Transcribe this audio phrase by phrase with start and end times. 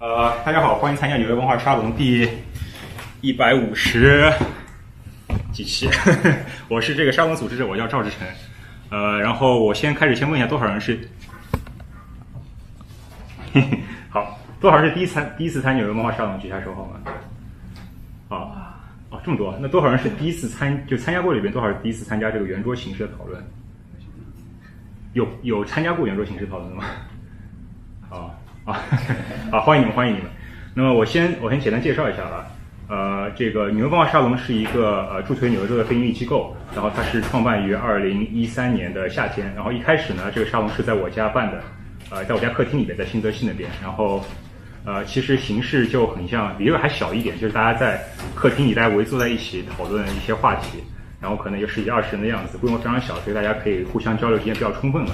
[0.00, 2.26] 呃，大家好，欢迎参加纽约文化沙龙第
[3.20, 4.32] 一百五十
[5.52, 5.90] 几期。
[6.68, 8.26] 我是这个沙龙组织者，我叫赵志成。
[8.88, 10.98] 呃，然后我先开始先问一下，多少人是？
[14.08, 16.40] 好，多少人是第一参第一次参纽约文化沙龙？
[16.40, 16.98] 举下手好吗？
[18.30, 18.80] 啊，
[19.10, 23.44] 哦，这么多，那多少人是第一次参就参加过里边多少人第一次参加这个圆桌形式的讨论？
[25.12, 26.84] 有有参加过圆桌形式讨论的吗？
[28.64, 28.74] 啊
[29.50, 30.30] 啊好，欢迎你们，欢迎你们。
[30.74, 32.46] 那么我先我先简单介绍一下啊，
[32.88, 41.62] 呃，这个纽约文化沙龙是一个呃助推纽约州的非营利机构，然后它是创办于二零一三年的夏天，然后一开始呢，这个沙龙是在我家办的，
[42.10, 44.24] 呃，在我家客厅里边，在新泽西那边，然后
[44.84, 48.00] 呃，其实形式就很像，比这个还小一点，就是大家在
[48.34, 50.78] 客厅里大家围坐在一起讨论一些话题，
[51.20, 55.10] 然后可能有十几二十人的样子，规模非常小，所以大家可以互相交流时间比较充分了。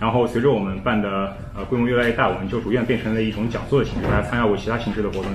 [0.00, 4.06] 然后随着我们办的呃规模越来越大，我们就逐渐变成了一种讲座的形式。
[4.08, 5.30] 大家参加过其他形式的活动，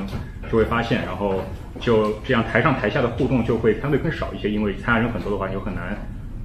[0.52, 1.42] 就会发现，然后
[1.80, 5.98] 就这样台上台下的互动就会相对更少一些，因为参加人很多的话，你就很难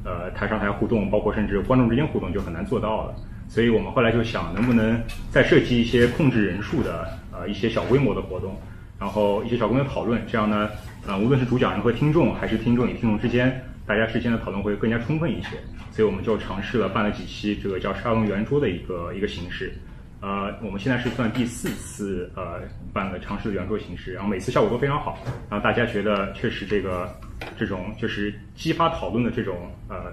[0.04, 3.14] 呃台上台下互动，包括甚至观众之间互动就很难做到了。
[3.48, 4.98] 所以我们后来就想，能不能
[5.30, 8.56] 再设计一些控制人数的呃一些小规模的活动，
[8.98, 10.70] 然后一些小规模的讨论，这样呢，
[11.06, 15.48] 呃无论是主讲人和听众，还是听众与听众之间，大家之间的讨论会更加充分一些。
[15.92, 19.72] 所以我们就尝试了办了几期这个叫沙龙圆桌的一个一个形式，
[20.20, 22.60] 呃，我们现在是算第四次呃
[22.92, 25.18] 办了尝试的圆桌形式，然后每次效果都非常好，
[25.50, 27.14] 然后大家觉得确实这个
[27.58, 30.12] 这种就是激发讨论的这种呃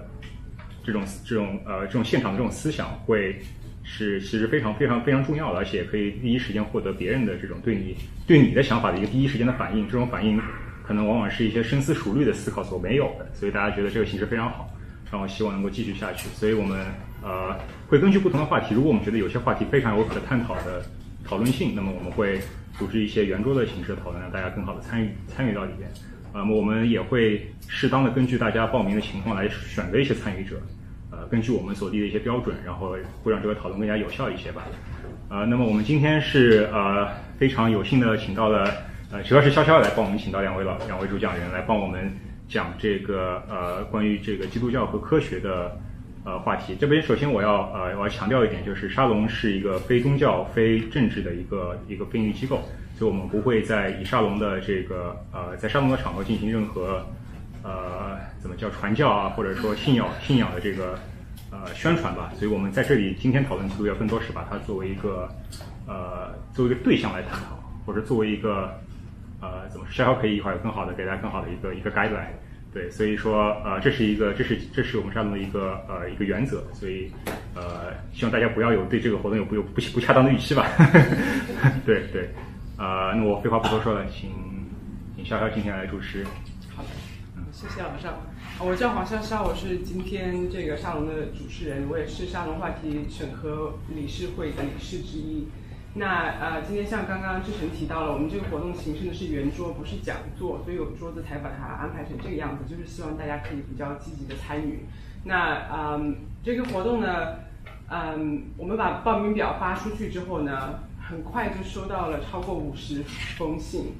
[0.83, 3.39] 这种这种呃这种现场的这种思想会
[3.83, 7.95] 是其实非常非常非常重要的，而且可以第一时间获得别人的这种对你
[8.28, 10.41] 对你的想法的一个第一时间的反应，这种反应
[10.84, 14.69] 可能往往是一些深思熟虑的思考所没有的，所以大家觉得这个形式非常好。
[15.12, 16.86] 然后希望能够继续下去，所以我们
[17.24, 17.56] 呃
[17.88, 20.84] 会根据不同的话题，如果我们觉得有些话题非常有可探讨的
[21.25, 22.40] 讨论性，那么我们会
[22.78, 25.90] 组织一些圆桌的形式讨论，让大家更好的参与参与到里边。
[26.31, 30.62] 呃，我们也会适当的根据大家报名的情况来选择一些参与者，
[31.09, 34.62] 呃，根据我们所立的一些标准，然后会让这个讨论更加有效一些吧。
[35.30, 37.08] 呃，那么我们今天是呃
[37.40, 38.72] 非常有幸的请到了
[39.12, 42.12] 呃主要是潇潇来帮我们请到两位老两位主讲人来帮我们。
[42.50, 45.78] 讲这个呃关于这个基督教和科学的
[46.26, 52.62] 呃话题，这边首先我要呃我要强调一点，就是沙龙是一个非宗教、非政治的一个一个非营利机构，
[52.98, 57.06] 所以我们不会在以沙龙的这个呃在沙龙的场合进行任何
[57.62, 60.98] 呃怎么叫传教啊，或者说信仰信仰的这个
[61.52, 62.34] 呃宣传吧。
[62.36, 65.30] 所以我们在这里今天讨论基督教，更多是把它作为一个
[65.88, 68.74] 呃作为一个对象来探讨，或者作为一个。
[69.41, 70.16] 呃，怎么说？
[70.16, 72.33] 可以一会儿有更好的，给大家更好的一个一个 guideline。
[72.72, 76.63] 对，所以说，呃，这是一个，这是这是我们沙龙的一个呃一个原则。
[76.72, 77.11] 所以，
[77.55, 80.67] 呃，希望大家不要有对这个活动有不有不不恰当的预期吧。
[81.83, 82.29] 对对，
[82.77, 84.29] 呃，那我废话不多说了，请
[85.16, 86.23] 请潇潇今天来主持。
[86.75, 86.89] 好的，
[87.51, 88.21] 谢谢老邵。
[88.59, 95.47] 我叫黄潇潇，我是今天这个沙龙的主持人，我也是沙龙话题审核理事会的理事之一。
[95.95, 104.85] 那呃，今天像刚刚志成提到了，我们这个活动形式呢是圆桌，不是讲座，所以有桌子才把它安排成这个样子，就是希望大家可以比较积极的参与。
[105.23, 107.39] 那嗯，这个活动呢，
[107.89, 113.01] 嗯，我们把报名表发出去之后呢，很快就收到了超过五十
[113.35, 113.94] 封信，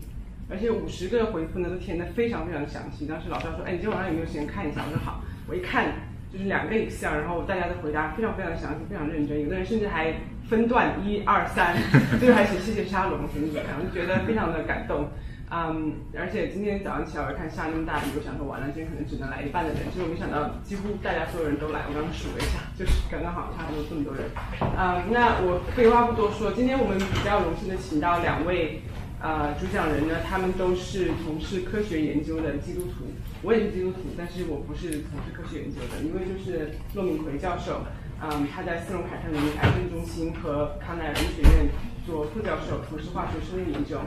[0.48, 3.08] 而且五十个回复呢都填的非常非常详细。
[3.08, 4.84] 当时老赵说，哎，你今天晚上有没有时间看一下？
[4.86, 5.22] 我说好。
[5.48, 5.92] 我一看
[6.32, 10.14] 就是两个 Excel，然后大家的回答非常非常详细，非常认真，有的人甚至还。
[10.50, 11.78] 分段一二三，
[12.20, 15.08] 最后还写谢谢沙龙什么怎么样，就觉得非常的感动。
[15.52, 21.82] 嗯，而且今天早上起来我看下那么大雨，我想说完了，今天可能只能来一半的人，结果没想到几乎大家所有人都来。
[21.90, 24.30] 我刚刚数了一下，就是刚刚好差不多这么多人。
[24.62, 28.82] 嗯，那我废话不多说，今天我们比较荣幸的请到两位
[29.22, 33.10] 呃主讲人呢，他们都是从事科学研究的基督徒，
[33.42, 37.82] 我也是基督徒，但是我不是从事科学研究的，一位就是骆明奎教授。
[38.22, 41.70] 嗯，他在斯隆凯特人癌症中心和康奈尔医学院
[42.06, 43.98] 做副教授，从事化学生物研究。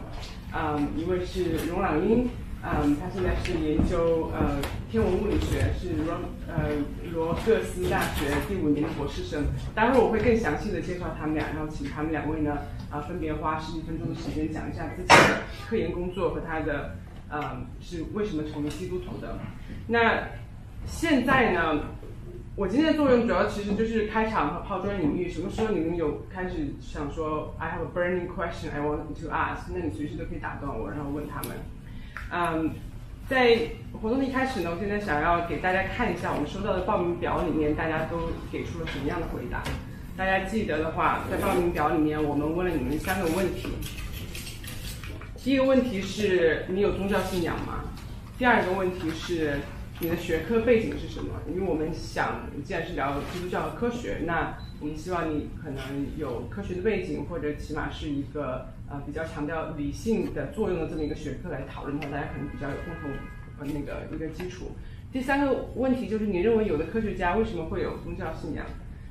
[0.54, 2.28] 嗯，一位是荣朗英，
[2.62, 4.60] 嗯，他现在是研究呃
[4.90, 6.68] 天文物理学，是罗呃
[7.10, 9.46] 罗格斯大学第五年的博士生。
[9.74, 12.58] 待会我会更详细的介绍他们俩，然后请他们两位呢
[12.90, 16.96] 啊分别花十几分钟的时间讲一下自己的科研工作和他的
[17.30, 19.38] 嗯是为什么成为基督徒的。
[19.86, 20.28] 那
[20.84, 21.80] 现在呢？
[22.54, 25.26] 我今天的作用主要其实就是开场和抛砖引玉。
[25.26, 31.56] 什么时候你们有开始想说 I have a burning question I want to ask，那你随时都可以打断我，然后问他们。
[32.30, 32.72] 嗯，
[33.26, 33.70] 在
[34.02, 39.62] 活动的一开始呢，我现在想要给大家看一下我们收到的报名表里面，大家都给出了什么样的回答。
[40.14, 43.68] 大家记得的话，在报名表里面我们问了你们三个问题。
[45.38, 47.84] 第一个问题是你有宗教信仰吗？
[48.36, 49.58] 第二个问题是
[50.02, 51.30] 你的学科背景是什么？
[51.48, 55.78] 因为我们想，既然是聊基督教和科学，那我们希望你可能
[56.18, 63.12] 有科学的背景，或者起码是一个呃比较强调理性的作用的这么一个学科来讨论的话，大家可能比较有共同
[63.60, 64.72] 呃那个一个基础。
[65.12, 68.66] 第三个问题就是你认为有的科学家为什么会有宗教信仰？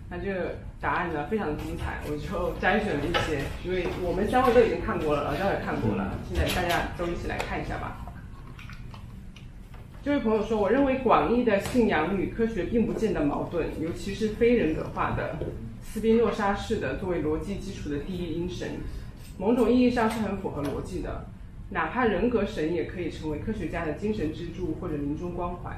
[0.10, 8.11] 那这个答案呢非常的精彩，我就 摘选了一些，因为我们三位都已经看过了，老赵也看过了，现在大家都一起来看一下吧。
[10.04, 15.38] 这位朋友说：“我认为广义的信仰与科学并不见得矛盾，尤其是非人格化的
[15.84, 18.80] 斯宾诺莎式的作为逻辑基础的第一因神，
[19.38, 21.26] 某种意义上是很符合逻辑的。
[21.70, 25.78] 哪怕人格神也可以成为科学家的精神支柱或者临终关怀。”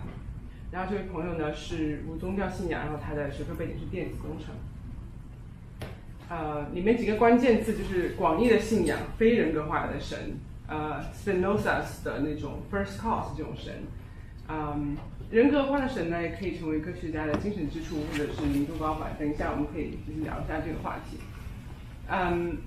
[0.71, 4.55] 然后这位朋友呢是无宗教信仰，然后他的学科背景是电子工程。
[6.29, 10.37] 呃，里面几个关键字就是广义的信仰、非人格化的神、
[10.67, 13.83] 呃，Spinoza 的那种 First Cause 这种神。
[14.55, 14.95] 嗯，
[15.31, 19.11] 人格化的神呢，也可以成为科学家的精神支柱，或者是民族关怀。
[19.17, 21.17] 等一下，我们可以就是聊一下这个话题。
[22.07, 22.57] 嗯，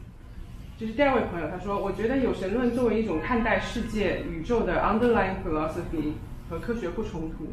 [0.77, 6.15] 这是第二位朋友，他说：“我觉得有神论作为一种看待世界、宇宙的 underlying philosophy
[6.51, 7.47] 和科学不冲突，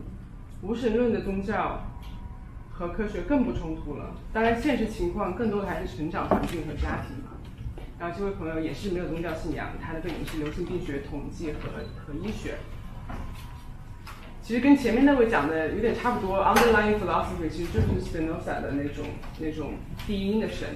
[0.64, 1.84] 无神论的宗教
[2.72, 4.16] 和科学更不冲突了。
[4.34, 7.38] 当然，现实情况更多的还是成长环境和家庭嘛。”
[8.00, 11.70] 然后这位朋友也是没有宗教信仰，他的背景是流行病学、统计和
[12.04, 12.56] 和医学。
[14.44, 19.06] 其实跟前面那位讲的有点差不多，underlying philosophy 其实就是 Spinoza 的那种
[19.40, 19.76] 那种
[20.06, 20.68] 低音的神，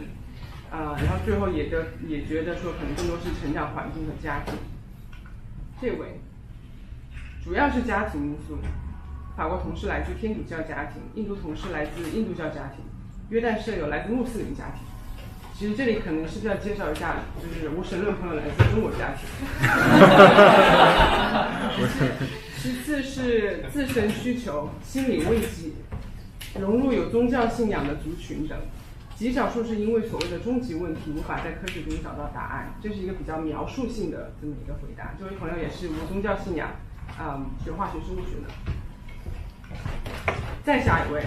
[0.72, 4.54] 啊，然后最后也的也觉得说可能更多是成长环境和家庭。
[5.82, 6.22] 这位
[7.44, 8.58] 主要是家庭因素，
[9.36, 12.86] 法国同事来自天主教家庭，印度同事来自印度教家庭，
[13.30, 14.82] 约旦舍友来自穆斯林家庭。
[15.54, 19.28] 其实这里可能是不是要介绍一下，就是无神论朋友来自中国家庭。
[22.68, 25.72] 其次是自身需求、心理慰藉、
[26.60, 28.60] 融入有宗教信仰的族群等，
[29.16, 32.74] 极少数是因为所谓的终极问题无法在科学中找到答案。
[32.84, 35.14] 这是一个比较描述性的这么一个回答。
[35.18, 36.68] 这位朋友也是无宗教信仰，
[37.18, 38.52] 啊，学化学、生物学的。
[40.66, 41.24] 再下一位，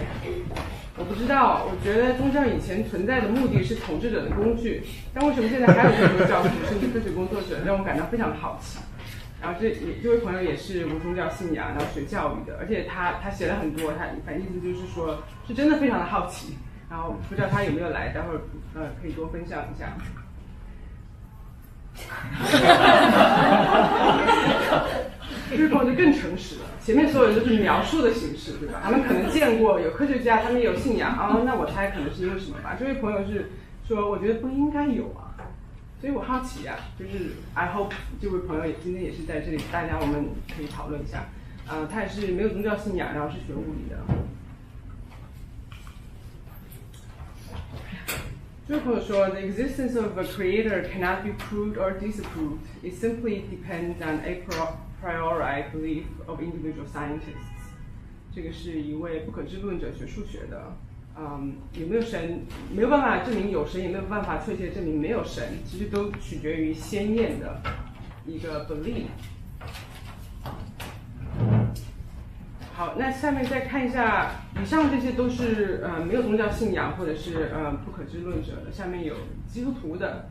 [0.98, 4.82] 我不知道，我觉得宗教以前存在的目的是统治者的工具，
[5.14, 8.78] 但为什么现在还有这么多教徒甚至科学工作者，让我感到非常的好奇。
[9.40, 16.58] 然后这也这位朋友也是无宗教信仰，然后学教育的，而且他他写了很多，他反正意思就是说，是真的非常的好奇。
[16.90, 18.40] 然后不知道他有没有来，待会儿
[18.74, 19.94] 呃可以多分享一下。
[25.48, 28.80] 这位朋友就更诚实了，前面所有人都是描述的形式，对吧？
[28.82, 32.76] 他们可能见过有科学家，他们有信仰啊，那我猜可能是因为什么吧？
[32.78, 33.50] 这位朋友是
[33.86, 35.29] 说，我觉得不应该有啊。
[36.00, 37.92] 所以我好奇呀，就是 I hope
[38.22, 41.28] 这位朋友也今天也是在这里，大家我们可以讨论一下。
[41.68, 43.98] 呃，他也是没有宗教信仰，然后是学物理的。
[48.66, 52.60] 这位朋友说，The existence of a creator cannot be proved or disproved.
[52.82, 54.42] It simply depends on a
[55.02, 57.44] priori belief of individual scientists.
[58.34, 60.76] 这个是一位不可知论者学数学的。
[61.22, 62.40] 嗯，有没有神？
[62.74, 65.58] 没有办法证明有神，也没有办法确切证明没有神。
[65.66, 67.60] 其实都取决于先验的
[68.24, 69.04] 一个 belief。
[72.72, 74.30] 好，那下面再看一下，
[74.62, 78.72] 以上这些都是呃没有宗教信仰或者是呃不可知论者的。
[78.72, 79.14] 下面有
[79.46, 80.30] 基督徒的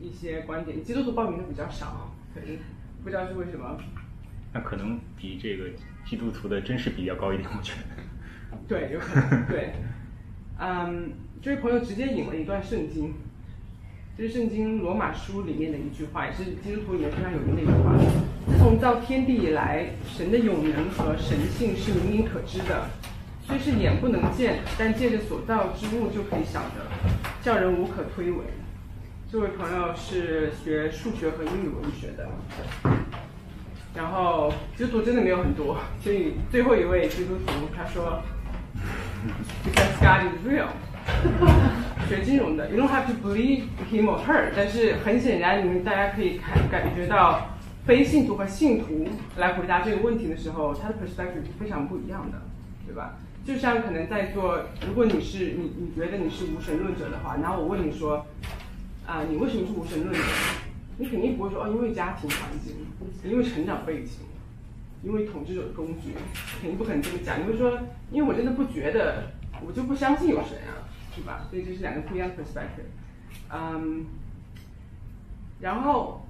[0.00, 2.58] 一些观点，基督徒报名的比较少，可能
[3.04, 3.78] 不知道是为什么。
[4.52, 5.66] 那可能比这个
[6.04, 8.02] 基督徒的真实比较高一点，我觉得。
[8.66, 9.74] 对，有可能对。
[10.58, 13.12] 嗯，这位朋友直接引了一段圣经，
[14.16, 17.92] 这是圣经罗马书里面的一句话，也是基督徒里面非常有名的一句话。
[18.48, 22.88] 自从造天地以来，神的永能和神性是明明可知的，
[23.42, 26.86] 虽是眼不能见，但借着所造之物就可以晓得，
[27.42, 28.40] 叫人无可推诿。
[29.30, 32.26] 这位朋友是学数学和英语文学的，
[33.94, 38.22] 然后基督徒真的没有很多，所以最后一位基督徒他说。
[39.64, 40.68] Because God is real，
[42.08, 44.50] 学金融的，you don't have to believe him or her。
[44.54, 47.48] 但是很显然，你们大家可以看感觉到，
[47.84, 52.42] 非信徒和信徒来回答这个问题的时候，他的 perspective 是非常不一样的，
[52.86, 53.16] 对吧？
[53.44, 58.26] 就像可能在做，如果你是你你觉得你是无神论者的话，然后我问你说，
[59.06, 60.20] 啊，你为什么是无神论者？
[60.98, 62.74] 你肯定不会说哦，因为家庭环境，
[63.24, 64.18] 因为成长背景。
[65.02, 66.12] 因为统治者的工具，
[66.60, 67.40] 肯定不可能这么讲。
[67.40, 67.78] 你会说，
[68.10, 69.30] 因为我真的不觉得，
[69.66, 70.82] 我就不相信有神啊，
[71.14, 71.46] 是吧？
[71.48, 72.90] 所以这是两个不一样的 perspective。
[73.52, 74.06] 嗯，
[75.60, 76.26] 然后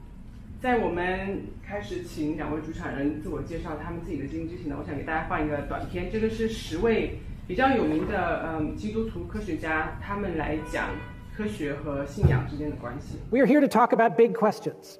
[0.61, 10.91] 在我们开始请两位主讲人自我介绍他们自己的经历之前呢，我想给大家放一个短片，这个是十位比较有名的嗯基督徒科学家，他们来讲
[11.37, 13.19] 科学和信仰之间的关系。
[13.31, 14.99] We are here to talk about big questions.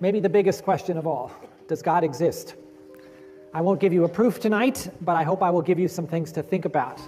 [0.00, 1.30] Maybe the biggest question of all
[1.68, 2.54] Does God exist?
[3.54, 6.06] I won't give you a proof tonight, but I hope I will give you some
[6.06, 7.00] things to think about.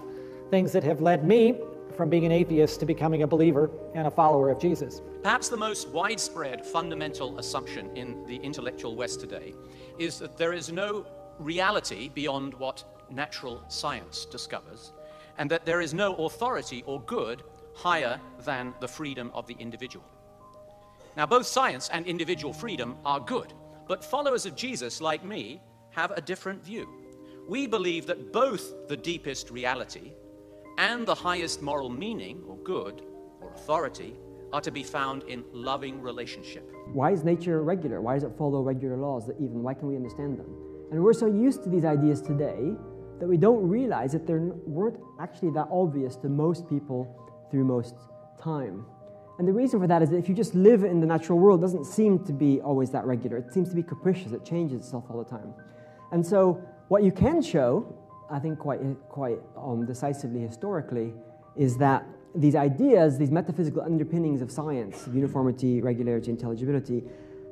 [0.51, 1.61] Things that have led me
[1.97, 5.03] from being an atheist to becoming a believer and a follower of Jesus.
[5.23, 9.55] Perhaps the most widespread fundamental assumption in the intellectual West today
[9.99, 11.05] is that there is no
[11.39, 14.93] reality beyond what natural science discovers,
[15.37, 17.43] and that there is no authority or good
[17.75, 20.07] higher than the freedom of the individual.
[21.17, 23.53] Now, both science and individual freedom are good,
[23.87, 26.89] but followers of Jesus, like me, have a different view.
[27.49, 30.13] We believe that both the deepest reality
[30.79, 33.03] and the highest moral meaning or good
[33.41, 34.17] or authority
[34.53, 36.69] are to be found in loving relationship.
[36.93, 38.01] Why is nature regular?
[38.01, 40.47] Why does it follow regular laws that even why can we understand them?
[40.91, 42.75] And we're so used to these ideas today
[43.21, 47.17] that we don't realize that they weren't actually that obvious to most people
[47.51, 47.95] through most
[48.41, 48.87] time.
[49.39, 51.61] And the reason for that is that if you just live in the natural world,
[51.61, 53.39] it doesn't seem to be always that regular.
[53.39, 55.55] It seems to be capricious, it changes itself all the time.
[56.13, 57.95] And so, what you can show,
[58.31, 61.13] I think quite, quite um, decisively historically,
[61.57, 67.03] is that these ideas, these metaphysical underpinnings of science, of uniformity, regularity, intelligibility,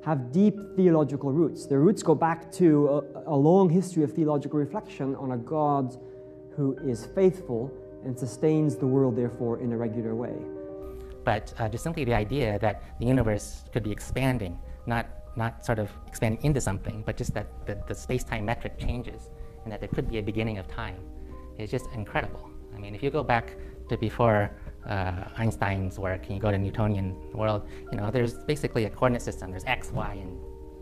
[0.05, 1.67] have deep theological roots.
[1.67, 5.97] Their roots go back to a, a long history of theological reflection on a God
[6.57, 7.73] who is faithful
[8.05, 10.35] and sustains the world, therefore, in a regular way.
[11.25, 15.07] But uh, just simply the idea that the universe could be expanding, not,
[15.39, 19.31] not sort of expanding into something, but just that the, the space time metric changes
[19.63, 20.97] and that there could be a beginning of time
[21.59, 22.51] is just incredible.
[22.75, 23.57] I mean, if you go back
[23.89, 24.51] to before
[24.87, 29.23] uh, Einstein's work and you go to Newtonian world, you know, there's basically a coordinate
[29.23, 29.51] system.
[29.51, 30.39] There's x, y, and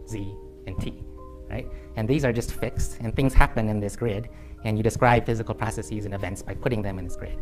[0.08, 0.34] z
[0.66, 1.04] and t,
[1.48, 1.66] right?
[1.96, 4.28] And these are just fixed, and things happen in this grid,
[4.64, 7.38] and you describe physical processes and events by putting them in this grid.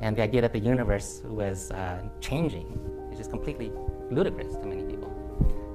[0.00, 2.68] And the idea that the universe was uh, changing
[3.12, 3.70] is just completely
[4.10, 4.56] ludicrous.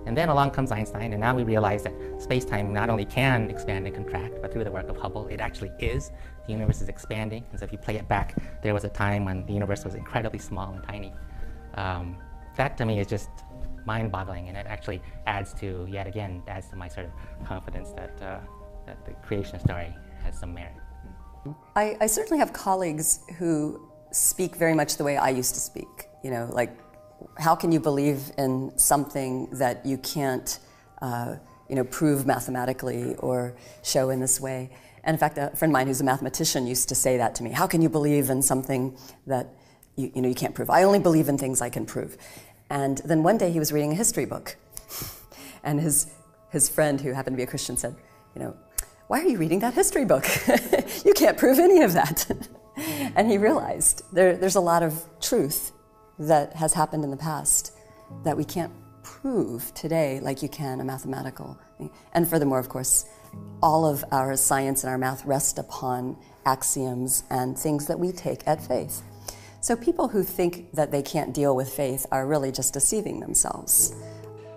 [0.06, 3.50] And then along comes Einstein, and now we realize that space time not only can
[3.50, 6.12] expand and contract, but through the work of Hubble, it actually is.
[6.46, 7.44] The universe is expanding.
[7.52, 9.96] And so if you play it back, there was a time when the universe was
[9.96, 11.14] incredibly small and tiny.
[11.74, 12.18] Um,
[12.56, 13.30] that to me is just
[13.86, 17.90] mind boggling, and it actually adds to, yet again, adds to my sort of confidence
[17.92, 18.40] that, uh,
[18.86, 19.94] that the creation story
[20.24, 20.74] has some merit.
[21.76, 26.10] I, I certainly have colleagues who speak very much the way I used to speak.
[26.24, 26.72] You know, like,
[27.38, 30.60] how can you believe in something that you can't,
[31.02, 31.36] uh,
[31.70, 34.70] you know, prove mathematically or show in this way?
[35.04, 37.44] And in fact, a friend of mine who's a mathematician used to say that to
[37.44, 37.52] me.
[37.52, 39.48] How can you believe in something that
[39.96, 40.70] you, you know you can't prove?
[40.70, 42.18] I only believe in things I can prove.
[42.70, 44.56] And then one day he was reading a history book,
[45.64, 46.08] and his
[46.56, 47.96] his friend who happened to be a Christian said,
[48.34, 48.56] you know,
[49.08, 50.26] why are you reading that history book?
[51.06, 52.26] you can't prove any of that.
[53.16, 55.74] and he realized there, there's a lot of truth
[56.20, 57.74] that has happened in the past
[58.24, 58.72] that we can't
[59.04, 61.92] prove today like you can a mathematical thing.
[62.14, 63.06] And furthermore, of course,
[63.62, 68.48] all of our science and our math rest upon axioms and things that we take
[68.48, 69.02] at faith.
[69.62, 73.96] So people who think that they can't deal with faith are really just deceiving themselves.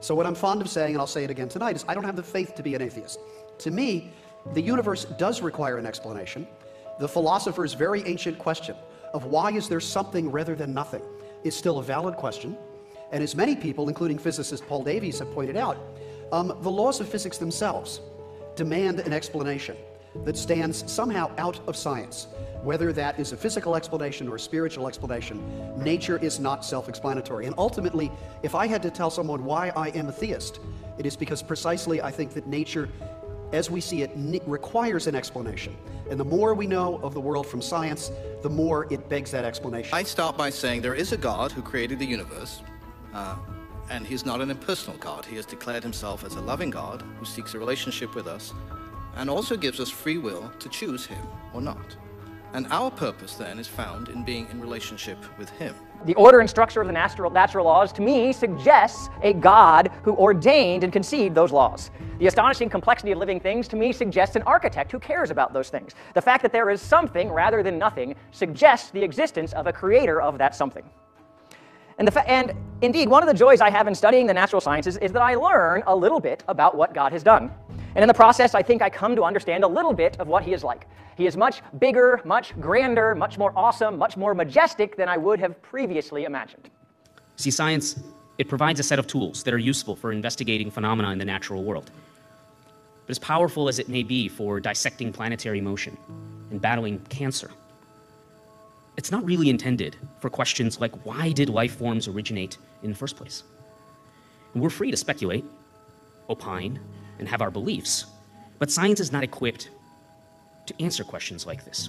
[0.01, 2.05] So, what I'm fond of saying, and I'll say it again tonight, is I don't
[2.05, 3.19] have the faith to be an atheist.
[3.59, 4.13] To me,
[4.53, 6.47] the universe does require an explanation.
[7.01, 8.77] The philosopher's very ancient question
[9.13, 11.03] of why is there something rather than nothing
[11.45, 12.57] is still a valid question.
[13.13, 15.79] And as many people, including physicist Paul Davies, have pointed out,
[16.33, 18.01] um, the laws of physics themselves
[18.55, 19.77] demand an explanation
[20.25, 22.27] that stands somehow out of science.
[22.63, 25.41] Whether that is a physical explanation or a spiritual explanation,
[25.77, 27.47] nature is not self explanatory.
[27.47, 28.11] And ultimately,
[28.43, 30.61] if I had to tell someone why I am a theist,
[30.99, 32.89] it is because precisely I think that nature,
[33.53, 34.11] as we see it,
[34.47, 35.77] requires an explanation.
[36.11, 38.11] And the more we know of the world from science,
[38.43, 39.93] the more it begs that explanation.
[39.93, 42.63] I start by saying there is a God who created the universe,
[43.15, 43.37] uh,
[43.91, 45.25] and he's not an impersonal God.
[45.25, 48.53] He has declared himself as a loving God who seeks a relationship with us
[49.17, 51.97] and also gives us free will to choose him or not.
[52.53, 55.75] And our purpose then is found in being in relationship with him.
[56.05, 60.15] The order and structure of the natural, natural laws, to me, suggests a God who
[60.15, 61.91] ordained and conceived those laws.
[62.19, 65.71] The astonishing complexity of living things, to me, suggests an architect who cares about those
[65.71, 65.95] things.
[66.15, 70.21] The fact that there is something rather than nothing suggests the existence of a creator
[70.21, 70.85] of that something.
[71.99, 74.97] And, fa- and indeed, one of the joys I have in studying the natural sciences
[74.99, 77.51] is that I learn a little bit about what God has done.
[77.99, 80.45] And in the process, I think I come to understand a little bit of what
[80.45, 80.87] He is like.
[81.17, 85.41] He is much bigger, much grander, much more awesome, much more majestic than I would
[85.41, 86.71] have previously imagined.
[87.35, 87.99] See, science
[88.39, 91.65] It provides a set of tools that are useful for investigating phenomena in the natural
[91.65, 91.91] world.
[93.05, 95.97] But as powerful as it may be for dissecting planetary motion
[96.53, 97.51] and battling cancer,
[98.97, 103.17] it's not really intended for questions like why did life forms originate in the first
[103.17, 103.43] place?
[104.55, 105.45] And we're free to speculate,
[106.31, 106.79] opine,
[107.19, 108.07] and have our beliefs,
[108.59, 109.71] but science is not equipped
[110.67, 111.89] to answer questions like this.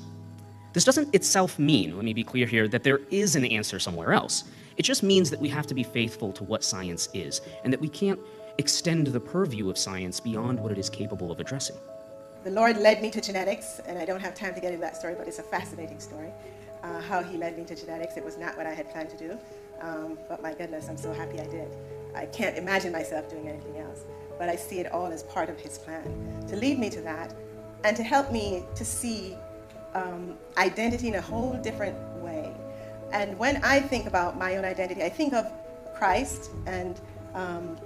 [0.74, 4.13] This doesn't itself mean, let me be clear here, that there is an answer somewhere
[4.13, 4.43] else.
[4.77, 7.81] It just means that we have to be faithful to what science is, and that
[7.81, 8.19] we can't
[8.57, 11.75] extend the purview of science beyond what it is capable of addressing.
[12.43, 14.95] The Lord led me to genetics, and I don't have time to get into that
[14.95, 16.31] story, but it's a fascinating story.
[16.83, 18.15] Uh, how He led me to genetics.
[18.15, 19.38] It was not what I had planned to do,
[19.81, 21.75] um, but my goodness, I'm so happy I did.
[22.15, 24.05] I can't imagine myself doing anything else,
[24.39, 27.36] but I see it all as part of His plan to lead me to that
[27.84, 29.36] and to help me to see
[29.93, 32.51] um, identity in a whole different way.
[33.12, 35.51] And when I think about my own identity, I think of
[35.93, 37.00] Christ and
[37.34, 37.77] um,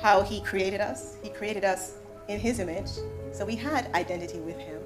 [0.00, 1.16] how He created us.
[1.22, 1.94] He created us
[2.28, 2.90] in His image,
[3.32, 4.80] so we had identity with Him.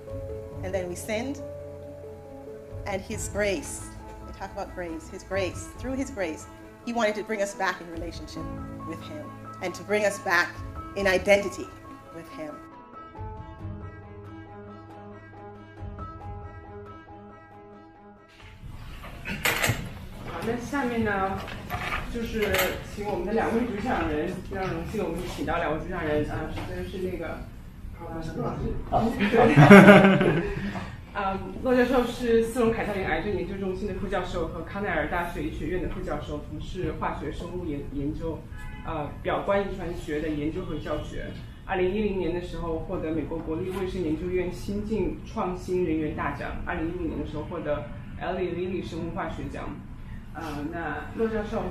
[0.62, 1.42] And then we sinned,
[2.86, 3.86] and His grace,
[4.26, 6.46] we talk about grace, His grace, through His grace,
[6.86, 8.44] He wanted to bring us back in relationship
[8.86, 9.26] with Him
[9.62, 10.48] and to bring us back
[10.96, 11.66] in identity
[12.14, 12.54] with Him.
[20.26, 21.38] 好，那下面呢，
[22.12, 22.52] 就是
[22.94, 27.26] 请我们的两位主讲人，非常荣幸我们请到两位主讲人啊，首先是那个，
[27.98, 28.74] 啊，陆老师，
[31.14, 38.40] 啊，骆教授是斯隆凯特琳癌症研究中心的副教授和康奈尔大学医学院的副教授，从事化学生物研研究，
[38.84, 41.26] 呃，表观遗传学的研究和教学。
[41.66, 47.84] 二零一零年的时候获得美国国立卫生研究院新晋创新人员大奖，二零一五年的时候获得
[48.20, 49.64] Ellie Lilly 生物化学奖。
[50.34, 51.62] 呃，那骆教授，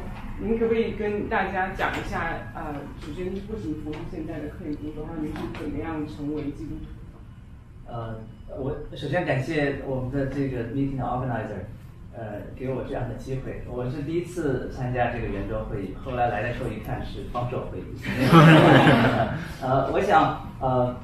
[0.42, 7.92] 您可不可以跟大家讲一下，呃，首先为什么从事现在的科研工作，然后您是怎么样成为基督徒？
[7.92, 8.22] 呃，
[8.58, 11.68] 我首先感谢我们的这个 meeting organizer，
[12.16, 13.64] 呃，给我这样的机会。
[13.68, 17.84] 我是第一次参加这个圆桌会议，后来来的时候一看是方舟会议。
[19.62, 20.96] 呃，我想，呃，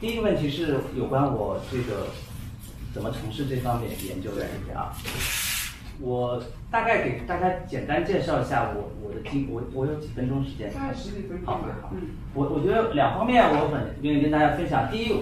[0.00, 2.06] 第一个问题是有关我这个
[2.94, 4.90] 怎么从事这方面研究的问题啊。
[6.00, 11.68] 我大概给大家简单介绍一下我我的经我我有几分钟时间，大概十几分钟好吧。
[11.82, 12.08] 好，嗯。
[12.32, 14.90] 我我觉得两方面我很愿意跟大家分享。
[14.90, 15.12] 第一，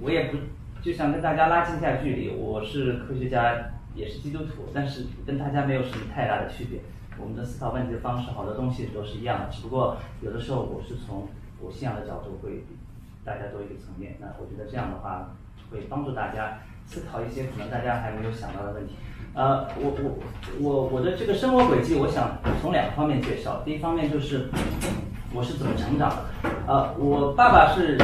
[0.00, 0.38] 我也不
[0.82, 2.34] 就想跟大家拉近一下距离。
[2.34, 3.54] 我是科学家，
[3.96, 6.80] 也是基督徒，但是跟大家没有什么太大的区别。
[7.18, 11.26] 我们的思考问题的方式，好多东西都是一样的，只不过有的时候我是从
[11.60, 12.76] 我信仰的角度会比
[13.24, 14.16] 大家多一个层面。
[14.20, 15.34] 那我觉得这样的话
[15.70, 18.94] 会帮助大家思考一些可能大家还没有想到的问题。
[19.32, 20.18] 呃，我我
[20.60, 23.62] 我我的这个生活轨迹，我想从两个方面介绍。
[23.64, 24.50] 第一方面就是
[25.32, 26.24] 我是怎么成长的。
[26.66, 27.98] 呃，我爸爸是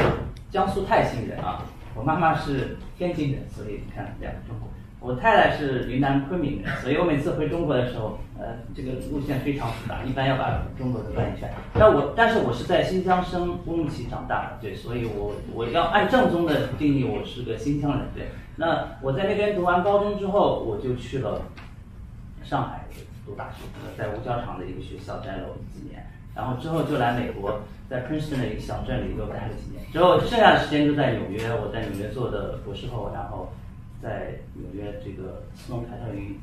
[0.49, 4.82] 江苏泰兴人啊，我妈妈是天津人，所以你看两个中国人。
[5.03, 11.51] 我太太是云南昆明人，所以我每次回中国的时候，呃，这个路线非常复杂，一般要把中国的转一圈。
[11.73, 18.29] 但我但是我是在新疆生乌鲁木齐长大的，对，所以我我要按正宗的定义，我是个新疆人，对。
[18.55, 21.41] 那我在那边读完高中之后，我就去了
[22.41, 22.85] 上海
[23.25, 23.65] 读大学，
[23.97, 33.51] 在五角场的一个学校待了几年，然后之后就来美国，在 Princeton 的一个小镇里又待了几年，之后剩下的时间就在纽约，我在纽约做的博士后，然后
[34.03, 36.37] 在纽约这个斯隆凯特林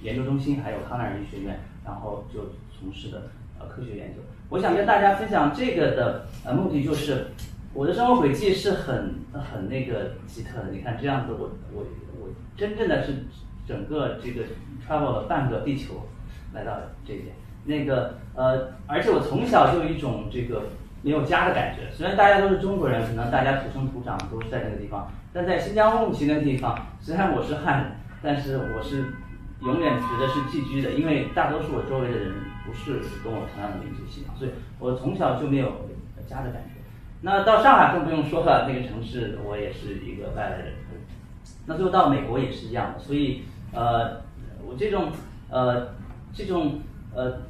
[0.00, 3.24] 研究中心还有康奈尔医学院，然后就从事的
[3.60, 4.22] 呃科学研究。
[4.48, 7.26] 我想跟大家分享这个的呃目的就是，
[7.74, 10.70] 我的生活轨迹是很很那个奇特的。
[10.72, 11.84] 你看这样子我，我
[12.18, 13.24] 我真正的是
[13.68, 14.44] 整个这个
[14.86, 16.08] travel 了半个地球
[16.54, 16.72] 来到
[17.06, 17.34] 这边。
[17.66, 20.64] 那个呃，而且我从小就有一种这个
[21.04, 21.82] 没有家的感觉。
[21.94, 29.04] 虽然大家都是中国人，可能大家土生土长都是在那个地方，但在新疆乌鲁木齐那个地方，虽然我是汉人，但是我是
[29.60, 32.32] 永远觉得是寄居的，因为大多数我周围的人
[32.66, 35.88] 不是跟我同样的民族信仰，所以我从小就没有
[36.26, 36.80] 家的感觉。
[37.20, 40.72] 那到上海更不用说了，那个城市我也是一个外来人。
[41.66, 44.22] 那最后到美国也是一样的，所以呃，
[44.66, 45.12] 我这种
[45.50, 45.88] 呃
[46.32, 46.80] 这种
[47.14, 47.42] 呃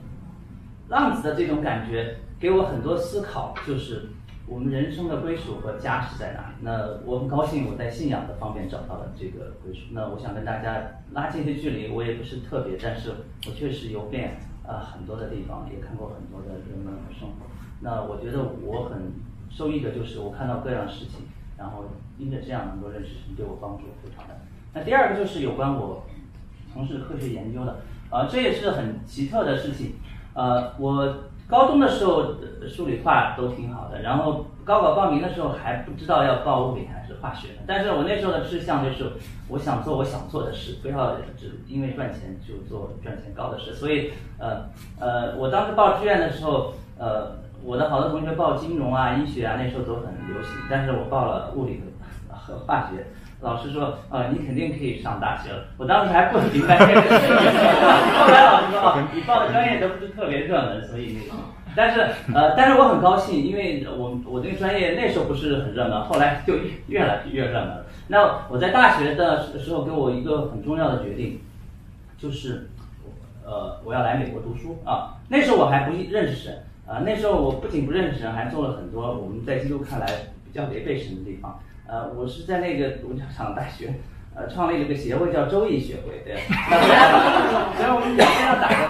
[0.88, 4.10] 浪子的这种感觉，给我很多思考，就是
[4.46, 6.56] 我们人生的归属和家是在哪里？
[6.60, 9.86] 那我很高兴我在信仰的方面找到了这个归属。
[9.92, 13.12] 那我想跟大家拉近些距离，我也不是特别，但是
[13.46, 17.46] 我确实游遍呃很多的地方，也看过很多的人们和生活。
[17.80, 19.14] 那我觉得我很
[19.48, 21.20] 受益的就是我看到各样事情，
[21.56, 21.86] 然后
[22.18, 24.34] 因着这样能够认识神，对我帮助非常大。
[24.74, 26.04] 那第二个就是有关我
[26.70, 27.78] 从事科学研究的，
[28.10, 29.94] 啊，这也是很奇特的事情。
[30.34, 32.36] 呃，我高中的时候
[32.68, 39.12] 数理化都挺好的，然后高考报名的时候还不知道要报物理还是化学，但是我那时候的志向就是
[39.48, 44.64] 我想做我想做的事，不要只因为赚钱就做赚钱高的事，所以呃
[44.98, 51.82] 呃，我当时报志愿的时候，呃，我的好多同学报金融啊、医学啊，那时候都很流行，但是我报了物理
[52.30, 53.06] 和化学。
[53.44, 55.64] 老师说，呃，你肯定可以上大学了。
[55.76, 57.36] 我当时还不明白这个事情，
[58.18, 61.42] 后来老师说，哦，你报的专业都不是特别热门，所以那个，
[61.76, 62.00] 但是
[62.34, 67.86] 呃，但是我很高兴，因为我我那个专业那时候不是很热门，后来就越越来越热门了。
[68.08, 71.40] 那我在大学的时候给我一个很重要的决定，
[72.16, 72.70] 就是
[73.44, 75.16] 呃，我要来美国读书啊。
[75.28, 80.06] 那时候我还不认识神啊，那时候我不仅不认识神，还做了很多我们在基督看来
[80.46, 81.60] 比较违背神的地方。
[81.86, 83.94] 呃，我是在那个读场大学，
[84.34, 86.36] 呃，创立了一个协会叫周易学会，对。
[87.76, 88.88] 所以我们表面上打个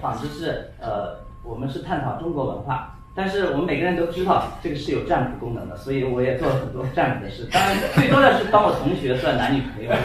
[0.00, 7.48] 幌子是，呃，我们是探讨中国文化，但是我们每个人都知道这个是有占卜功能的，所以我也做了很多占卜的事。
[7.50, 9.90] 当然，最多的是帮我同学算男女朋友。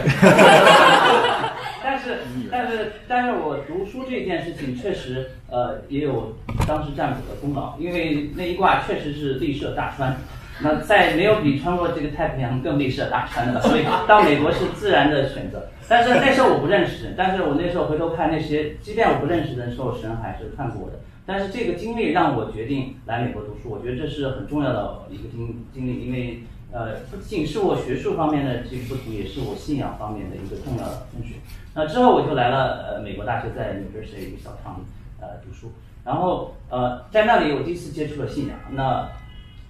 [1.82, 2.18] 但是，
[2.50, 6.36] 但是，但是我读书这件事情确实，呃，也有
[6.66, 10.16] 当时占卜的功劳，因为那一卦确实是立设大川。
[10.62, 15.68] 那再没有比穿过这个太平洋更历史大川的了，所以到美国是自然的选择。
[15.88, 20.98] 但是那时候我不认识人，但是我那时候回头看那些，即便我不认识的时候，神还是看过我的。
[21.24, 26.42] 但是这个经历让我决定来美国读书，我觉得这是很重要的一个经经历，因为
[26.72, 31.36] 呃不仅是我学术方面的这个不同，也是我信仰方面的一个重要的分水。
[31.74, 34.84] 那之后我就来了呃美国大学，在纽约市一个小厂里
[35.20, 35.72] 呃读书，
[36.04, 38.56] 然后呃在那里我第一次接触了信仰。
[38.70, 39.08] 那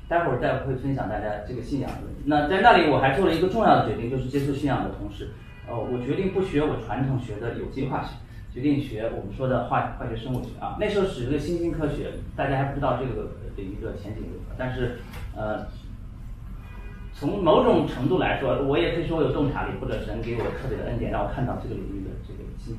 [0.08, 2.02] 待会儿再会分享大家这个信仰的。
[2.24, 5.30] 那在那里我还做了一个重要的决定，就是接触信仰的同时，
[5.68, 8.10] 呃，我决定不学我传统学的有机化学，
[8.52, 10.76] 决定学我们说的化化学生物学啊。
[10.78, 14.54] 那时候是一个新兴科学，大家还不知道这个的一个前景如何。
[14.56, 14.98] 但是，
[15.36, 15.66] 呃，
[17.12, 22.76] 从某种程度来说，我也可以说我有洞察力，或者神给我特别的恩典，让我看到这个领域的这个机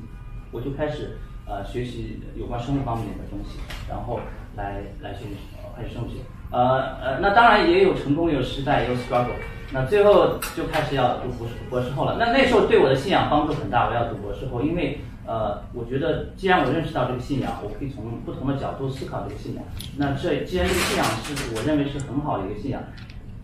[0.50, 4.18] 我就开始呃学习有关生物方面的东西，然后
[4.56, 5.26] 来来学
[5.62, 6.16] 化学生物学。
[6.50, 9.36] 呃呃，那当然也有成功，有失败，也有 struggle。
[9.70, 12.16] 那最后就开始要读博士博士后了。
[12.18, 19.64] 那那时候对我的信仰帮助很大，我要读博士后，因为呃，我觉得既然我认识到这个信仰，我可以从不同的角度思考这个信仰。
[19.98, 22.82] 那这既然这个信仰是我认为是很好的一个信仰，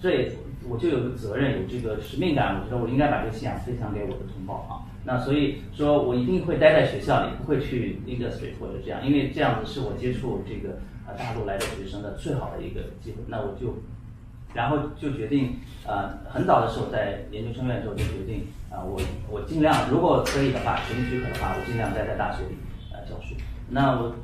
[0.00, 0.32] 这也
[0.66, 4.88] 我就有个责任，有这个使命感，我觉得我应该把这个信仰分享给我的同胞啊。
[5.04, 10.78] 那所以说我一定会待在学校里，不会去 industry 或者这样，因为这样子是我接触这个。
[11.06, 13.74] 啊，大陆来的学生的最好的一个机会，那我就，
[14.54, 22.56] 然后就决定，呃，很早的时候在研究生院的时候就决定，啊，我我尽量如果可以的话，学历许可的话，我尽量待在大学里，
[22.92, 23.34] 呃，教书。
[23.68, 24.14] 那我。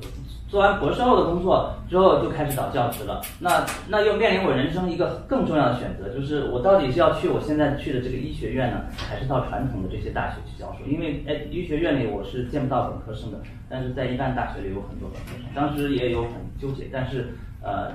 [0.51, 3.21] 做完博士后的工作之后，就开始找教职了。
[3.39, 10.91] 那那又面临我人生一个更重要的选择，就是我到底是要去我现在去的这个医学院呢，还是到传统的这些大学去教书？
[10.91, 15.47] 因为哎，医学院里我是见不到本科生的，但是在一般大学里有很多本科生。
[15.55, 17.29] 当时也有很纠结，但是
[17.63, 17.93] 呃，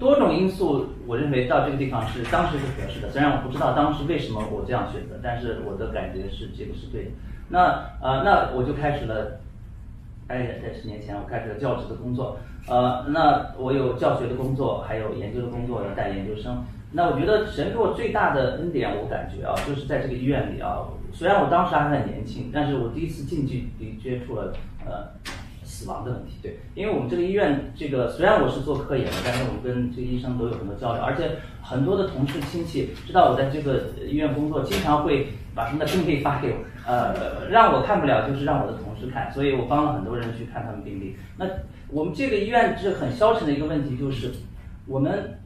[0.00, 3.08] 多种因素，我认为到这个地方是当时是合适的。
[3.10, 7.10] 虽然我不知道当时为什么我这样选择，但是我的感觉是这个是对的。
[7.48, 9.38] 那呃，那我就开始了。
[10.28, 12.38] 大概在十年前，我开始了教职的工作。
[12.68, 16.62] 呃，那我有教学的工作，还有研究的工作，要带研究生。
[16.92, 20.84] 那我觉得神给我最大的恩典，我感觉啊，就是在这个医院里啊。
[21.12, 24.52] 虽然我当时还很年轻，但是我第一次近距离接触了
[24.84, 25.08] 呃
[25.78, 26.38] 死亡的问题。
[26.42, 38.88] 对，因为我们这个医院，这个虽然我是做科研的，但是我们跟这个医生都有很多交流，而且很多的同事亲戚知道我在这个医院工作，经常会把他们的病历发给我，呃，让我看不了，就是让我的同。
[38.98, 41.14] 事看，所以我帮了很多人去看他们病例。
[41.36, 41.46] 那
[41.88, 44.32] 我们这个医院是很消沉的一个问题，就是
[44.86, 45.38] 我们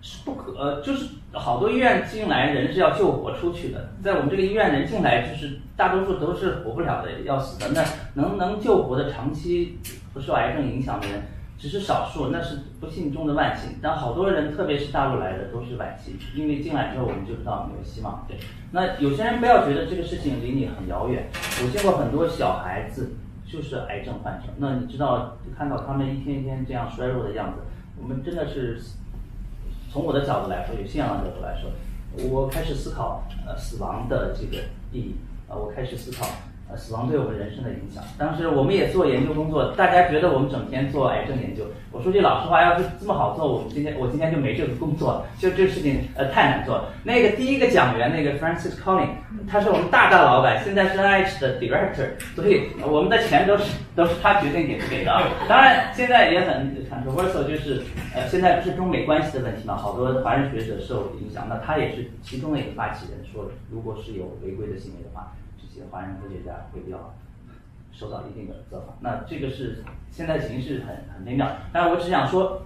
[0.00, 7.68] 是不可，呃，就是好多医院进来人是要救活出去的，在我们这个医院人进来就是大多数都是活不了的，要死的。
[7.72, 7.84] 那
[8.20, 9.78] 能能救活的，长期
[10.12, 11.22] 不受癌症影响的人。
[11.56, 13.72] 只是少数，那是不幸中的万幸。
[13.82, 18.24] 但好多人，特别是大陆来的，都是晚期，因为进来之后我们就知道没有希望。
[18.26, 18.38] 对，
[18.72, 21.28] 那有些人不要觉得这个事情离你很遥远。
[21.62, 23.12] 我见过很多小孩子
[23.46, 27.60] 就是癌症患者，那你知道看到他们一天一天这样衰弱的样子，
[28.00, 28.80] 我们真的是
[29.92, 31.70] 从我的角度来说，有信仰的角度来说，
[32.30, 35.16] 我开始思考呃死亡的这个意义
[35.48, 36.26] 啊，我开始思考
[36.76, 38.02] 死亡对我们人生的影响。
[38.18, 41.64] 当时我们也做研究工作，大家觉得我们整天做癌症研究。
[41.92, 45.26] 我说句老实话，要是这么好做，我们今天我今天就没这个工作了。
[45.38, 46.92] 就这个事情呃太难做了。
[47.02, 49.08] 那个第一个讲员那个 Francis Collins，
[49.48, 53.64] 他是我们大大老板，现在是 NIH 的 director，所以我们的钱都是
[53.96, 55.10] 都是他决定给给的。
[55.48, 57.82] 当然现在也很 controversial，就是
[58.14, 65.32] 呃现在不是中美关系的问题嘛，好多华人学者受影响，那他也是其中的一个发起人，说如果是有违规的行为的话，
[65.72, 67.14] 些华人科学家会比较
[67.92, 68.94] 受到一定的责罚。
[69.00, 72.62] 那这个是现在形势很很微妙，但是我只想说，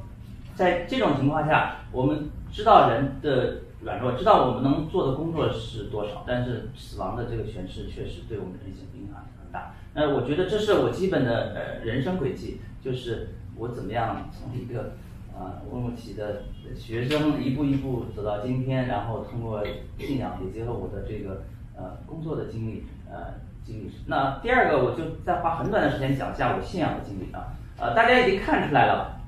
[0.55, 9.75] 在这种情况下，我们知道人的软弱，知道我们能做的工作是多少，但是死亡的这个诠释确实对我们人性影响很大。
[9.95, 14.95] 那我觉得这是我基本的呃人生轨迹，就是我怎么样从一个
[15.37, 16.45] 啊乌鲁木齐的
[16.77, 19.63] 学生一步一步走到今天，然后通过
[19.99, 21.43] 信仰也结合我的这个
[21.77, 23.35] 呃工作的经历呃
[23.65, 23.93] 经历。
[24.07, 27.55] 那第二个，我就再花很短的时间讲一下我信仰的经历啊。
[27.79, 29.21] 呃，大家已经看出来了，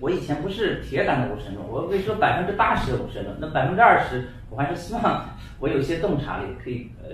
[0.00, 5.24] 我以前不是铁杆的无神论，我可以说百分之八十的无神论，那百分之二十，我还是希望
[5.60, 7.10] 我有一些洞察力，可以呃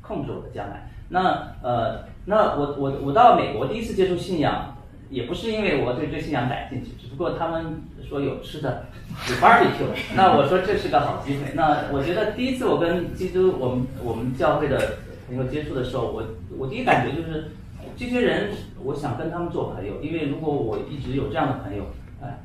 [0.00, 0.88] 控制我的将来。
[1.08, 4.74] 那呃，那我我我到美国第一次接触信仰，
[5.10, 8.86] 也不是因为我对这信仰感兴趣，不过他们说有吃的，
[9.30, 11.52] 有 barbecue，那我说这是个好机会。
[11.54, 16.22] 那我觉得第一次我跟基督我们我们教会的朋友接触的时候，我
[16.58, 17.52] 我第一感觉就是
[17.96, 18.50] 这些人，
[18.84, 21.86] 我想跟他们做朋友，因为如果我一直有这样的朋友，
[22.22, 22.40] 哎，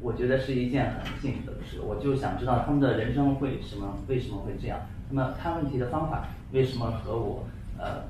[0.00, 1.80] 我觉得是一件很幸福的事。
[1.82, 4.80] 我就想知道他们的人生会什么，为什么会这样？
[5.10, 7.44] 那么看问题的方法为什么和我
[7.78, 8.04] 呃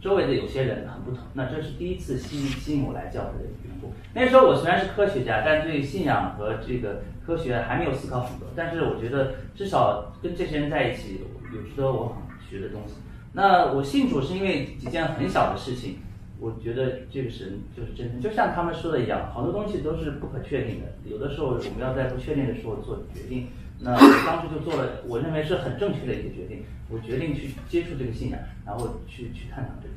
[0.00, 1.20] 周围的有些人很不同？
[1.34, 3.92] 那这是第一次吸吸引我来教会的缘故。
[4.14, 8.48] 那时候我虽然是科学家，但对信仰和这个科学还没有思考很多。
[8.56, 11.20] 但是我觉得至少跟这些人在一起，
[11.52, 12.94] 有值得我很学的东西。
[13.32, 15.98] 那我信主是因为几件很小的事情。
[16.42, 20.86] 我觉得这个神就是真神，就像他们说的一样，好多东西都是不可确定的。
[21.04, 23.48] 有的时候我们要在不确定的时候做决定。
[23.78, 26.64] 那我当时就做了，我认为是很正确的一个决定。
[26.88, 29.89] 我决定去接触这个信仰，然后去去探讨这个。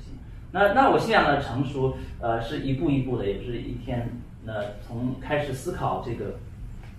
[0.54, 4.10] 那那我信仰的成熟，呃，是一步一步的，也不是一天。
[4.46, 4.54] 那
[4.88, 6.36] 从开始思考这个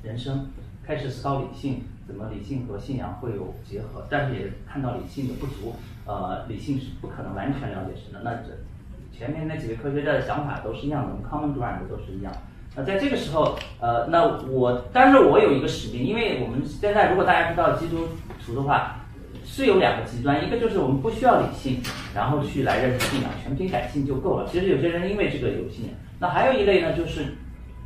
[0.02, 0.48] 人生，
[0.84, 5.76] 开始思考理性，怎么理性和信仰会有结合，但是也看到理性的不足。
[6.04, 8.20] 呃，理性是不可能完全了解神的。
[8.22, 8.54] 那这。
[9.16, 12.32] 前面那几位科学家的想法都是一样的，我们 common ground 都是一样。
[12.74, 18.08] 那在这个时候，呃，那我，但是我有一个使命，因为我们现在如果大家知道基督
[18.44, 18.96] 徒的话，
[19.44, 21.80] 是有两个极端，一个就是我们不需要理性，
[22.14, 24.48] 然后去来认识信仰，全凭感性就够了。
[24.50, 25.94] 其实有些人因为这个有信仰。
[26.20, 27.34] 那还有一类呢，就是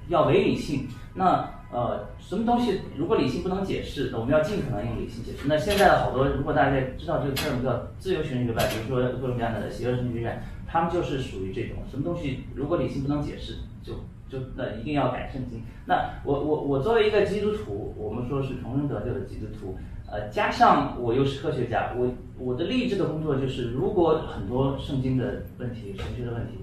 [0.09, 0.87] 要唯理性。
[1.14, 5.49] 那呃，什么东西如果理性不能解释，我们要尽可能用理性解释。
[5.49, 10.43] 那现在的好多，如果大家知道这个 term 叫自由神学派，比如说各种各样的邪恶神学院。
[10.71, 13.95] 他们就是属于这种什么东西，如果理性不能解释，就
[14.29, 15.62] 就那一定要改圣经。
[15.87, 19.79] 那我我我作为一个基督徒，我们说是重生得救的基督徒，
[20.11, 26.55] 呃，加上我又是科学家，我我的励志的工作就是，如果很多圣经的问题、神学的问题，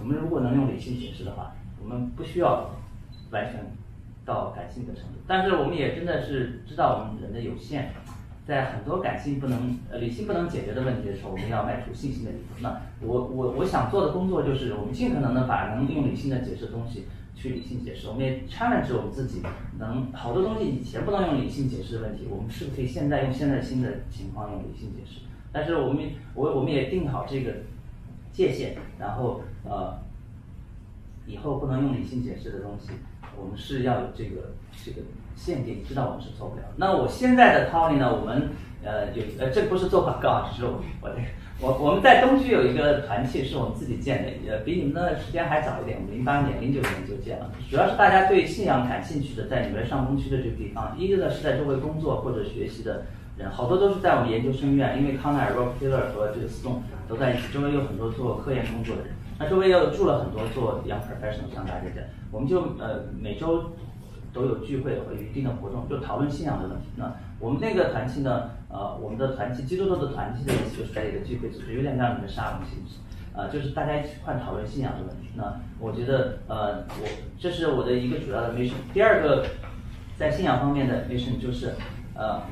[0.00, 2.70] 我们如果能用理性解释的话，我们不需要
[3.30, 3.64] 完全
[4.24, 5.18] 到感性的程度。
[5.26, 7.92] 但是我们也真的是知道我们人的有限。
[8.46, 12.60] 在很多感性不能、呃理性不能解决的问题的时候，我们要迈出信心的一步。
[12.60, 17.06] 那我我我想做的工作就是，我们尽可能的把能用理性的解释的东西
[17.44, 18.08] 去理性解释。
[18.08, 19.42] 我们也 challenge 我们自己，
[19.78, 25.20] 能好多东西以前不能用理性解释的问题，我们是不是可以现在用现在新的情况用理性解释？
[25.52, 27.56] 但是我们我我们也定好这个
[28.32, 29.98] 界限，然后呃
[31.26, 32.92] 以后不能用理性解释的东西，
[33.36, 35.02] 我们是要有这个这个。
[35.36, 36.62] 限定知道我们是做不了。
[36.76, 38.14] 那我现在的 Tony 呢？
[38.14, 38.50] 我们
[38.84, 41.10] 呃有呃，这不是做广告，是我我
[41.60, 47.50] 我我们在东区有一个团契，是我们自己建的，呃，比你们的时间还早一点，我们零八年、零九年就建了。
[47.70, 53.06] 主要是大家对信仰感兴趣的，在纽约上东区的这个地方，一个呢是在周围工作或者学习的
[53.38, 59.12] 人，好多都是在我们研究生院，因为康奈尔、Rockefeller 和这个 Stone 都在一起，周围有很多做科研工作的人。
[59.38, 63.72] 那周围又住了很多做 Young Professional，像大家的，我们就呃每周。
[64.34, 66.86] 都有聚会和一定的活动，就讨论信仰的问题。
[66.96, 67.04] 那
[67.38, 68.50] 我们那个团契呢？
[68.74, 72.98] 呃，我们的团契基督徒的团契的意思就是在一个聚会组织，有点像你们沙龙形式，
[73.32, 75.28] 呃，就是大家一块讨论信仰的问题。
[75.36, 77.08] 那我觉得，呃，我
[77.38, 78.74] 这是我的一个主要的 mission。
[78.92, 79.46] 第二个，
[80.18, 81.74] 在信仰方面的 mission 就是，
[82.14, 82.42] 呃，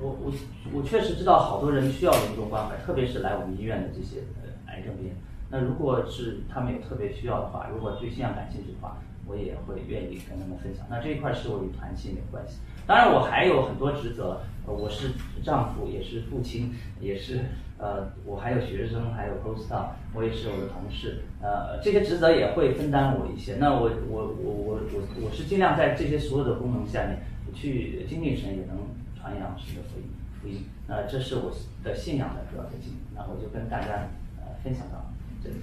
[0.00, 0.32] 我我
[0.72, 5.16] 我确实知道好多人需要临终关怀，特别是来我们医院的这些呃癌症病人。
[5.50, 10.86] 那如果是他们有特别需要的话，如果对信仰感兴趣的话，我也会愿意跟他们分享。
[10.88, 12.58] 那这一块是我与团契没有关系。
[12.88, 15.10] 当然，我还有很多职责，呃我是
[15.44, 17.44] 丈夫，也是父亲，也是
[17.76, 23.56] 呃，我还有学生，还有 postdoc，我也是我的同事，呃，这些职责也会分担我一些。
[23.56, 27.18] 那我我我我我我是尽量在这些所有的功能下面，
[27.54, 28.78] 去精力神也能
[29.20, 30.06] 传扬神的福音
[30.40, 30.64] 福音。
[30.86, 31.52] 那这是我
[31.84, 32.96] 的信仰的主要的经。
[33.14, 35.12] 那我就跟大家呃分享到
[35.44, 35.56] 这里。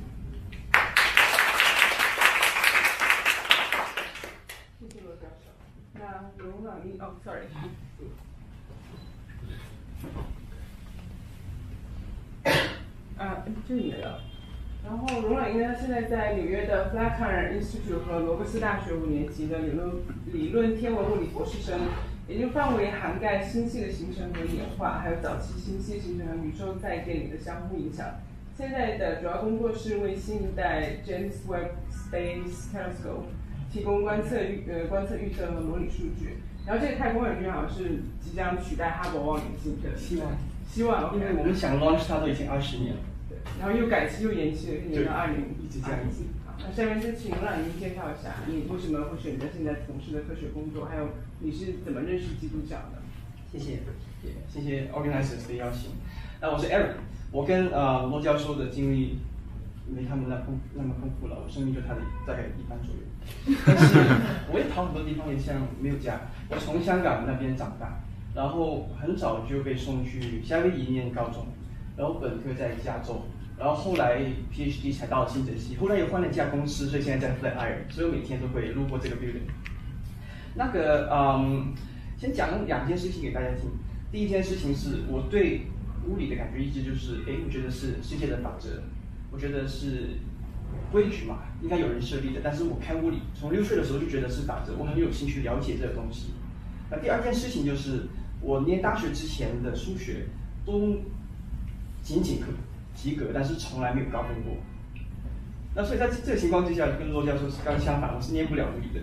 [4.79, 6.54] 谢谢罗教授。
[6.65, 7.45] 那荣朗一哦，sorry。
[13.17, 14.19] 啊，这里没了。
[14.83, 19.91] 然后荣朗英呢，现在在纽约的 Flatiron Institute 和罗伯斯大学五年级的理论
[20.33, 21.79] 理论天文物理博士生，
[22.27, 28.07] 研究范围涵盖星系的形成和演化，还有早期星系形成和宇宙在电里的相互影响。
[28.57, 33.25] 现在的主要工作是为新一代 James Webb Space Telescope
[33.71, 36.37] 提供观测预呃观测预测和模拟数据。
[36.65, 40.31] 然后这个太空望远镜好像是即将取代哈勃望远镜的，希望
[40.67, 42.99] 希望因为我们想 launch 它都已经二十年了。
[43.29, 46.23] 对，然后又改期又延期了，延到二零一直这样子。
[46.45, 53.01] 好，那下面就请让您介绍一下你为什么会选择现在从事的科学工作，还有你是怎么认识基督教的？
[53.51, 53.71] 谢谢，
[54.23, 55.91] 也谢谢 organizers 的邀请。
[56.41, 56.97] 那我是 Eric，
[57.31, 59.19] 我跟呃罗教授的经历
[59.87, 63.01] 没他们那丰那么丰富了，我生命就他的大概一半左右。
[63.65, 63.97] 但是
[64.51, 66.21] 我也跑很多地方，也像没有家。
[66.49, 67.99] 我从香港那边长大，
[68.33, 71.47] 然后很早就被送去夏威夷念高中，
[71.97, 73.23] 然后本科在加州，
[73.57, 74.21] 然后后来
[74.53, 79.49] PhD 才到新泽西，后来又换了一家公司，所以现在在 Flatiron，所以我每天都会路过这个 building。
[80.55, 81.73] 那个嗯，
[82.17, 83.69] 先讲两件事情给大家听。
[84.11, 85.67] 第一件事情是我对
[86.07, 88.83] 物理的感觉一直就是，哎，我觉得是世界的法则，
[89.31, 90.19] 我觉得是
[90.91, 92.41] 规矩嘛，应该有人设立的。
[92.43, 96.33] 但是我看物理，从六岁的时候就觉得是法则，我很有兴趣了解这个东西。
[96.89, 98.03] 那第二件事情就是，
[98.41, 100.27] 我念大学之前的数学
[100.65, 100.97] 都
[102.01, 102.47] 仅仅可
[102.93, 104.55] 及格，但是从来没有高分过。
[105.75, 109.01] 那所以在这个情况之下，跟罗教授是刚相反，我是念不了物理的。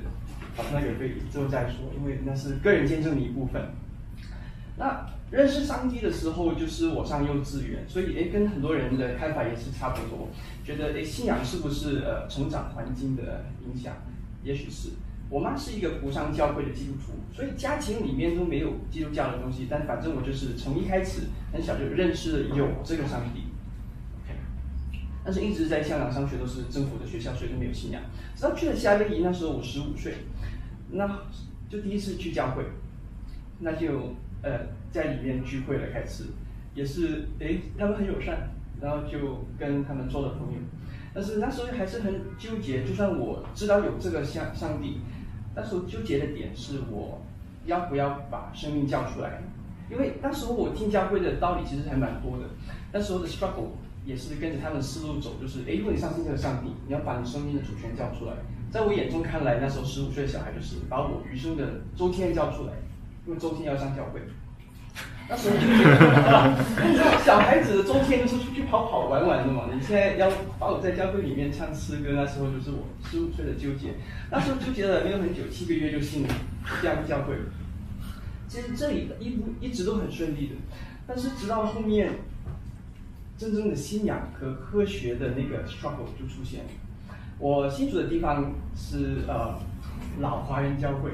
[0.56, 3.60] 好，那个可以之后再说，因为那是个人见证的一部分。
[4.76, 10.28] 那认识上帝的时候，就是我上幼稚园，所以诶，跟很多人的看法也是差不多，
[10.62, 13.96] 觉得诶，信仰是不是呃成长环境的影响？
[14.44, 14.90] 也许是。
[15.30, 19.66] 我妈是一个不上教会的基督徒，所以家庭里面都没有基督教的东西。
[19.70, 23.44] 但反正我就是从一开始很小就认识了有这个上帝。
[24.20, 24.38] OK，
[25.24, 28.02] 但是一直在香港上学都是政府的学校，所以都没有信仰。
[28.36, 30.16] 直到去了夏威夷，那时候我十五岁，
[30.90, 31.20] 那
[31.70, 32.66] 就第一次去教会，
[33.60, 36.24] 那就呃在里面聚会了，开始
[36.74, 38.50] 也是诶，他们很友善，
[38.80, 40.58] 然后就跟他们做了朋友。
[41.14, 45.00] 但是那时候还是很纠结，就算我知道有这个上上帝。
[45.54, 47.20] 那时候纠结的点是我
[47.66, 49.42] 要不要把生命叫出来，
[49.90, 52.44] 因为那时候我听教会的道理其实还蛮多的。
[52.90, 53.68] 那时候的 struggle
[54.06, 58.32] 也是跟着他们思路走，就是诶，如果你相信这个上帝，你要把你生命的主权叫出来。
[58.70, 62.72] 在我眼中看来，那时候十五岁的小孩就是把我余生的周天叫出来，
[63.26, 64.20] 因为周天要上教会。
[65.28, 69.70] 那时候就觉得，小孩子的周天就是出去跑跑玩玩的嘛。
[69.72, 73.94] 你现在要把我在教会里面唱诗歌，那时候就是我十五岁的纠结。
[74.30, 76.28] 那时候纠结了没有很久，七个月就信了
[76.82, 77.36] 这样教会。
[78.48, 80.56] 其实这里一步一直都很顺利的，
[81.06, 82.10] 但是直到后面，
[83.38, 86.70] 真正的信仰和科学的那个 struggle 就出现了。
[87.38, 89.58] 我新住的地方是呃
[90.20, 91.12] 老华人教会，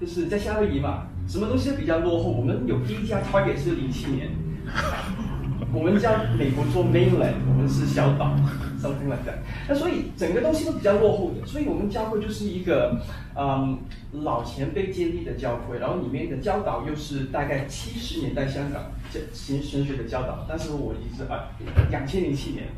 [0.00, 2.30] 就是在夏威夷嘛，什么东西比较落后。
[2.30, 4.30] 我们有第一家 Target 是零七年，
[5.72, 8.34] 我们叫美国做 Mainland，我们是小岛
[8.80, 9.38] ，something like that。
[9.68, 13.00] 那所以整个东西都比较落后的，所以我们教会就是一个
[13.36, 13.78] 嗯
[14.12, 21.52] 老前辈建立的教会，然后里面的教导又是大概七十年代香港教神神学的教导，但是我一直啊
[21.90, 22.68] 两千零七年，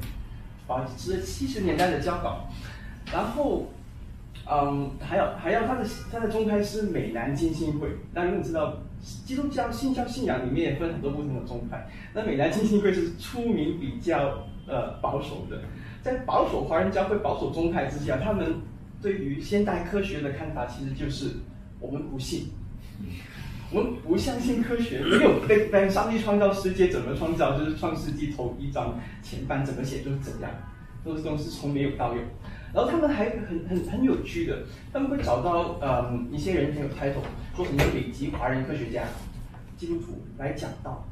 [0.66, 2.48] 保持七十年代的教导。
[3.12, 3.68] 然后，
[4.52, 7.88] 嗯，还有还要他的他的宗派是美南浸信会。
[8.12, 8.78] 那如果你知道
[9.24, 15.62] 基督教信教信仰里面也分很多不同的宗派，那美南浸信会是出名比较呃保守的。
[16.02, 18.56] 在保守华人教会保守宗派之下，他们
[19.00, 21.36] 对于现代科学的看法其实就是
[21.78, 22.48] 我们不信，
[23.70, 30.50] 我们不相信科学，没有 Big Bang，上帝创造世界怎么创造，就是创世纪头一章前半怎么写就是怎样，
[31.04, 32.20] 都是都是从没有到有。
[32.72, 34.62] 然后他们还很很很有趣的，
[34.92, 37.22] 他们会找到嗯一些人很有 title，
[37.56, 39.02] 说什么北极华人科学家、
[39.76, 41.04] 基督徒来讲道，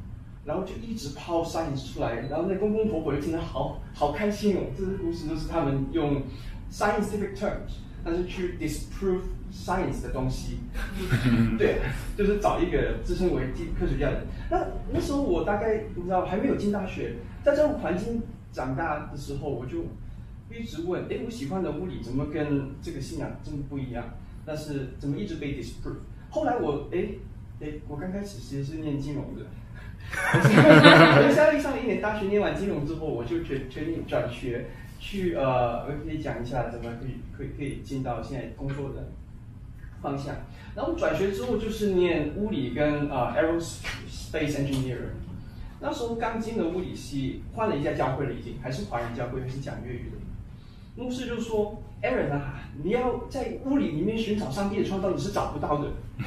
[0.45, 4.61] 然后就一直抛 science 出来，然后那公公婆婆就听得好好开心哦。
[4.77, 6.23] 这些故事都是他们用
[6.71, 10.59] scientific terms，但是去 disprove science 的东西，
[11.59, 11.81] 对，
[12.17, 13.49] 就是找一个自称为
[13.79, 14.25] 科学家的。
[14.51, 19.85] 那那时候我大概你知道还没有进大学，在这种环境长大的时候，我就
[20.57, 24.05] 一直问：哎，我喜欢的物理怎么跟这个信仰这么不一样？
[24.47, 25.99] 但是怎么一直被 disprove？
[26.31, 27.09] 后来我哎
[27.61, 29.43] 哎，我刚开始其实是念金融的。
[30.11, 39.13] 我在利上了一年大学，念完金融之后，我就决决定转学去呃，我可以讲一下怎么可以可以可以进到现在工作的
[40.01, 40.35] 方向。
[40.75, 45.13] 然后转学之后就是念物理跟啊 aerospace engineering。
[45.81, 50.17] 那时候刚进的物理系，换了一家教会了，已经还是华人教会，还是讲粤语的。
[50.99, 55.89] 牧师就说：“Aaron 啊，你要在物理里面寻找上帝的创造，你是找不到的。”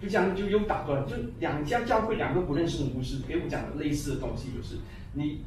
[0.00, 4.76] 就这样就又打断，就两家教会两个不认识的牧师给我讲的类似的东西，就是
[5.12, 5.42] 你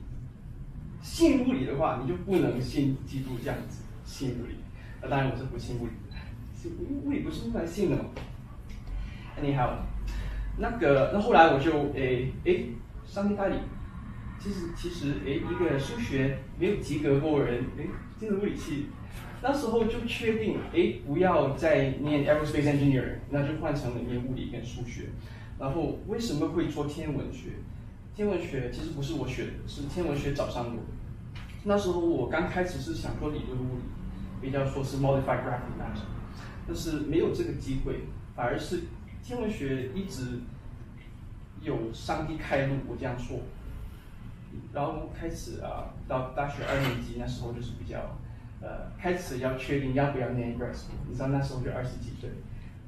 [1.01, 4.55] 信物理的话，你就不能信基督这样子信物理。
[5.01, 6.15] 那当然我是不信物理的，
[6.53, 8.05] 信物理不是用来信的吗
[9.39, 9.71] ？Anyhow，
[10.57, 12.69] 那个那后来我就诶诶，
[13.05, 13.55] 上帝大理，
[14.39, 17.87] 其实其实诶一个数学没有及格过人诶
[18.19, 18.87] 进了物理系。
[19.41, 25.05] 那时候就确定，哎，不要再念 aerospace engineering，那就换成了念物理跟数学。
[25.57, 27.51] 然后为什么会做天文学？
[28.13, 30.81] 天文学其实不是我选的，是天文学找上我。
[31.63, 33.81] 那时候我刚开始是想做理论物理，
[34.41, 36.03] 比较说是 modified gravity 那种，
[36.67, 38.01] 但是没有这个机会，
[38.35, 38.81] 反而是
[39.23, 40.39] 天文学一直
[41.61, 43.39] 有上帝开路，我这样说。
[44.73, 48.17] 然后开始啊，到大学二年级那时候就是比较。
[48.61, 52.29] 呃，开始要确定要不要念 grad school，你知道那时候就二十几岁，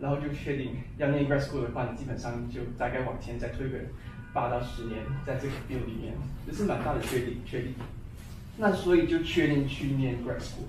[0.01, 3.77] 然后就确定要念 grad school 的话，你基本上就大概往前再推个
[4.33, 6.13] 八到十年，在这个 field 里面，
[6.45, 7.73] 这是蛮大的确定确定。
[8.57, 10.67] 那所以就确定去念 grad school，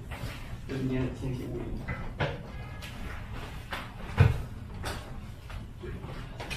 [0.69, 2.25] 就是念天体物理。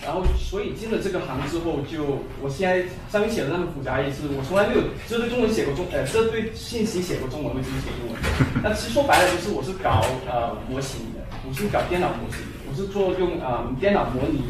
[0.06, 8.16] 然后，所以进了这个行之后，就我现在上面写的那么复杂意思，我从来没有这对中文写过中，呃，这对信息写过中文，为什么写英文？
[8.62, 14.44] 那其实说白了就是我是搞呃模型的，我是搞电脑模型的，我是做用啊电脑模拟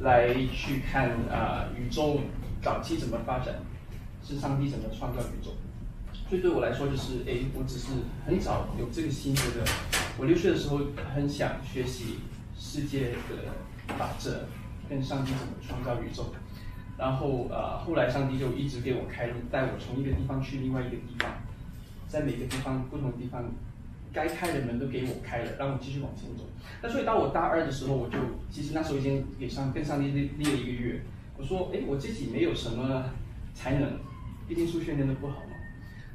[0.00, 2.20] 来去看啊宇宙
[2.62, 3.54] 早期怎么发展，
[4.22, 5.52] 是上帝怎么创造宇宙。
[6.28, 7.86] 所以对我来说就是，哎，我只是
[8.26, 9.64] 很早有这个心思的，
[10.18, 10.80] 我六岁的时候
[11.14, 12.18] 很想学习
[12.58, 14.44] 世界的法则。
[14.88, 16.26] 跟上帝怎么创造宇宙，
[16.96, 21.30] 然后呃，后来上帝就一直给我开路，带我从一个地方去另外一个地方，
[22.06, 23.44] 在每个地方不同的地方，
[24.12, 26.44] 该开的门都给我开了，让我继续往前走。
[26.82, 28.18] 那所以到我大二的时候，我就
[28.50, 31.00] 其实那时候已经给上跟上帝立立了一个约，
[31.36, 33.04] 我说，哎，我自己没有什么
[33.54, 33.98] 才能，
[34.48, 35.56] 毕竟数学练的不好嘛。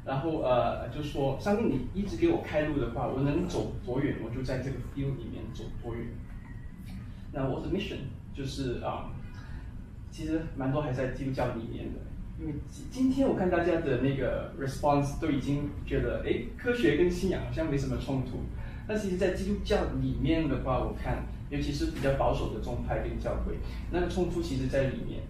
[0.04, 6.08] 然后呃，就说上帝你一直给我开路的话，我能走多远，我就在这个 field 里面走多远。
[7.34, 7.98] 那我的 mission。
[8.34, 9.12] 就是啊，
[10.10, 12.00] 其实蛮多还在基督教里面的，
[12.40, 12.54] 因为
[12.90, 18.40] 今天我看大家的那个 response 都已经觉得，哎，科学跟信仰好像没什么冲突。
[18.88, 23.54] 但其实，在基督教里面的话，我看，尤其是比较保守的宗派跟教会，
[23.92, 25.22] 那个冲突其实在里面。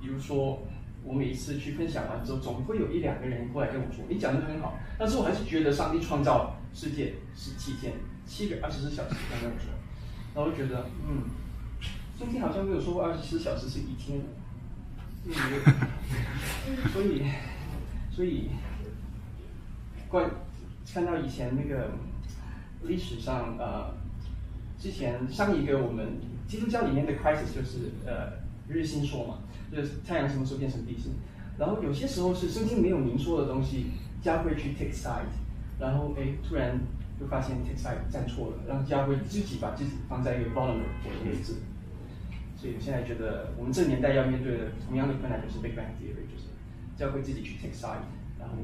[0.00, 0.62] 比如说，
[1.04, 7.94] 我每一次去分享完之后，总会有一两个人过来跟我说，你讲的很好，但是我还是觉得上帝创造世界是七天，
[8.26, 9.70] 七个二十四小时刚刚说，
[10.34, 11.22] 然后觉得，嗯。
[12.18, 14.20] 圣经好像没有说过二十四小时是一天，
[16.92, 17.22] 所以，
[18.10, 18.48] 所以，
[20.08, 20.30] 关
[20.92, 21.90] 看到以前那个
[22.82, 23.92] 历史上呃，
[24.78, 28.32] 之前上一个我们基督教里面的 crisis 就是呃
[28.66, 29.38] 日心说嘛，
[29.70, 31.12] 就是太阳什么时候变成地心，
[31.58, 33.88] 然后有些时候是圣经没有明说的东西，
[34.22, 35.26] 教会去 take side，
[35.78, 36.80] 然后哎突然
[37.20, 41.56] 就发现 take side 站错了，让教会自己把自己放在一个 vulnerable 的位置。
[42.56, 46.48] 所以现在觉得，我们这个年代要面对的同样的困难就是 Big Bang Theory，就是
[46.96, 48.00] 教会自己去 take side，
[48.40, 48.56] 然后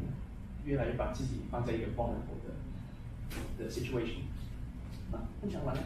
[0.65, 4.23] 越来越把自己放在一个 vulnerable 的的 situation。
[5.13, 5.83] 啊，分享完了。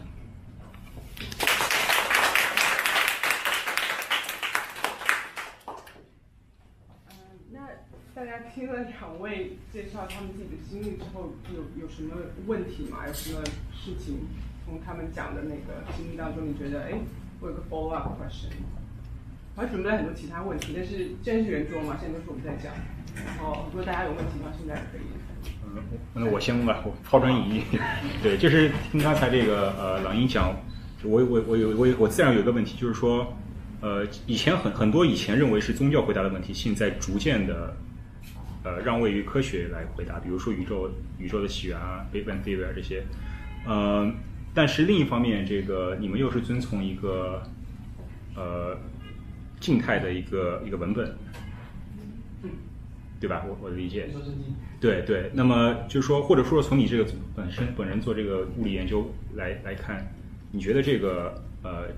[7.51, 7.69] 那
[8.15, 12.15] 大家听了两位介绍他们自己的经历之后，有有什么
[12.47, 13.07] 问题吗？
[13.07, 13.45] 有什么
[13.75, 14.21] 事情
[14.65, 17.01] 从他们讲的那个经历当中，你觉得哎？
[17.41, 18.51] 我有个 follow up question，
[19.55, 22.73] 我还准备了很多其他问题，但是这是圆桌嘛，现在都是我们在讲。
[23.15, 25.03] 然后如果大家有问题的话，现在可以。
[25.65, 25.83] 嗯，
[26.15, 27.63] 那我先问吧，我抛砖引玉。
[28.23, 30.55] 对，就是听刚才这个呃朗英讲，
[31.05, 33.35] 我我我有我我自然有一个问题，就是说，
[33.81, 37.77] 呃，以前很很多以前认为是宗教回答的问题，现在逐渐的
[38.65, 43.05] 呃让位于科学来回答，比如说宇宙宇宙的起源啊，Big Bang Theory 啊这些。
[43.67, 44.11] 呃，
[44.57, 47.43] 但是另一方面，这个你们又是遵从一个
[48.35, 48.79] 呃
[49.61, 51.15] 静态的一个一个文本，
[53.21, 53.45] 对吧？
[53.47, 54.09] 我我的理解。
[54.81, 60.11] 对对，那么就是说，或者说从你这个本身本人做这个物理研究来来看，
[60.53, 61.89] 你觉得这个呃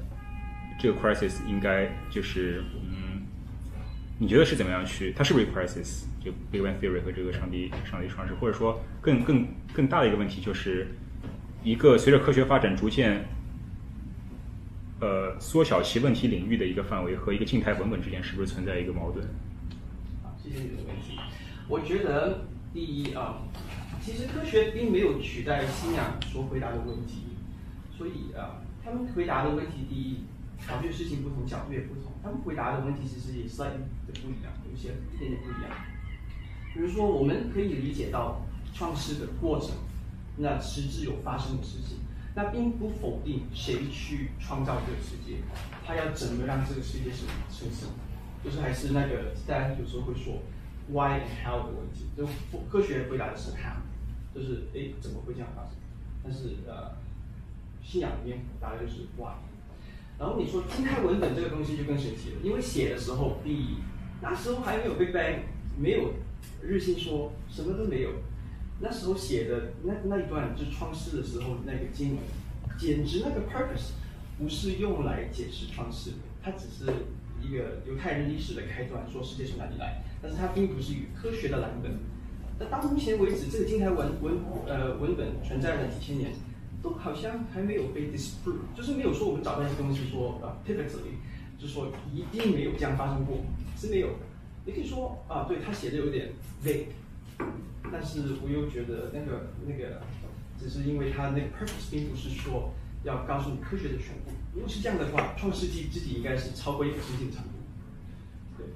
[0.81, 3.23] 这个 crisis 应该就是嗯，
[4.19, 5.13] 你觉得是怎么样去？
[5.13, 6.07] 它是不是 crisis？
[6.21, 10.89] 就 Big Bang Theory 和这个上帝上帝创世，或者说更更更大的一个问题，就是
[11.69, 13.27] 一个随着科学发展逐渐
[15.03, 19.23] 呃缩小其问题领域的一个范围和一个静态文本之间是不是存在一个矛盾？
[20.23, 21.19] 好，谢谢你的问题。
[21.69, 23.43] 我觉得第一啊，
[24.01, 27.37] 其实科学并没有取代信仰所回答的问题，
[27.99, 30.21] 所以啊，他们回答的问题，第一，
[30.66, 35.71] 考虑事情不同，角度也不同，他们回答的问题其实也 slightly 的不一样，有些一点点不一样。
[36.73, 38.41] 比如说，我们可以理解到
[38.73, 39.73] 创世的过程，
[40.39, 41.99] 那实质有发生的事情，
[42.34, 45.39] 那并不否定谁去创造这个世界，
[45.84, 47.89] 他要怎么让这个世界是生成，
[48.45, 50.43] 就是还是那个大家有时候会说
[50.91, 52.26] why and how 的问题，就
[52.70, 53.76] 科学回答的是 how，
[54.34, 55.72] 就是哎怎么会这样发生，
[56.22, 56.97] 但是呃
[57.82, 59.34] 信仰里面答的就是 why。
[60.18, 63.78] 然后你说静态文本这个东西就更神奇了，因为写的时候，第一
[64.20, 65.41] 那时候还没有 Big Bang，
[65.76, 66.12] 没有。
[66.62, 68.11] 日心说什么都没有，
[68.81, 72.18] 那时候写的那那一段就创世的时候那个经文，
[72.79, 73.91] 简直那个 purpose
[74.39, 76.12] 不是用来解释创世，
[76.43, 76.93] 它只是
[77.43, 81.99] 一个犹太人历史的开端，说世界从哪里来，但是它并不是与科学的蓝本。
[82.61, 84.35] 那到目前为止，这个金台文文
[84.66, 86.33] 呃文本存在了几千年，
[86.83, 91.18] 都好像还没有被 disprove，就是没有说我们找到一些东西说啊 typically，
[91.57, 93.39] 就说一定没有这样发生过，
[93.76, 94.09] 是没有。
[94.64, 96.31] 你可以说啊，对他写的有点
[96.64, 96.87] vague，
[97.93, 100.01] 但是我又觉得那个那个，
[100.59, 102.72] 只是因为他那个 purpose 并不是说
[103.05, 104.30] 要告诉你科学的全部。
[104.55, 107.51] 如果是这样的话，创世纪自己应该是超过一个世纪的长度。
[108.57, 108.66] 对。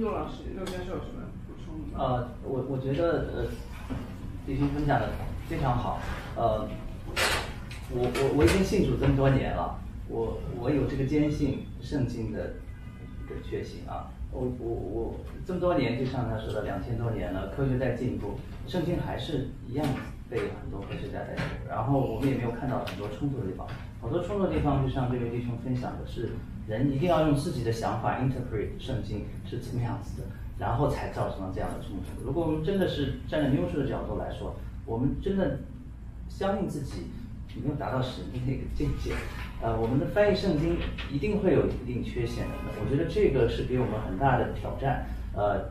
[0.00, 1.98] 陆老师，陆教授有什么补充吗？
[1.98, 3.46] 呃，我我觉得呃，
[4.46, 5.10] 弟兄分享的
[5.48, 6.00] 非常好。
[6.36, 6.68] 呃，
[7.90, 12.54] 我我我已经信主这么多年了，我我有这个坚信圣经的。
[13.30, 15.14] 的确信啊，我我我
[15.44, 18.34] 这么多年，就像他说的，两千多年了，科学在进步，
[18.66, 19.84] 圣经还是一样
[20.28, 23.66] 被很多科学家在读，然后我们也没有看到很多冲突的地方，
[24.00, 26.30] 好多冲突的地方，就像这位弟兄分享的是，
[26.68, 30.28] 人一定要用自己的想法 interpret 圣经是怎么样子的，
[30.58, 32.24] 然后才造成了这样的冲突。
[32.24, 34.54] 如果我们真的是站在牛叔的角度来说，
[34.86, 35.58] 我们真的
[36.28, 37.06] 相信自己
[37.56, 39.12] 没有达到神的那个境界。
[39.62, 40.78] 呃，我们的翻译圣经
[41.12, 42.54] 一定会有一定缺陷的。
[42.80, 45.06] 我觉得这个是给我们很大的挑战。
[45.34, 45.70] 呃，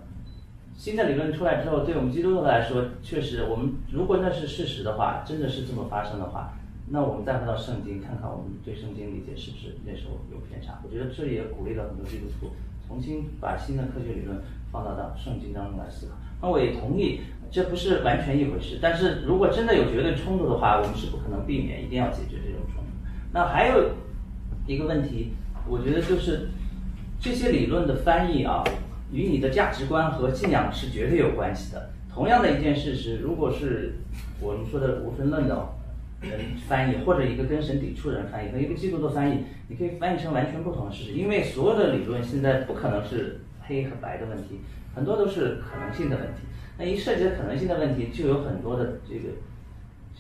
[0.75, 6.53] 新的理论出来之后，对我们基督徒来说，确实，我们如果那是事实的话，真的是这么发生的话，
[6.89, 10.79] 那我们再回到圣经，看看我们对圣经理解是不是那时候有偏差。
[10.83, 12.51] 我觉得这也鼓励了很多基督徒
[12.87, 14.39] 重新把新的科学理论
[14.71, 16.13] 放到到圣经当中来思考。
[16.41, 17.19] 那我也同意，
[17.51, 18.79] 这不是完全一回事。
[18.81, 22.89] 但是如果真的有绝对冲突的话，我们是不可能避免，一定要解决这种冲突。
[23.31, 23.91] 那还有
[24.67, 25.33] 一个问题，
[25.67, 26.49] 我觉得就是
[27.19, 28.63] 这些理论的翻译啊，
[29.11, 31.89] 与你的价值观和信仰是绝对有关系的。
[32.11, 33.95] 同样的一件事实，如果是
[34.39, 35.69] 我们说的无神论的
[36.21, 41.11] 人翻译，或者一个跟神抵触的人翻译，和一个基督的翻译，你可以翻译成完全不同的事实。
[41.13, 44.59] 因为所有的理论现在不可能是黑和白的问题，
[44.95, 46.41] 很多都是可能性的问题。
[46.79, 49.35] 那一涉及可能性的问题，就有很多的这个。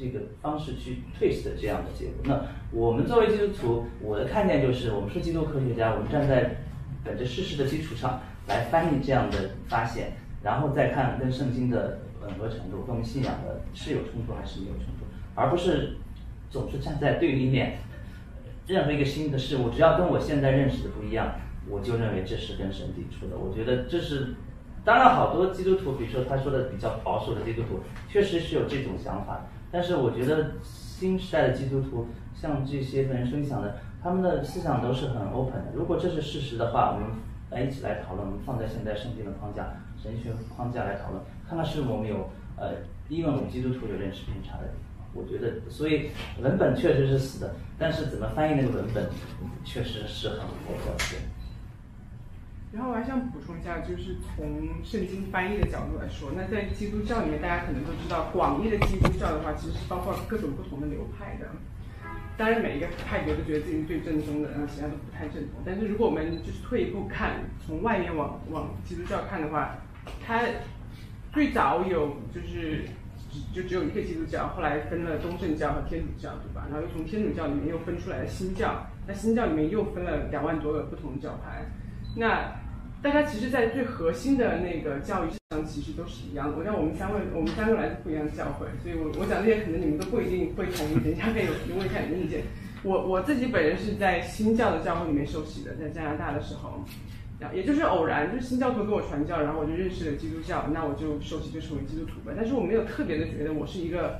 [0.01, 2.23] 这个方式去 twist 这样的结果。
[2.23, 2.41] 那
[2.71, 6.55] 我们作为基督徒，我的看见就是，我们是基督科学家，我们站在
[7.03, 15.05] 本着事实的基础上来翻译这样的发现，然后再看跟圣经的吻合程度，跟我们信仰的是有冲突还是没有冲突，
[15.35, 15.97] 而不是
[16.49, 17.79] 总是站在对立面。
[18.67, 21.35] 任何一个新的事物，只要跟我现在认识的不一样，
[21.67, 23.37] 我就认为这是跟神抵触的。
[23.37, 24.35] 我觉得这是，
[24.89, 29.45] 当然好多基督徒，比如说他说的比较保守的基督徒，确实是有这种想法。
[29.71, 35.73] 但是我觉得新时代的基督徒，像这些人分享的，他们的思想都是很 open 的。
[35.75, 37.07] 如果这是事实的话，我们
[37.51, 42.27] 来一起来讨论，我们放在现在圣经的框架、神学框架来讨论，看看是我们有
[42.57, 42.71] 呃，
[43.09, 44.73] 因为我们基督徒有认识偏差的。
[45.13, 46.09] 我觉得，所以
[46.41, 49.07] 文本确实是死的，但是怎么翻译那个文本，
[49.63, 50.97] 确实是很活的。
[52.71, 54.45] 然后我还想补充一下，就是从
[54.83, 61.47] 圣经翻译的角度来说，那在基督教里面，大家可能都知道，广义的基督教的话，其实是包括各种不同的流派的。
[62.37, 65.59] 当然，每一个派别都觉得自己是最正宗的，然后其他都不太正宗。
[65.65, 69.75] 但是如果我们就是退一步看，从外面往往基督教看的话，
[70.23, 70.43] 它
[71.33, 72.85] 最早有就是
[73.31, 76.67] 只就只有一个基督教，后来分了东正教和天主教，对吧？
[76.71, 81.65] 然后又从天主教里面又分出来了新教，那新教里面又分了两万多个不同的教派。
[82.15, 82.58] 那
[83.01, 86.57] 大家其实，在最核心的那个教育上，其实都是一样的。
[86.57, 92.43] 我讲我们三位，我们三个来自不一样的教会，所以我我讲这些可能你们都不一定会同意，等一下可以有问一下你的意见。
[92.83, 96.83] 我我自己本人是在新教的教会里面受洗的，在加拿大的时候。
[97.53, 102.33] 也就是偶然，就是新教徒给我传教，然后我就认识了基督教，那我就受洗就成为基督徒吧。
[102.35, 104.19] 但是我没有特别的觉得我是一个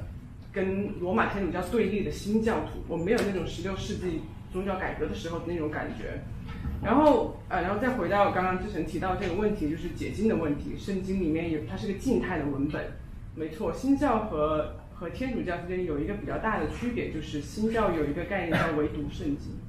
[0.54, 4.22] 跟罗马天主教对立的新教徒，我没有那种十六世纪
[4.54, 6.18] 宗教改革的时候的那种感觉。
[6.84, 10.78] 然后呃，然后再回到刚刚之前提到这个问题，就是解经的问题。
[10.78, 12.94] 圣经里面有它是个静态的文本，
[13.36, 13.74] 没错。
[13.74, 19.60] 新教和和天主教之间有一个比较大的区别，就是新教有一个概念叫唯独圣经。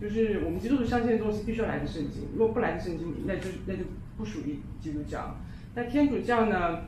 [0.00, 3.84] 就是我们基督徒相信的东西必须要来自圣经，如果不来自圣经，那就那就
[4.16, 5.36] 不属于基督教。
[5.74, 6.80] 那天主教呢，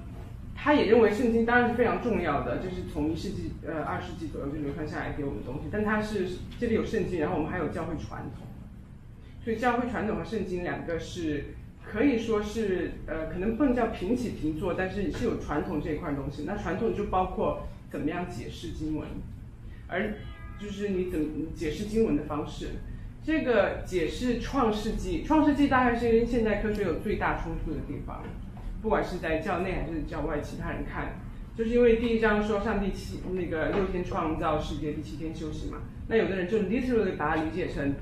[0.55, 5.69] 他也认为圣经当然是非常重要的，就是从一世纪呃二世纪左右就流传下来给我们的东西。
[5.71, 6.27] 但它是
[6.59, 8.47] 这里有圣经，然后我们还有教会传统，
[9.45, 11.47] 所以教会传统和圣经两个是
[11.85, 16.45] 可以说是呃可能不能叫平起平坐，但是是有传统这一块东西。
[16.47, 19.09] 那传统就包括怎么样解释经文，
[19.89, 20.15] 而
[20.61, 22.69] 就是你怎么解释经文的方式。
[23.25, 28.23] 这个解释《创世纪》，《创世纪》大概是跟现代科学有最大冲突的地方，
[28.81, 31.21] 不管是在教内还是教外，其他人看，
[31.57, 35.79] 就是因为第一章说上帝七那个六天创造世界，第七天休息嘛。
[36.09, 37.95] 那有的人就 literally 把它理解成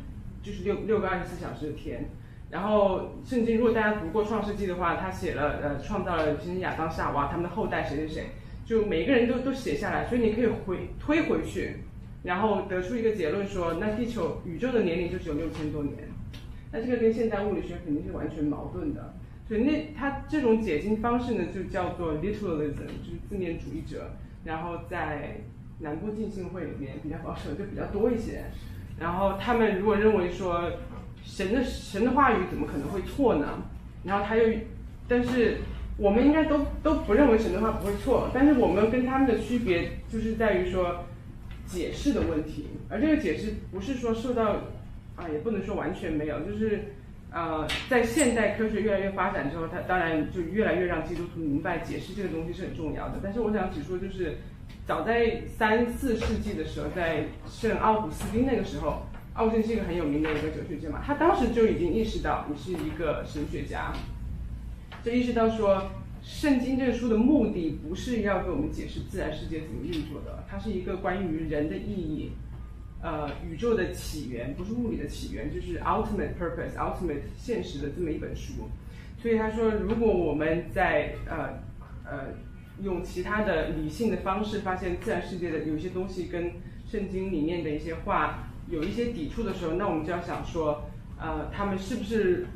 [0.42, 2.10] 就是六六个二十四小时的天。
[2.50, 8.26] 然后圣经如果大家读过《创世纪》的话，他写了呃创造了先亚当夏娃他们的后代谁谁谁，
[8.64, 11.76] 就每个人都都写下来，所以你可以回推回去。
[12.22, 15.96] 然后得出一个结论说，那地球宇宙的年龄就只有六千多年，
[16.72, 19.14] 那这个跟现代物理学肯定是完全矛盾的。
[19.48, 24.10] 所以那他这种解经方式呢，就叫做 literalism，就是字面主义者。
[24.44, 25.38] 然后在
[25.78, 28.44] 南部浸信会里面比较保守，就比较多一些。
[29.00, 30.70] 然后他们如果认为说
[31.24, 33.64] 神的神的话语怎么可能会错呢？
[34.04, 34.44] 然后他又，
[35.08, 35.56] 但是
[35.96, 41.04] 我们应该都都不认为神的话不会错，但是我们跟他们的区别就是在于说。
[41.66, 44.56] 解释的问题，而这个解释不是说受到，
[45.14, 46.80] 啊，也不能说完全没有，就是，
[47.30, 53.20] 呃，在现代科学越来越发展之后，它当然就越来越让基督徒明白解释这个东西是很重要的。
[53.22, 54.38] 但是我想指出，就是
[54.90, 59.02] 早在三四世纪的时候，在圣奥古斯丁那个时候，
[59.34, 63.92] 奥古斯丁是一个很有名的一个哲学家嘛，他当时就已经意识到你是一个神学家，
[65.04, 65.88] 就意识到说。
[66.22, 72.32] 圣经这个书的目的不是要给我们解释自然世界怎么运作的，它是一个关于人的意义，
[73.00, 78.68] 呃，宇宙的起源，不是物理的起源，就是 ultimate purpose、ultimate 现实的这么一本书。
[79.16, 81.54] 所以他说，如果我们在呃
[82.04, 82.26] 呃
[82.82, 86.52] 用其他的理性的方式发现自然世界的有些东西跟
[86.86, 92.46] 圣经里面的一些话有一些抵触的时候，那我们就要想说，呃，他们是不是？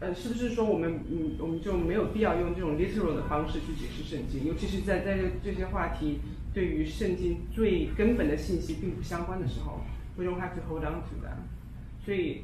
[0.00, 4.44] 呃，是不是说我们嗯，我们就没有必要用这种 literal 的方式去解释圣经？
[4.44, 6.18] 尤其是在在这这些话题
[6.52, 9.80] 对于圣经最根本的信息并不相关的时候
[10.16, 11.38] ，we don't have to hold on to that。
[12.04, 12.42] 所以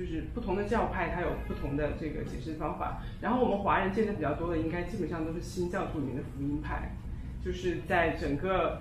[0.00, 3.02] 就是不同的教派它有不同的这个解释方法。
[3.20, 6.96] 然后我们华人见的比较多的，应该基本上都是新教徒里面的福音派，
[7.44, 8.80] 就是在整个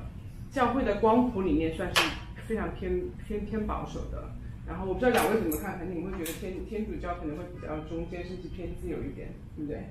[0.50, 2.02] 教会的光谱里面算是
[2.48, 4.30] 非常偏偏偏保守的。
[4.66, 9.90] 然后我不知道两位怎么看，肯定你会觉得天天主教可能会比较中间，甚至偏自由一点，对不对？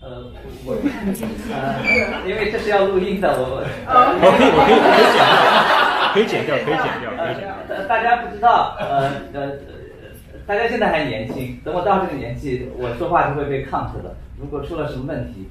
[0.00, 0.32] 呃，
[0.64, 0.74] 我
[1.50, 4.76] 呃，因为这是要录音的，我 我可以我可以
[6.12, 7.88] 可以剪掉，可以剪掉，可以剪掉，可以剪掉。
[7.88, 9.58] 大家不知道，呃呃，
[10.46, 14.14] 大家现在还年轻，等我到这个年纪，我说话就会被抗 o 的。
[14.38, 15.48] 如果出了什么问题，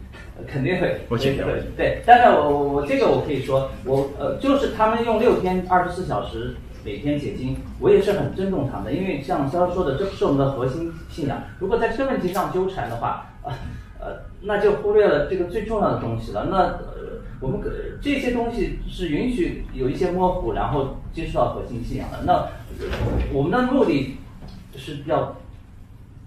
[0.48, 1.48] 肯定会我剪掉。
[1.78, 6.56] 对，但是我我我这个我可以说，我呃，就是他们用六天二十四小时。
[6.86, 11.42] 每天解经，我也是很尊重他们的，因为像肖说的，这不是我们的核心信仰。
[11.58, 13.54] 如果在这个问题上纠缠的话，呃
[14.02, 14.08] 呃，
[14.42, 16.48] 那就忽略了这个最重要的东西了。
[16.52, 17.62] 那呃，我们
[18.02, 22.24] 这些东西是允许有一些模糊，然后接触到核心信仰的。
[22.26, 22.50] 那
[23.32, 24.18] 我们的目的
[24.74, 25.38] 就是要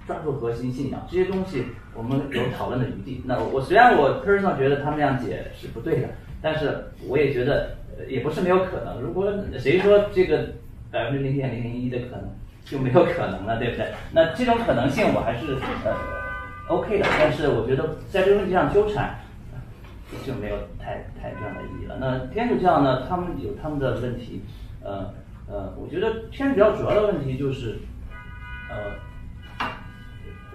[0.06, 3.22] 抓住核心信仰，这些东西我们有讨论的余地。
[3.26, 6.08] 那我虽然我 personal 觉得他们这样解是不对的，
[6.40, 7.76] 但是我也觉得。
[8.10, 9.00] 也不是没有可能。
[9.00, 10.48] 如果谁说这个
[10.92, 12.28] 百分之零点零零一的可能
[12.62, 13.86] 就没有可能了，对不对？
[14.12, 15.96] 那这种可能性我还是呃
[16.68, 17.06] OK 的。
[17.18, 19.18] 但是我觉得在这个问题上纠缠
[20.26, 21.96] 就没有太太这样的意义了。
[21.98, 24.42] 那天主教呢，他们有他们的问题。
[24.84, 25.14] 呃
[25.48, 27.78] 呃，我觉得天主教主要的问题就是
[28.68, 28.96] 呃，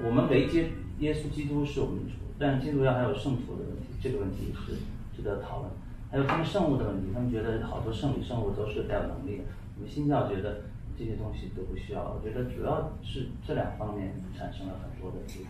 [0.04, 4.76] 我们唯接耶稣基督是我们主，但基督教还有圣徒的问题，这个问题是。
[5.14, 5.70] 值得讨论。
[6.10, 9.44] 还有他们圣物的问题，他们觉得好多圣礼圣物都是带有能力的。
[9.76, 10.62] 我们新教觉得
[10.98, 12.02] 这些东西都不需要。
[12.02, 15.50] 我觉得主要是这两方面产生了很多的这个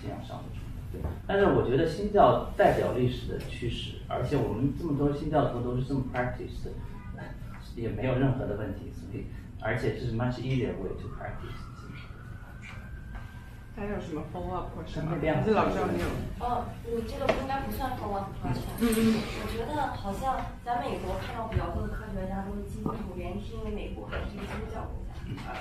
[0.00, 0.92] 信仰上的冲突。
[0.92, 6.72] 对，但是我觉得新教代表历史的趋势，而且我们这么多新教徒都是这么 practice 的，
[7.76, 8.90] 也没有任何的问题。
[8.92, 9.26] 所以，
[9.60, 11.67] 而且这是 much easier way to practice。
[13.78, 15.14] 还有什么 follow up question 吗？
[15.14, 16.06] 还是老赵你有？
[16.40, 18.66] 哦，你这个应该不算 follow up question。
[18.80, 19.22] 嗯嗯。
[19.38, 25.14] 我觉得好像在美国看到比较多的科学家都是基督徒，原因是因为美国还是一个基督教国家，
[25.46, 25.54] 呃，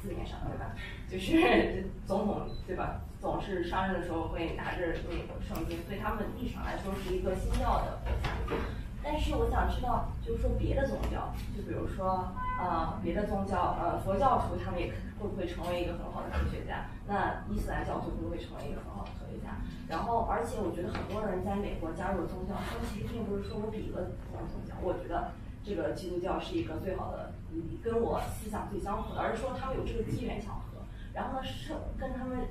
[0.00, 0.72] 字面上对吧？
[1.10, 3.00] 就是 总统对吧？
[3.20, 8.56] 总是上任的时候会拿着那个圣经，对他们立场来说是一个新教的国家。
[9.04, 14.88] 但是我想知道，就是说别的宗教，就比如说呃别的宗教，呃佛教徒他们也
[15.20, 16.88] 会不会成为一个很好的科学家？
[17.06, 19.60] 那伊斯兰教徒会不会成为一个很好的科学家？
[19.86, 25.32] 然后，而且我觉得很多人在美国加入宗教，他们其实并不是说我比了某种宗教，我觉得
[25.62, 27.34] 这个基督教是一个最好的，
[27.84, 30.80] 跟我思想最相符的，而是说他们有这个机缘巧合，
[31.12, 32.48] 然后呢是跟他们。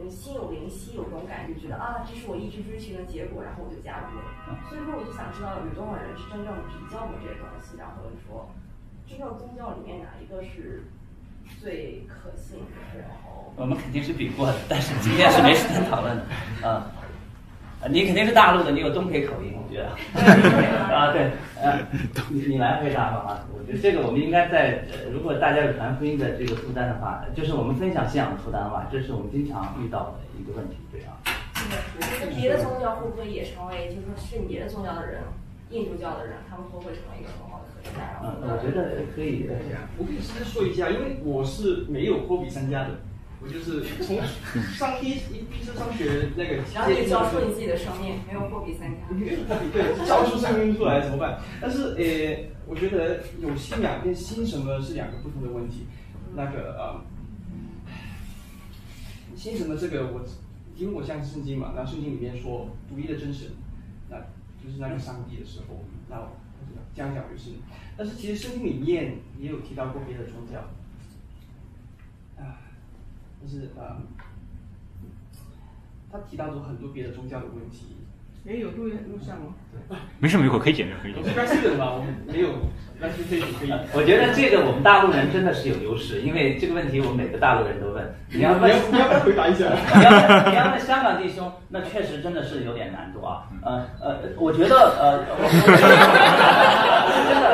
[0.00, 4.58] 嗯，心有灵犀，有种感觉，觉得啊，这是我一直追寻的结果，然后我就加入了。
[4.68, 8.48] 所以说，我就想知道有多少人是真正比较过这些东西，然后说，
[9.06, 10.84] 真正宗教里面哪一个是
[11.60, 13.00] 最可信的？
[13.00, 16.24] 然后我们肯定是比过的，但是今天是没时间讨论的，
[16.66, 16.90] 啊。
[17.88, 19.88] 你肯定是大陆的，你有东北口音，我觉得。
[20.92, 21.30] 啊，对，
[21.62, 21.80] 呃，
[22.28, 23.48] 你你来回答吧啊！
[23.56, 31.16] 我觉得这个我们应该在，如果大家有传福音的这个负担的话，就是我们分享信仰的负担的话，这是我们经常遇到的一个问题，对啊。
[32.20, 35.22] 那别的宗教会不会也成为，就是说信别的宗教的人，
[35.70, 38.20] 印度教的人，他们会不会成为一个很好的科学家？
[38.22, 39.48] 嗯，我觉得可以。
[39.96, 42.90] 我可以先说一下，因为我是没有货比参加的。
[43.42, 44.18] 我就是 从
[44.74, 45.14] 上一一
[45.50, 48.98] 第一次上学那个， 然后你交出你自己的生命，没有货比三家。
[49.72, 51.40] 对，交出生命出来怎么办？
[51.60, 55.86] 但是呃，我觉得有信仰跟信什么是两个不同的问题。
[56.34, 57.00] 那个呃，
[59.34, 60.20] 信什么这个我，
[60.76, 63.48] 因为我相信圣经嘛，那圣经里面说独一的真神，
[64.10, 64.18] 那
[64.62, 66.16] 就是那个上帝的时候，那
[66.94, 67.50] 这样讲就是。
[67.96, 70.62] 但是其实圣经里面也有提到过别的宗教。
[73.42, 73.96] 就是呃，
[76.12, 77.96] 他提到过很多别的宗教的问题。
[78.48, 79.52] 哎，有录录像吗？
[80.18, 81.44] 没事，没事，可以剪掉，可以剪掉。
[81.44, 82.48] 这个嘛，我们没有，
[82.98, 83.72] 但是可以可以。
[83.92, 88.14] 我觉得这个我们大陆人真的是有优势，因为这个问题我们每个大陆人都问。
[88.32, 89.68] 你要问，你要不要回答一下？
[89.94, 90.10] 你要
[90.48, 93.46] 你要问香港弟兄，那确实真的是有点难度啊。
[93.62, 95.36] 呃呃，我觉得呃，真
[97.36, 97.44] 的，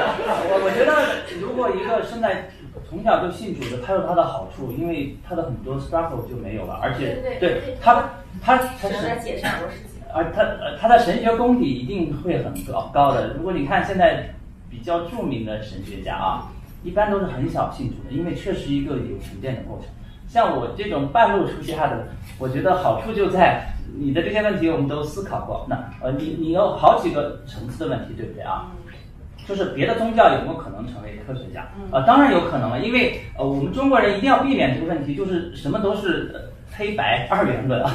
[0.46, 2.48] 我 我觉得如果一个生在。
[2.88, 7.94] 从小就信主的，他有他的好处，因为他的很多 struggle 就没有了，而且对他
[8.40, 13.34] 他他是解释很多事情而他呃他的神学功底一定会很高高的。
[13.34, 14.30] 如果你看现在
[14.70, 16.52] 比较著名的神学家啊，
[16.84, 19.88] 一般都是很小信主的，因为确实一个有沉淀的过程。
[20.28, 22.06] 像我这种半路出家的，
[22.38, 23.66] 我觉得好处就在
[23.96, 25.66] 你的这些问题我们都思考过。
[25.68, 28.70] 那呃你你有好几个层次的问题，对不对啊？
[29.48, 31.68] 就是别的宗教有没有可能成为科学家？
[31.92, 37.90] 呃，当然有可能了，因为呃，我们中国人一定要避免这个问题，就是什么都是黑白二元论 啊。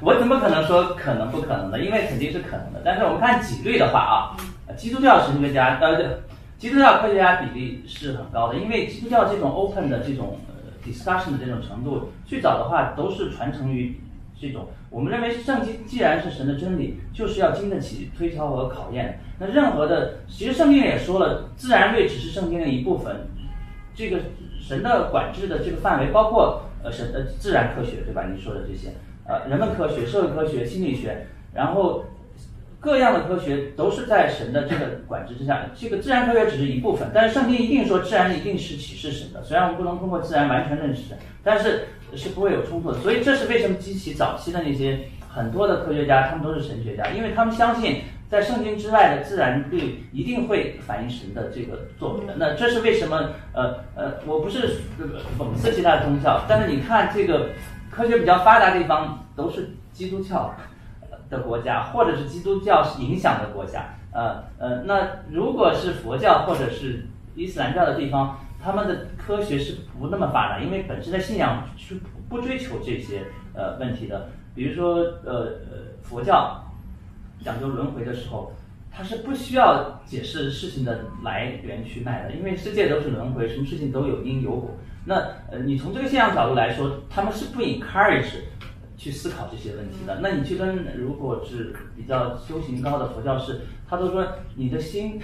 [0.00, 1.80] 我怎么可能说可能不可能的？
[1.80, 2.82] 因为肯定是可能的。
[2.84, 4.36] 但是我们看几率的话啊，
[4.76, 6.18] 基督教神学家呃，
[6.58, 10.38] 基督教科学家比例是很高的，因为基督教这种 open 的这种
[10.84, 13.98] discussion 的这种程度，最早的话都是传承于
[14.40, 14.68] 这种。
[14.88, 19.20] 我们认为圣经既然是神的真理，就是要经得起推敲和考验。
[19.38, 23.28] 那任何的，其实圣经也说了，自然律只是圣经的一部分。
[23.94, 24.18] 这个
[24.58, 28.26] 神的管制的这个范围包括呃神的自然科学，对吧？
[28.32, 28.94] 你说的这些，
[29.26, 32.04] 呃，人文科学、社会科学、心理学，然后
[32.80, 35.66] 各样的科学都是在神的这个管制之下。
[35.76, 39.42] 这个自然科学只是一部分，但是圣经一定说自然一定是启示神的。
[39.44, 41.14] 虽然我们不能通过自然完全认识，
[41.44, 42.98] 但是是不会有冲突的。
[43.00, 48.02] 所以这是为什么激起早期的那些很多的科学家，他们都是神学家，因为他们相信。
[48.30, 52.20] 在圣经之外的自然律一定会反映神的这个作为。
[52.36, 53.30] 那这是为什么？
[53.52, 54.76] 呃呃，我不是
[55.36, 57.48] 讽刺其他的宗教，但是你看这个
[57.90, 60.54] 科学比较发达的地方都是基督教
[61.30, 63.94] 的国家，或者是基督教影响的国家。
[64.12, 73.22] 呃呃，那如果是佛教或者是伊斯兰教的地方，他们的科学是不那么发达，因为本身的信仰是不追求这些
[73.54, 74.28] 呃问题的。
[74.54, 75.32] 比如说呃
[75.70, 76.66] 呃佛教。
[77.42, 78.52] 讲究轮回的时候，
[78.92, 84.76] 他是不需要解释事情的来源去脉的，因为世界都是轮回，什么事情都有因有果。
[85.06, 85.14] 那
[85.50, 88.42] 呃，你从这个现象角度来说，他们是不 encourage
[89.00, 90.18] 去思考这些问题的。
[90.20, 94.26] 那你去跟如果是比较修行高的佛教士，他都说
[94.56, 95.18] 你的心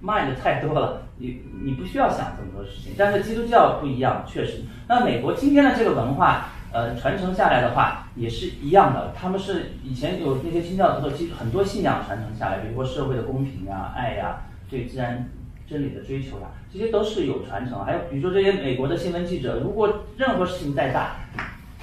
[0.00, 2.92] 卖的太多了，你你不需要想这么多事情。
[2.98, 4.62] 但是基督教不一样，确实。
[4.88, 9.12] 那美国今天的这个文化，呃，传承下来的话也是一样的。
[9.14, 15.28] 他们是以前有那些清教徒的基很多信仰传承下来，比如说社会的公平呀、爱呀、对自然
[15.68, 17.84] 真理的追求呀，这些都是有传承。
[17.84, 21.16] 还有比如说这些美国的新闻记者，如果任何事情再大，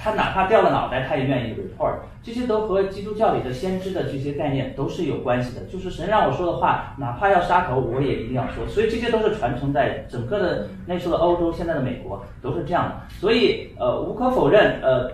[0.08, 1.96] 他哪怕掉了脑袋，他也愿意 report。
[2.22, 5.62] 这些都和基督教里的先知的这些概念都是有关系的。
[5.66, 8.66] 就是神让我说的话，哪怕要杀头，我也一定要说。
[8.66, 13.14] 所以这些都是传承在整个的那时候的欧洲，现在的美国都是这样的。
[13.20, 15.10] 所以呃，无可否认，呃，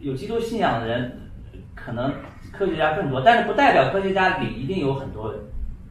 [0.00, 1.18] 有基督信仰的人
[1.74, 2.12] 可能
[2.52, 5.34] 科学家更多，但是不代表科学家里一定有很多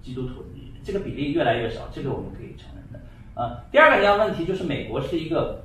[0.03, 0.45] 基督徒，
[0.83, 2.99] 这个比例越来越少，这个我们可以承认的。
[3.33, 5.63] 呃，第二个你要问题就是美国是一个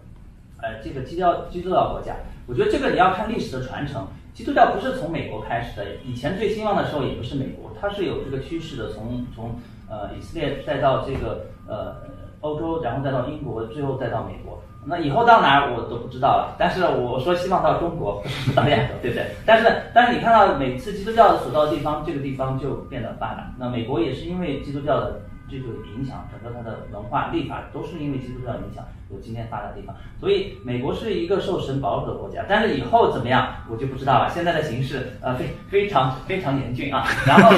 [0.62, 2.16] 呃这个基督教基督教国家。
[2.50, 9.54] 我觉得这个你要看历史的传承，基督教不是从美国开始的，以前最兴旺的时候也不是美国，它是有这个趋势的，从从
[9.88, 11.94] 呃以色列再到这个呃
[12.40, 14.60] 欧洲，然后再到英国，最后再到美国。
[14.84, 19.26] 那以后到哪儿我都不知道了，但是我说希望到中国，不是到亚洲，对不对？
[19.46, 23.54] 但是但是你看到每次基督教所到的地方，这个地方就变得发达。
[23.56, 25.20] 那美国也是因为基督教的。
[25.50, 32.44] 这个影响，整个它的文化、立法都是因为基督教影响有今天发达的地方，所以美国是一个受神保守的国家。
[32.48, 34.30] 但是以后怎么样，我就不知道了。
[34.32, 37.50] 现在的形势呃非非常非常严峻啊，然后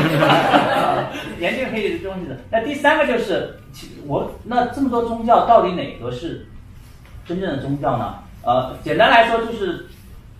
[1.38, 2.38] 严峻可以是东西的。
[2.50, 3.58] 那第三个就是，
[4.06, 6.46] 我那这么多宗教到底哪个是
[7.26, 8.18] 真正的宗教呢？
[8.42, 9.86] 呃，简单来说就是，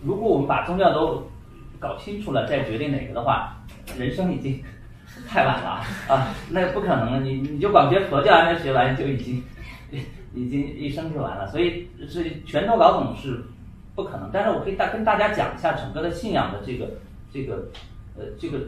[0.01, 1.29] 如果我们把宗教都
[1.79, 3.57] 搞清楚了再决定哪个的话，
[3.97, 4.63] 人生已经。
[5.33, 6.27] 太晚了啊！
[6.51, 9.43] 那不可能，你你就光学佛教还没学完，就已经
[10.35, 11.47] 已经一生就完了。
[11.47, 13.43] 所以是全都搞懂是
[13.95, 14.29] 不可能。
[14.31, 16.91] 但是我可以大跟大家讲一下整个的信仰的这个
[17.33, 17.65] 这个
[18.15, 18.59] 呃这个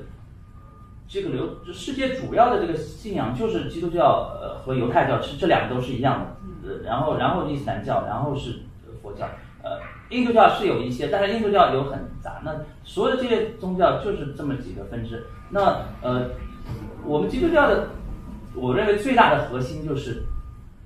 [1.08, 6.68] 这个流世界主要的这个信仰就是基督教呃和犹太教，是这两个都是一样的。
[6.68, 8.62] 呃，然后然后伊斯兰教，然后是
[9.04, 9.28] 佛教。
[9.62, 12.42] 呃，印度教是有一些，但是印度教有很杂。
[12.44, 15.24] 那所有的这些宗教就是这么几个分支。
[15.50, 16.30] 那呃，
[17.06, 17.90] 我们基督教的，
[18.56, 20.24] 我认为最大的核心就是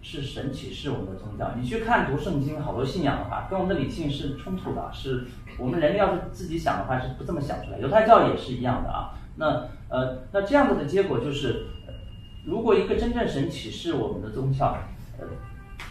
[0.01, 1.51] 是神启示我们的宗教。
[1.59, 4.89] 你去看读圣经，好多信仰的话，跟我们的理性是冲突的。
[4.93, 5.25] 是
[5.57, 7.79] 我们人要是自己想的话，是不这么想出来。
[7.79, 9.11] 犹太教也是一样的啊。
[9.37, 11.67] 那呃，那这样子的结果就是，
[12.45, 14.77] 如果一个真正神启示我们的宗教，
[15.17, 15.25] 呃，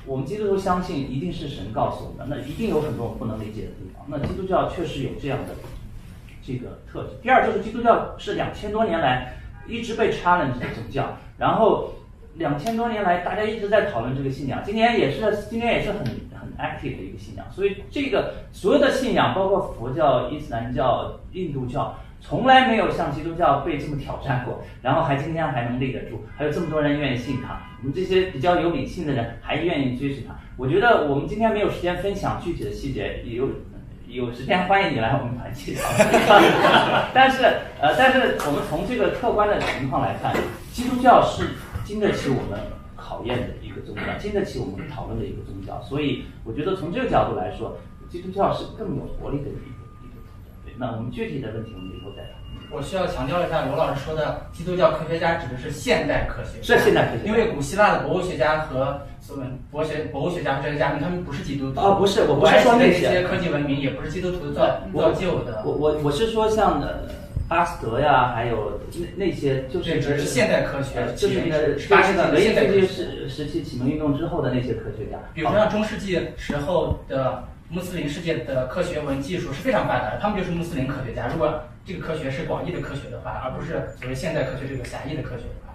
[0.05, 4.05] 我们基督徒相信一定是神告诉我们的，那一定有很多我们不能理解的地方。
[4.09, 5.55] 那基督教确实有这样的。
[6.41, 7.11] 这个特质。
[7.21, 9.35] 第二就是基督教是两千多年来
[9.69, 11.93] 一直被 challenge 的宗教，然后
[12.37, 17.45] 两千多年来大家一直在讨论这个信仰，今年也是今年也是很很 active 的一个信仰。
[17.51, 27.61] 所以这个所有的信仰，包括佛教、伊斯兰教、印度教，从来没有像基督教被这么挑战过，然后还今天还能立得住，还有这么多人愿意信他。
[27.81, 30.35] 我们这些比较有理性的人还愿意追随他。
[30.57, 33.47] 我觉得我们今天没有时间分享具体的细节，有。
[34.19, 35.77] 有时间欢迎你来我们团聚
[37.15, 37.45] 但是
[37.81, 40.35] 呃，但是我们从这个客观的情况来看，
[40.73, 41.51] 基督教是
[41.85, 42.59] 经得起我们
[42.97, 45.81] 考验的一个宗教，经得起我们讨论的一个宗教。
[45.83, 47.79] 所以我觉得从这个角度来说，
[48.11, 50.51] 基督教是更有活力的一个一个宗教。
[50.65, 52.38] 对，那我们具体的问题我们以后再谈。
[52.71, 57.27] 我需要强调一下，罗老师说的基督教科学家指的是现代科学，是现代科学。
[57.27, 61.81] 因为古希腊的博物学家和所谓博学博物学家和哲学家们，他们不是基督徒。
[61.81, 65.63] 啊，不是，我不是说那些科技文明也不是基督徒造造就的。
[65.65, 66.83] 我我我是说像
[67.49, 68.79] 巴斯德呀，还有
[69.17, 81.27] 那那些就是是现代科学，就是那个八世纪的现代科学时时期启蒙运动之后的那些科学家，比如说像中世纪时候的穆斯林世界的科学文技术是非常发达的，他们就是穆斯林科学家。
[81.29, 85.75] 如果这个科学是广义的科学的话，而不是所谓现代科学这个狭义的科学的话。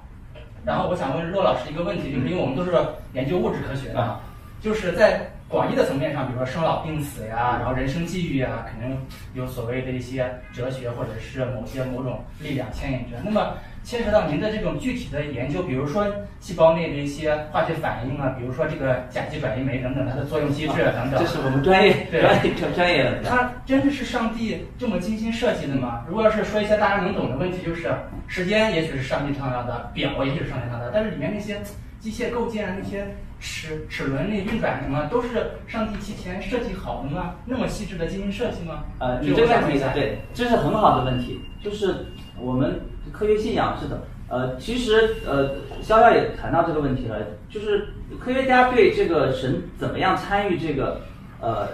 [0.65, 2.71] 然后我想问骆老师一个问题，就是因为我们都是
[3.13, 4.19] 研究物质科学的，
[4.61, 8.97] 就是在广义的层面上，比如说生老病死呀，然后人生际遇啊，肯定
[9.35, 13.17] 有所谓的一些哲学或者是某些某种力量牵引着。
[13.23, 16.07] 那么牵扯到您的这种具体的研究，比如说
[16.39, 21.19] 细胞内的一些化学反应啊，比如说这个甲基转移酶等等，它的作用机制等等。
[21.19, 23.21] 这是我们专业专业专业的。
[23.23, 26.05] 它真的是上帝这么精心设计的吗？
[26.07, 27.91] 如果要是说一些大家能懂的问题，就是
[28.27, 31.57] 时间也许是上帝创造的，表也许是上帝创造的，但是里面那些
[31.99, 33.07] 机械构件那些
[33.43, 37.35] 齿齿轮那运转什么，都是上帝提前设计好的吗？
[37.45, 38.85] 那么细致的进行设计吗？
[38.99, 42.07] 呃，你这个问题对，这是很好的问题，就是
[42.39, 42.79] 我们。
[43.11, 47.19] 科学信仰是的，呃，其实呃，逍遥也谈到这个问题了，
[47.49, 51.01] 就是科学家对这个神怎么样参与这个
[51.41, 51.67] 呃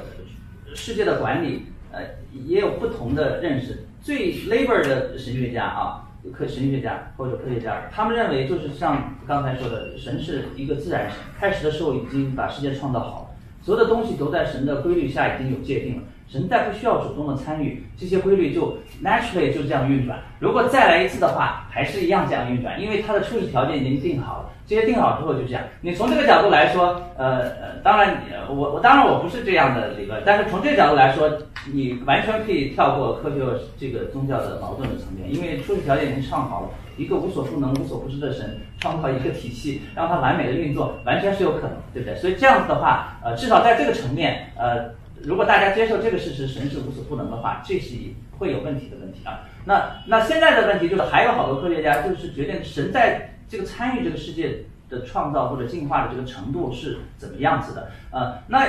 [0.73, 2.01] 世界的管理，呃，
[2.33, 3.85] 也有不同的认识。
[4.01, 13.27] 最 labor 的神学家啊，科神学家或者科学家，他们认为就是像刚才说的，神是一个自然神，开始的时候已经把世界创造好了，
[13.61, 16.03] 所有的东西都在神的规律下已经有界定了。
[16.27, 20.19] 神再不需要主动的参与，这些规律就 naturally 就这样运转。
[20.37, 24.49] 如果再来一次的话，还是一样这样运转，因为它的初始条件已经定好了。
[24.69, 25.63] 这些定好之后就这样。
[25.81, 31.27] 你从这个角度来说，呃呃，当然你我我当然我不是这样的理论，但是从这个角度来说，
[31.73, 33.37] 你完全可以跳过科学
[33.79, 42.15] 这个宗教的矛盾的层面，因为初始条件已经创好了，一个无所不能、无所不知的神创造一个体系，让它完美的运作，完全是有可能，对不对？
[42.17, 44.97] 所以这样子的话，呃，至少在这个层面，呃。
[45.21, 47.93] 如果大家接受这个事实，神是无所不能的话，这是
[48.37, 49.41] 会有问题的问题啊。
[49.65, 58.65] 那那现在的问题就是，还有好多科学家就是决定神在这个参与这个世界的创造或者进化的这个程度是怎么样子的呃，那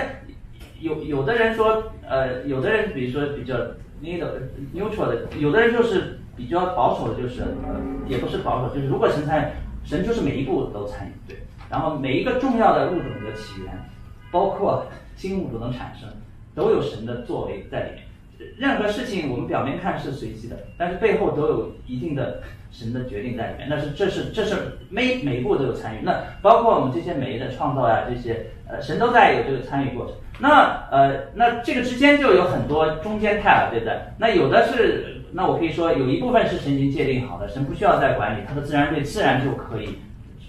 [0.80, 3.54] 有有的人说，呃，有的人比如说比较
[4.02, 11.36] neutral 的，有的人就是比较保守的，就是呃，也不是保守，就是如果神参与，神就是每一步都参与，对，
[11.70, 13.72] 然后每一个重要的物种的起源，
[14.32, 16.08] 包括新物种的产生。
[16.52, 18.50] 都有神的作为在里面。
[18.58, 23.68] 任何事情我们表面看是随机的，但是背后都有一定的神的决定在里面。
[23.68, 25.98] 那是这是这是每每一步都有参与。
[26.02, 30.14] 那包括我们这些酶的创造呀，这些呃神都在有这个参与过程。
[30.38, 33.94] 那呃那这个之间就有很多中间态了，对不对？
[34.18, 39.98] 那有的是，那我可以说有一部分是神已经界定好的，神不需要再管理，它的自然律自然就可以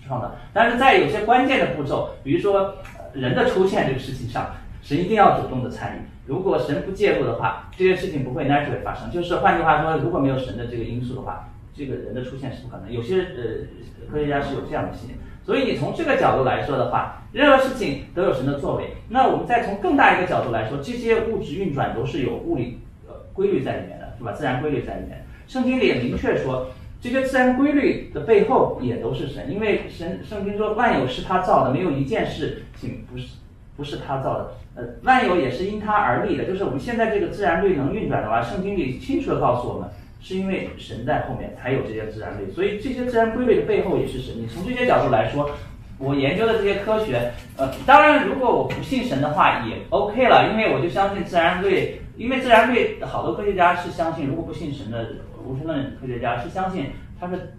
[0.07, 0.35] 创造。
[0.53, 2.75] 但是在有些关键的步骤，比如说
[3.13, 4.55] 人的出现这个事情上。
[4.83, 9.11] 神一定要主动的参与，如果神不介入的话，这件事情不会 naturally 发生。
[9.11, 12.91] 就是换句话说，如果没有神的这个因素的话，这个人的出现是不可能。
[12.91, 18.95] 有些呃科学家是有这样的信念，所以你从这个角度来说的话，任何事情都有神的作为。
[19.09, 24.31] 那我们再从更大一个角度来说，这些物质运转都是有物理呃规律在里面的，是吧？
[24.31, 25.25] 自然规律在里面。
[25.47, 26.67] 圣经里也明确说，
[27.01, 33.35] 这些自然规律的背后也都是神，因为神圣经说万有是他造的，没有一件事情不是。
[33.77, 36.43] 不是他造的，呃，万有也是因他而立的。
[36.43, 39.89] 就是我们现在这个自然律能运转的话，圣经里清楚的告诉我们，
[40.21, 42.51] 是因为神在后面才有这些自然律。
[42.51, 44.35] 所以这些自然规律的背后也是神。
[44.37, 45.49] 你从这些角度来说，
[45.97, 52.01] 我研究的这些科学，呃，当然如果我不信神的话也 OK 了，因为我就相信自然律。
[52.17, 55.07] 因为自然律好多科学家是相信，如果不信神的
[55.43, 56.87] 无神论科学家是相信，
[57.19, 57.53] 他是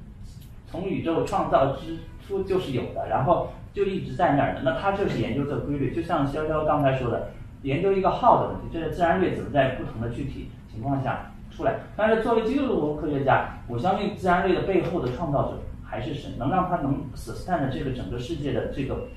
[0.67, 3.53] 从宇宙创造之初就是有的，然后。
[3.75, 7.31] 就一直在那儿的，那他就是研究这个规律，就像潇潇刚才说的，
[7.63, 11.75] 研究一个号的问题，这是自然律怎么在不同的具体情况下出来。
[11.97, 19.09] 但是作为基督徒科学家，我相信自然类的背后的创造者还是神，能让他能 sustain 这个整个世界的这个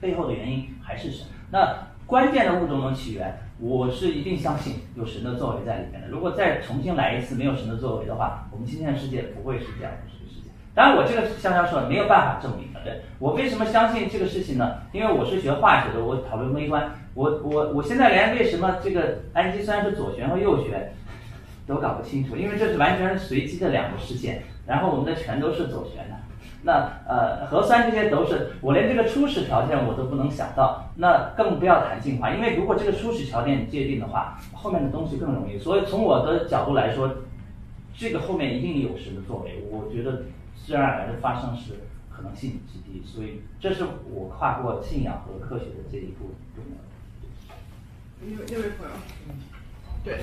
[0.00, 1.26] 背后的原因还是神。
[1.50, 6.08] 那关键的物种的起源，我是一定相信有神的作为在里面的。
[6.08, 10.50] 如果再重新来一次没有神的作为的话，我们今天的世界不会是这样的世界。
[10.74, 12.80] 当然，我这个香蕉说没有办法证明的。
[13.18, 14.76] 我为什么相信这个事情呢？
[14.92, 20.92] 因为我是学化学的，我讨论微观，我我我现在连为什么这个氨基酸是左旋和右旋
[21.66, 26.16] 都搞不清楚，因为这是完全是随机的两个事件，然后我们的全都是左旋的，
[26.62, 35.58] 那呃核酸这些都是我连这个初始条件我都不能想到，那更不要谈进化，因为如果这个初始条件界定的话，后面的东西更容易。
[35.58, 37.16] 所以从我的角度来说，
[37.96, 40.22] 这个后面一定有神的作为，我觉得
[40.64, 41.80] 自然而然的发生是。
[42.16, 46.78] 可能性极低，所以这是我跨过信仰和科学的这一步重要
[48.22, 48.92] 那那位朋友，
[50.06, 50.20] 对，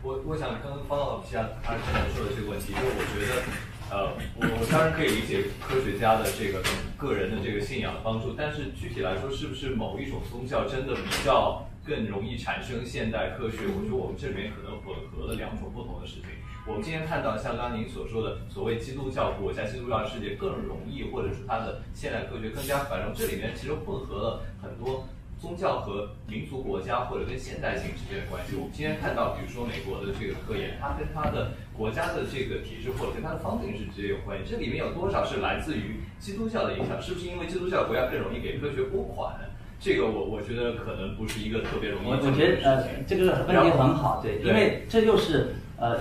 [0.00, 3.42] 我我想刚刚方老师他刚才说的这个问题，就是我觉得，
[3.90, 6.62] 呃，我当然可以理解科学家的这个
[6.96, 13.66] 个人的这个信仰的帮助，但是具体来说，是不是某一种宗教真的比较更容易产生现代科学？
[13.66, 16.30] 我觉得我们这里面可能混合了两种不同的事情。
[16.64, 25.08] 我们今天看到，像刚刚您所说的，所谓基督教国家、基督教世界更容易，或者是它的现代科学更加繁荣，这里面其实混合了很多
[25.40, 28.56] 宗教和民族国家或者跟现代性之间的关系。
[28.56, 34.44] 我们今天看到，比如说美国的这个科研，它跟它的国家的这个体制或者跟它的方定是直接有关系。
[34.50, 37.00] 这里面有多少是来自于基督教的影响？
[37.00, 39.34] 是不是因为基督教国家更容易给科学拨款？
[39.80, 42.08] 这个我我觉得可能不是一个特别容易。
[42.08, 45.98] 我我觉得呃，这个问题很好，对，因为这就是呃。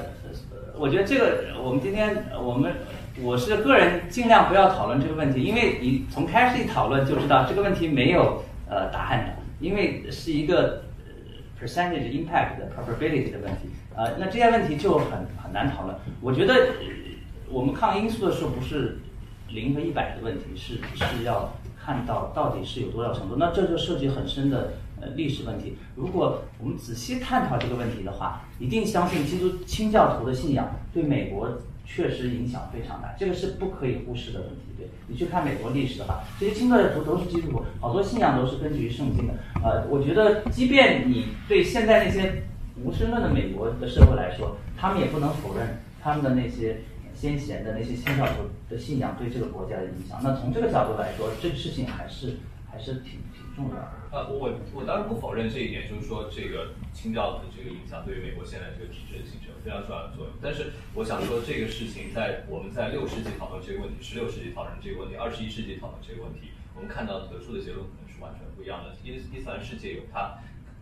[0.80, 2.72] 我觉得这个，我们今天我们
[3.20, 11.11] 我是个人尽量不要讨论这个问题，因为你从开始一讨论就知道这个问题没有呃答案的，因为是一个呃
[11.59, 15.95] percentage impact 的 probability 的问题，呃，那这些问题就很很难讨论。
[16.22, 16.70] 我觉得
[17.49, 18.99] 我们抗因素的时候不是
[19.49, 25.78] 零和一百的问题，是是要看到到底是有多少程度，那这就涉及很深的呃历史问题。
[25.95, 31.49] 如果我们仔细探讨这个问题的话，一定相信基督清教徒的信仰对美国
[31.88, 34.58] 确实影响非常大，这个是不可以忽视的问题。
[34.78, 39.34] 对你去看美国历史的话，这些清教徒都是基督徒，好多信仰都是根据于圣经的。
[39.64, 42.44] 呃，我觉得即便你对现在那些
[42.84, 46.82] 无神论的美国的社会来说，他们也不能否认他们的那些。
[47.20, 52.38] 先贤的那些清教徒的信仰对这个国家的影响，那从这个角度来说，这个事情还是
[52.72, 53.92] 还是挺挺重要的。
[54.12, 60.34] 呃，我我当然不否认这一点，就是说这个清教的这个影响对于美国现在这个体制的形成非常重要的作用。
[60.41, 68.95] 但是我想说，这个事情在我们在六世纪讨论这个问题，十六世纪讨论这个问题，二十一世纪讨论这个问题，我们看到得出的结论可能是完全不一样的。
[69.03, 70.39] 伊伊斯兰世界有它。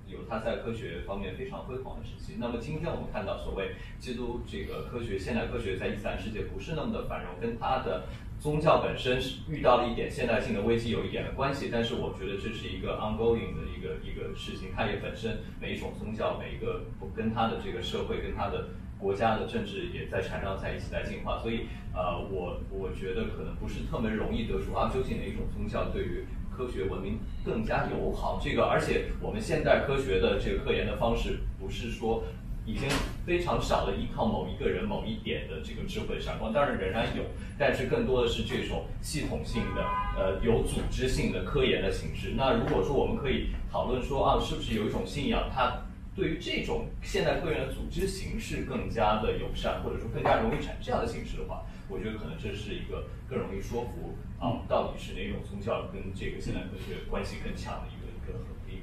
[0.07, 2.37] 有它在科学方面非常辉煌的时期。
[2.37, 8.05] 那么今天我们看到，所谓基督这个科学，现代科学在伊斯兰世界不是那么的繁荣，跟它的
[8.45, 11.67] 宗教本身是遇到了一点现代性的危机有一点的关系。
[11.71, 16.83] 但是我觉得这是一个 ongoing 的一个一个事情，它也本身每一种宗教，每一个
[17.15, 18.67] 跟它的这个社会，跟它的
[18.99, 21.39] 国家的政治也在缠绕在一起，在进化。
[21.39, 26.23] 所以呃，我我觉得可能不是特别容易得出啊，究竟哪一种宗教对于。
[26.55, 32.23] 科学文明更加友好，这个而且我们现代科学的这个科研的方式，不是说
[32.65, 32.89] 已经
[33.25, 37.23] 非常少的依靠某一个人某一点的这个智慧闪光，当然仍然有，
[37.57, 39.83] 但是更多的是这种系统性的、
[40.17, 42.33] 呃有组织性的科研的形式。
[42.35, 45.81] 那如果说我们可以讨论说啊，是不是有一种信仰，它
[46.15, 51.63] 对于这种现代科研的组织形式更加的友善，或者说更加容易产这样的形式的话？
[51.87, 57.94] 我觉得可能这是一个更容易说服啊，到底是哪种宗教跟这个现代科学关系更强的一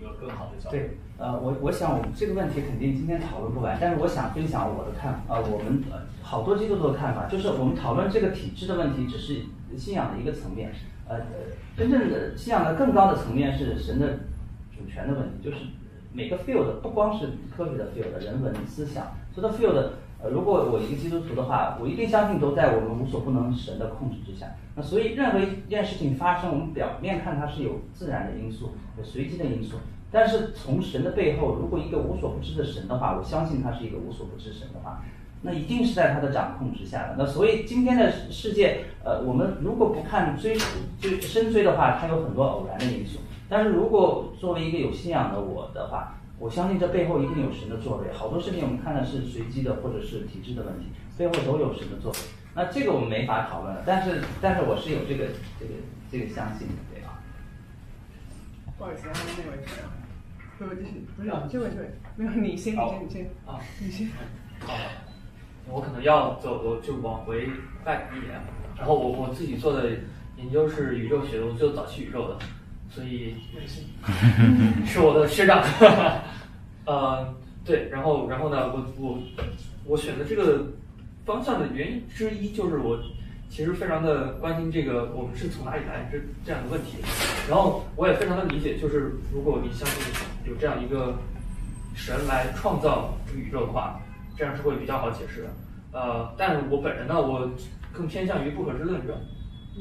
[0.03, 0.77] 个更好的角度。
[0.77, 5.83] 对，呃，我我想我们这个问题肯定今天讨论不完，但是我想分享我的看法，呃，我们
[6.23, 9.43] 好多基督徒的看法，就是我们讨论这个体制的问题，只是
[9.77, 10.73] 信仰的一个层面，
[11.09, 11.21] 呃，
[11.77, 14.19] 真正的信仰的更高的层面是神的
[14.77, 15.59] 主权的问题，就是
[16.13, 19.91] 每个 field 不光是科学的 field，人文思想，所有的 field。
[20.25, 24.47] 呃，如果我一个基督徒的话，我一定相信都在我们无所不能神的控制之下。
[24.77, 29.79] 那所以任何一件事情发生，我们表面看它是有自然的因素、有随机的因素，
[30.13, 35.03] 但是从神的背后，如果一个无所不知的神的话，我相信他是一个无所不知神的话，
[35.41, 37.15] 那一定是在他的掌控之下的。
[37.19, 40.57] 那所以今天的世界，呃，我们如果不看追
[41.01, 43.21] 追深追的话，它有很多偶然的因素。
[43.49, 50.87] 但是如果作为一个有信仰的我的话，我相信这背后一定有神的作为，好多事情我们看的是随机的或者是体制的问题，
[51.17, 52.19] 背后都有神的作为。
[52.55, 55.73] 那这个我们没法讨论了，但是但是我是有这个这个
[56.11, 57.21] 这个相信的，对吧？
[58.77, 59.59] 不好意思，那位，
[60.65, 64.09] 不不，不是这位这位，没有你先你先你先啊，你先。
[64.61, 64.73] 好，
[65.69, 67.47] 我可能要走，就往回
[67.85, 68.41] back 一点，
[68.77, 69.91] 然后我我自己做的
[70.37, 72.39] 研究是宇宙学，我做早期宇宙的。
[72.95, 73.37] 所以
[74.85, 75.65] 是我的学长，
[76.85, 77.35] 呃，
[77.65, 79.19] 对，然后然后呢，我我
[79.87, 80.67] 我选择这个
[81.25, 83.03] 方向的原因之一就是我
[83.49, 86.99] 其实非常的关心这个我们是从哪里来这这样的问题，
[87.49, 90.13] 然后我也非常的理解，就是如果你相信
[90.45, 91.15] 有这样一个
[91.95, 94.01] 神来创造这个宇宙的话，
[94.37, 95.49] 这样是会比较好解释的，
[95.93, 97.51] 呃，但我本人呢，我
[97.93, 99.19] 更偏向于不可知论者。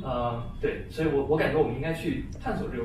[0.02, 2.84] 呃，对，所以我我感觉我们应该去探索这个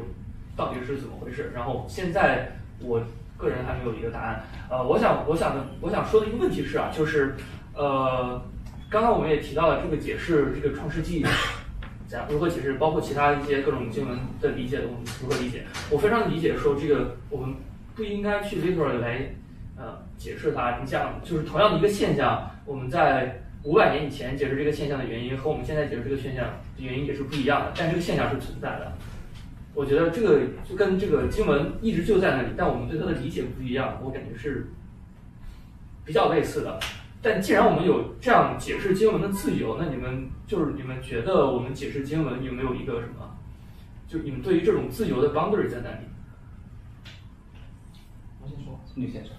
[0.57, 1.53] 到底是怎么回事。
[1.55, 2.51] 然后现在
[2.81, 3.01] 我
[3.37, 4.43] 个人还没有一个答案。
[4.69, 7.37] 呃，我想我想的我想说的一个问题是啊，就是
[7.75, 8.43] 呃，
[8.91, 11.25] 刚刚我们也提到了这个解释这个创世纪
[12.09, 15.65] 怎样如何解释，包括其他一些各种经文的理解的，我们如何理解？
[15.91, 17.55] 我非常理解说这个我们
[17.97, 19.35] 不应该去 literal 来
[19.77, 20.79] 呃解释它。
[20.79, 23.43] 你像就是同样的一个现象，我们在。
[23.65, 28.93] 五百年以前解释这个现象的原因和我们现在解释这个现象的原因也是不一样的，但这个现象是存在的。
[29.75, 34.69] 我觉得这个就跟这个经文一直就在那里，但我们对它的理解不一样，我感觉是
[36.05, 36.79] 比较类似的。
[37.21, 43.37] 但既然我们有这样解释经文的自由，那你们就是你们觉得我们解释经文有没有一个什么？
[44.07, 46.07] 就你们对于这种自由的 boundary 在哪里？
[48.97, 49.33] 我先说，女先生。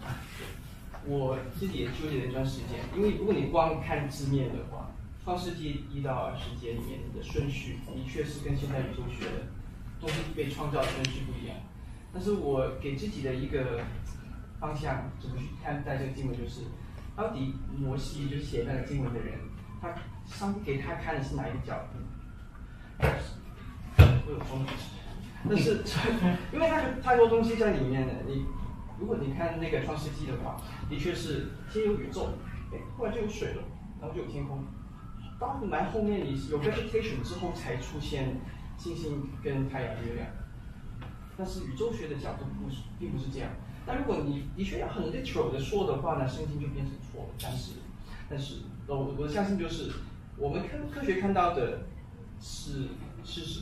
[1.06, 4.92] 我自己也纠结了一段时间，因为如果你光看字面的话，
[5.24, 9.48] 《创世纪》一到二十节里面的顺序的确是跟现代宇宙学的
[10.00, 11.58] 东西被创造的顺序不一样。
[12.14, 13.82] 但是我给自己的一个
[14.60, 16.62] 方向，怎么去看待这个经文，就是
[17.16, 19.40] 到底摩西就是写那个经文的人，
[19.82, 19.94] 他
[20.26, 23.08] 上给他看的是哪一个角度？
[24.26, 24.66] 会有风。
[25.48, 25.84] 但是
[26.52, 28.46] 因为他太多东西在里面了，你。
[29.00, 30.58] 如果你看那个《创世纪》的话，
[30.90, 32.30] 的确是先有宇宙，
[32.74, 33.64] 哎，后来就有水了，
[34.02, 34.64] 然后就有天空。
[35.40, 38.38] 当然后面，你有 vegetation 之后才出现
[38.78, 40.28] 星星跟太阳、月亮。
[41.38, 43.52] 但是宇宙学的角度不是，并不是这样。
[43.86, 47.30] 但如果你的确要很 literal 的说的话呢，圣经就变成错了。
[47.40, 47.74] 但是，
[48.28, 48.56] 但是，
[48.88, 49.92] 我我相信就是
[50.38, 51.84] 我们看科学看到的
[52.42, 52.88] 是
[53.24, 53.62] 事实，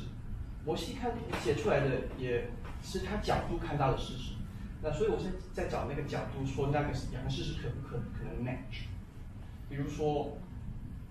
[0.66, 1.12] 摩西看
[1.44, 2.50] 写出来的也
[2.82, 4.35] 是他角度看到的事实。
[4.86, 8.86] 那所以我现在在找那个角度，说那个杨氏是可不可可能 match？
[9.68, 10.38] 比如说，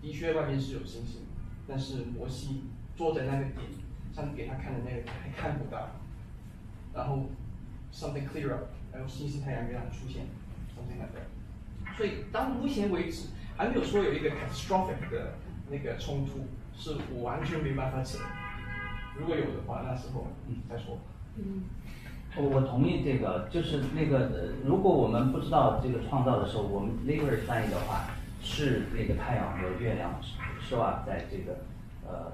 [0.01, 1.23] 的确外面是有星星，
[1.67, 2.63] 但是摩西
[2.95, 3.67] 坐在那个点，
[4.15, 5.89] 上帝给他看的那个还看不到。
[6.95, 7.27] 然后
[7.93, 10.27] something clear up，然后星星、太阳、月亮出现
[10.73, 11.19] 从这两个。
[11.97, 15.33] 所以到目前为止还没有说有一个 catastrophic 的
[15.69, 16.47] 那个冲突，
[16.77, 18.21] 是我完全没办法解。
[19.19, 20.97] 如果有的话，那时候嗯再说。
[21.35, 21.65] 嗯。
[22.37, 24.29] 我我同意这个，就是那个，
[24.65, 28.11] 如果我们不知道这个创造的时候，我们 literal 翻译的话，
[28.43, 30.11] 是那个太阳和月亮
[30.61, 31.59] 是吧，在这个
[32.05, 32.33] 呃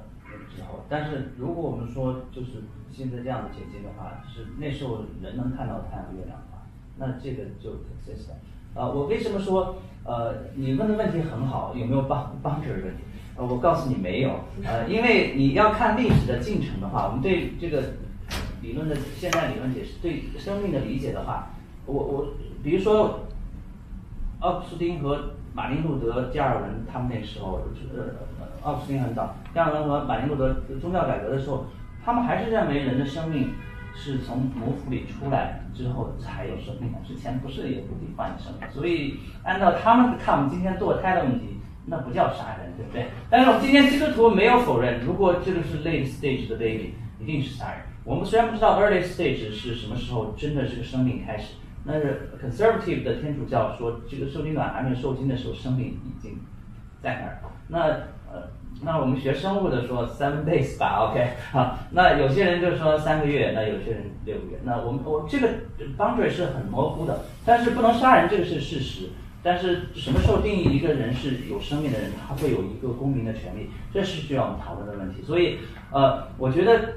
[0.57, 0.83] 之后。
[0.89, 6.65] 但是如果我们说就是现在这样的解经的话，是那时候人能看到太阳月亮的话，
[6.97, 8.41] 那这个就 consistent。
[8.75, 13.03] 啊，我为什么说呃你问的问题很好，有没有帮帮助的问题？
[13.37, 14.31] 呃，我告诉你没有，
[14.65, 17.83] 呃，因为你要看历史的进程的话，我们对这个。
[18.63, 21.51] 理论的现代理论解释对生命的理解的话，
[21.87, 22.27] 我我
[22.63, 23.21] 比如说，
[24.41, 27.63] 奥古斯丁和马丁路德、加尔文他们那时候，
[27.97, 28.05] 呃，
[28.63, 31.67] 奥古斯丁很早，加尔文和马丁路德宗教改革的时候，
[32.05, 33.51] 他们还是认为人的生命
[33.95, 38.71] 是从母腹里出来之后才有生命的，之前不是有不定换生命。
[38.71, 43.07] 所以按照他们看我们今天堕胎的问题，那不叫杀人，对不对？
[43.29, 47.81] 但是我们今天基督徒没有否认，如果这个是 late stage 的 baby，一定是杀人。
[48.05, 51.55] 我们虽然不知道 early stage 是什么时候真的这个生命开始，
[51.87, 56.39] 但是 conservative 的天主教说这个受精卵还没有受精的时候，生命已经
[57.03, 57.39] 在那儿。
[57.69, 57.81] 那
[58.33, 58.49] 呃，
[58.83, 61.79] 那我们学生物的说 seven days 吧，OK 好。
[61.93, 64.59] 那有些人就说三个月，那有些人六个月。
[64.65, 65.49] 那我们我这个
[65.99, 69.11] boundary 是很模糊的，但是不能杀人，这个是事实。
[69.43, 75.23] 但是什么时候定义一个人是有生命的人，他会有一个公民的权利，这是需要我们讨论的问题。
[75.23, 75.59] 所以
[75.93, 76.95] 呃，我觉得。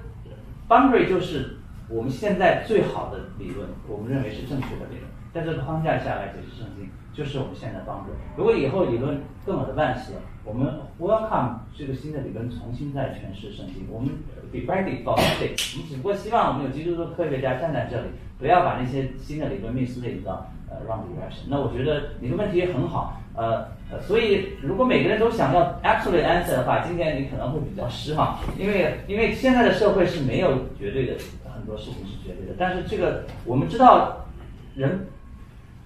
[0.67, 1.57] Boundary 就是
[1.89, 5.03] 我们现在最好的理论，我们认为是正确的理论，
[5.33, 8.15] 在这个框架下来解释圣经，就是我们现在的 Boundary。
[8.37, 10.13] 如果以后理论更有的万世，
[10.45, 14.09] 我们 Welcome 这个新的理论重新再诠释圣经，我们
[14.51, 15.57] Be ready for it。
[15.75, 21.47] 我们只不过希望我们有基督徒科学家站在这里，不要把那些新的理论 mislead 到呃 wrong direction。
[21.49, 23.73] 那我觉得你的问题很好，呃。
[24.01, 31.13] 所以，如果每个人都想要 absolute answer 的话，今天你可能会比较失望，因为因为现在的社会是没有绝对的，
[31.53, 32.55] 很多事情是绝对的。
[32.57, 34.25] 但是这个我们知道，
[34.73, 35.05] 人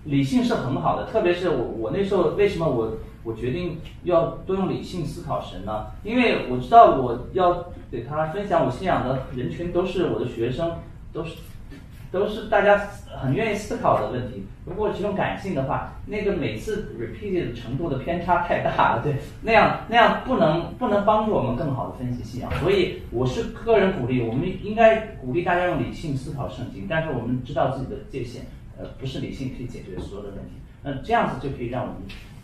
[0.06, 5.88] 理性是很好的，特别是我我那时候为什么我我决定要多用理性思考神呢？
[6.04, 10.78] 因为我知道我要给他分享我信仰的人群都是我的学生，
[11.12, 11.36] 都是。
[12.12, 12.78] 都是大家
[13.22, 14.46] 很愿意思考的问题。
[14.66, 22.52] 如果只用感性的话，那个每次 repeated 程度的偏差太大了，对，那样那样不能不能帮助我们更好的分析信仰。
[22.60, 26.86] 所以我是个人鼓励，我们应该鼓励大家用理性思考圣经。
[26.90, 28.44] 但是我们知道自己的界限，
[28.78, 30.52] 呃，不是理性可以解决所有的问题。
[30.84, 31.96] 那这样子就可以让我们，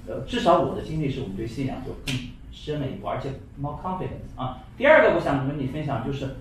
[0.08, 2.16] 呃，至少我的经历是我们对信仰就更
[2.52, 3.30] 深了一步，而且
[3.60, 4.60] more confidence 啊。
[4.78, 6.36] 第二个我想跟你分享就是。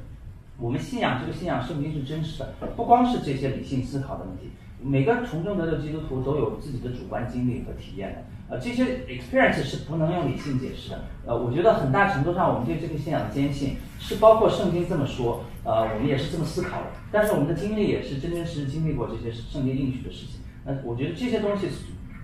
[0.63, 4.53] 我们信仰这个信仰圣经是真实的，不光是这些理性思考的问题。
[4.81, 11.05] 每个从政得救基督徒都有自己的主观经历和体验的，呃，这些 experience 是不能用理性解释的。
[11.27, 16.87] 呃，我觉得很大程度上我们对这个信仰的坚信是包括圣经这么说，呃，我们也是这么思考的。
[17.11, 20.41] 但是我们的经历也是真真实实经历过这些圣经应许的事情。
[20.65, 21.69] 那我觉得这些东西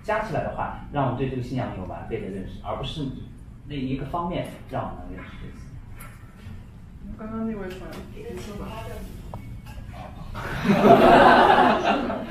[0.05, 3.05] 加起来的话，让我们对这个信仰有完备的认识，而不是
[3.66, 5.68] 那一个方面让我们认识这些。
[7.19, 8.69] 刚刚那位朋友，你说吧。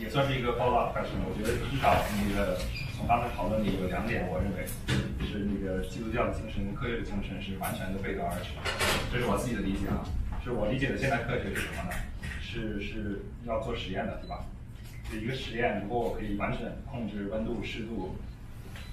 [0.00, 1.20] 也算是一个 follow up question。
[1.28, 2.56] 我觉得至少那个
[2.96, 4.64] 从刚才讨论里有两点，我认为
[5.20, 8.52] 是那个基督教的精神跟科学的精神是完全的背道而驰。
[9.12, 10.00] 这是我自己的理解啊。
[10.42, 11.90] 是我理解的现代科学是什么呢？
[12.40, 14.46] 是是要做实验的，对吧？
[15.12, 18.16] 就一个实验，如果我可以完全控制温度、湿度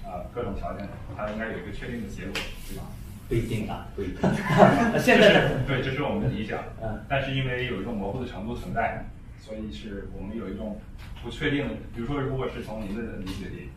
[0.04, 0.86] 啊各种条件，
[1.16, 2.34] 它应该有一个确定的结果，
[2.68, 2.84] 对吧？
[3.28, 4.30] 不一定啊，不一定。
[5.00, 6.58] 现在对，这是我们的理想。
[6.82, 7.02] 嗯。
[7.08, 9.04] 但是因为有一种模糊的程度存在，
[9.40, 10.78] 所以是我们有一种
[11.22, 11.74] 不确定的。
[11.94, 13.70] 比如说，如果是从您的理解里，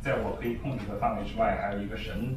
[0.00, 2.36] 在我可以控制的范围之外，还有一个神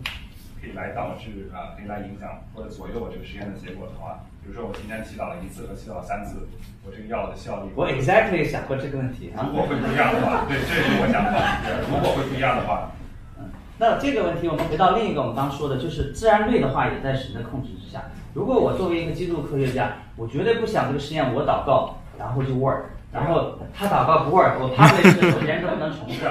[0.60, 6.48] 可以来导致啊，可以来影响或者左右我这个实验的结果的话，比如说我今天祈祷了一次和祈祷了三次，
[6.84, 7.70] 我这个药的效力。
[7.76, 9.46] 我 exactly 想过这个问题啊。
[9.46, 11.32] 如果会不一样的话，对，这是我想的。
[11.90, 12.90] 如果会不一样的话。
[13.78, 18.04] 那这个问题，我们回到另一个我们刚说的，就是自然律的话也在神的控制之下。
[18.34, 26.14] 如果我作为一个基督科学家，我绝对不想这个实验我祷告然后就 work，然后他祷告不 work，我怕的是首先这不能重复。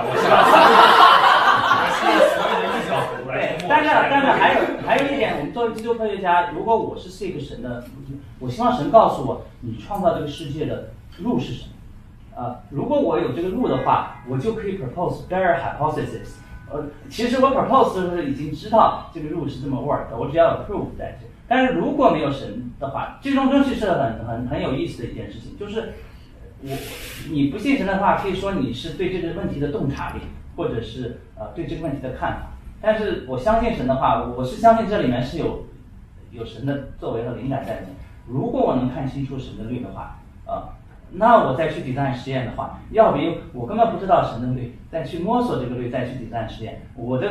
[3.26, 7.84] 对，但是但是还有还有一点，我们作为基督科学家，如果我是这个神的，
[8.38, 11.70] 我希望神告诉我，你创造这个世界的路是什么？
[12.36, 16.43] 呃，如果我有这个路的话，我就可以 propose better hypothesis。
[16.74, 21.26] 呃，其实我 propose 的时候已经知道这个路是这么 work 的，我只要有 proof 在这。
[21.46, 25.92] 但是如果没有神的话，这种东西是很很很有意思的一件事情，就是
[26.62, 26.76] 我
[27.30, 30.20] 你不信神的话，可以说你是对这个问题的洞察力，
[30.56, 32.48] 或者是呃对这个问题的看法。
[32.82, 35.66] 但是我相信神的话，我是相信这里面是有
[36.32, 37.94] 有神的作为和灵感在里面。
[38.26, 40.74] 如果我能看清楚神的律的话，啊，
[41.10, 47.30] 那我再去挑战实验的话，要比我根本不知道神的律，再去摸索这个律，再去挑战实验，我的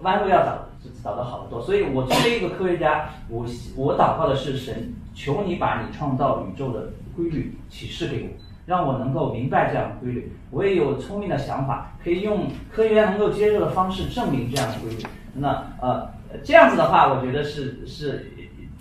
[0.00, 0.66] 弯路要找
[1.02, 1.60] 找得好得多。
[1.60, 3.46] 所以我作为一个科学家，我
[3.76, 8.28] 我祷告的是神，求你把你创造宇宙的规律启示给我。
[8.64, 15.02] 让我能够明白这样的规律，我也有聪明的想法，可以用科学家能够接受的方式证明这样的规律。
[15.34, 16.08] 那呃，
[16.44, 18.31] 这样子的话，我觉得是是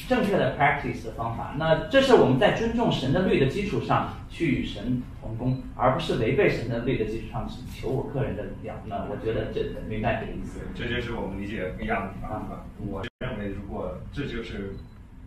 [0.07, 1.53] 正确的 practice 的方法。
[1.57, 8.77] 那这是我们在尊重神的律的基础上去与神同工，而不是违背神的律的基础上去求我个人的力量。
[8.85, 10.59] 那我觉得这明白这个意思。
[10.75, 12.65] 这就是我们理解不一样的地方，是吧？
[12.79, 14.75] 我认为，如果这就是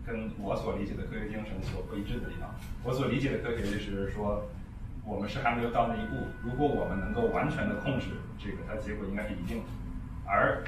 [0.05, 2.53] 跟我所理解的科学精神所不一致的地方。
[2.83, 4.47] 我所理解的科学就是说，
[5.03, 6.15] 我们是还没有到那一步。
[6.43, 8.07] 如果我们能够完全的控制
[8.37, 9.63] 这个，它结果应该是一定的。
[10.27, 10.63] 而，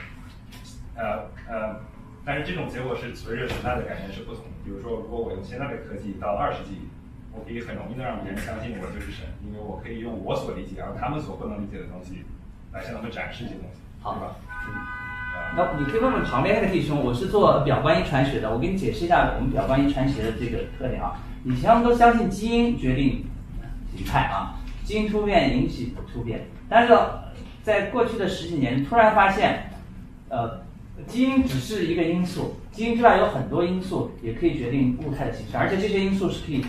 [0.95, 1.79] 呃呃，
[2.27, 4.51] 但是这种结果是随着时代的改变是不同的。
[4.65, 6.89] 比如说，如果我用现在的科技到二十世纪，
[7.31, 12.25] 我可以很容易的让别人相信我就是神，因为我可以用我所理解而他们所不能理解的东西
[12.73, 14.35] 来向他们展示这些东西，好吧？
[14.67, 14.75] 嗯。
[15.55, 21.15] 那你可以问问旁边那个弟兄，我是做表观遗传学的，我给你解释一下我们表观遗传学的这个特点啊。
[21.45, 23.23] 以前我们都相信基因决定
[23.95, 26.93] 形态啊，基因突变引起突变，但是
[27.63, 29.69] 在过去的十几年突然发现，
[30.27, 30.65] 呃，
[31.07, 36.63] 基因只是一个因素，基因之外有很多因素也可以决定物态的形式，而且这些因素是可以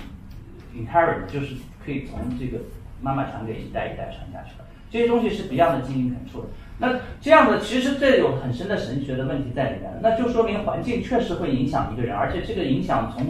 [0.74, 2.58] inherit，就是可以从这个
[3.02, 6.48] 妈妈传给一代一代传下去的，这些东西是 Beyond 的基因 control 的。
[6.80, 13.26] 那这样的，其实这有很深的神学的问题在里面，那就说明环境确实会影响一个人，而且这个影响从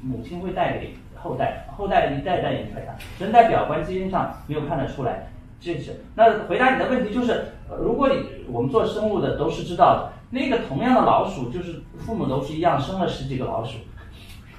[0.00, 5.26] 母亲会带给后代，后代一代代延传下，人在表观基因上没有看得出来，
[5.58, 6.02] 这是。
[6.14, 7.46] 那回答你的问题就是，
[7.80, 13.78] 如果你我们做生物的都是知道的，那个同样的老鼠，就是父母都是一样，生了十几个老鼠，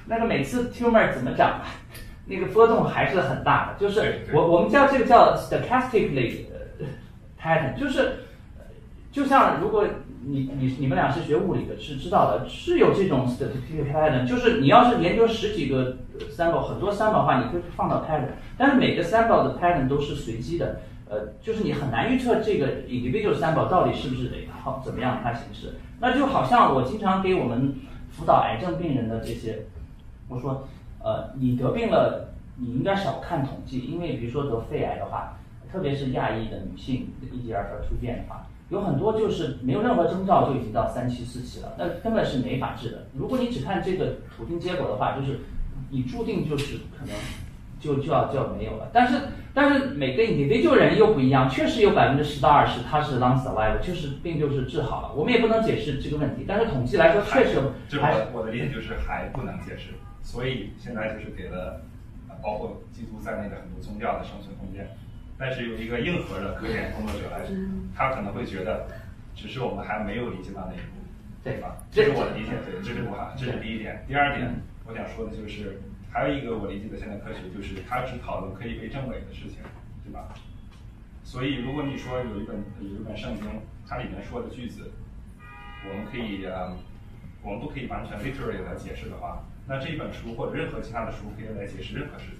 [0.06, 1.60] 那个每次 tumor 怎么长，
[2.26, 6.46] 那个波动还是很大的，就是我我们叫这个叫 stochastically
[7.40, 8.22] pattern，就是。
[9.12, 9.86] 就像如果
[10.26, 15.96] 你你你们俩是学物理的，是知道的，是有这种 statistical pattern，就是你要是研究十几个
[16.36, 18.28] sample，很多 sample 的话，你可以放到 pattern，
[18.58, 25.74] 但是每个 sample 的 pattern 都是随机的，呃，就是你很难预测这个 individual sample 到底是不是得好怎么样它形式。
[26.00, 27.74] 那就好像我经常给我们
[28.10, 29.66] 辅导癌症病人的这些，
[30.28, 30.68] 我说，
[31.02, 35.38] 呃，你得病了，你应该少看统计，因为比如说得肺癌的话，
[35.72, 38.46] 特别是亚裔的女性 EGFR 突变的话。
[38.68, 43.06] 有很多就是没有任何征兆就已经到三期四期了，那根本是没法治的。
[43.14, 45.38] 如果你只看这个途径结果的话，就是
[45.88, 47.14] 你注定就是可能
[47.80, 48.90] 就就要就要没有了。
[48.92, 49.20] 但是
[49.54, 55.12] 但是每个你的救人又不一样，确实有百分之十到二十他是 long survival，就是病就是治好了。
[55.14, 57.60] 我们也不能解释这个问题，但是统计来说确实
[58.00, 59.90] 还是我的理解就是还不能解释，
[60.22, 61.82] 所以现在就是给了
[62.42, 64.88] 包括基督在内的很多宗教的生存空间。
[65.38, 67.54] 但是有一个硬核的科研工作者来说，
[67.94, 68.86] 他可能会觉得，
[69.34, 71.04] 只是我们还没有理解到那一步，
[71.44, 71.76] 对吧？
[71.90, 74.02] 这是我的理解，对，这是我，这是第一点。
[74.08, 74.50] 第二点，
[74.86, 75.82] 我想说的就是，
[76.16, 79.58] 还有一个我理解的现代科学，就是它只讨论可以被证伪的事情，
[80.02, 80.32] 对吧？
[81.22, 83.44] 所以，如果你说有一本有一本圣经，
[83.86, 84.90] 它里面说的句子，
[85.86, 86.72] 我们可以呃，
[87.42, 92.38] 我们不可以完全 literally 来解释的话，那这一本书或者任何其他的书可以来解释任何事情。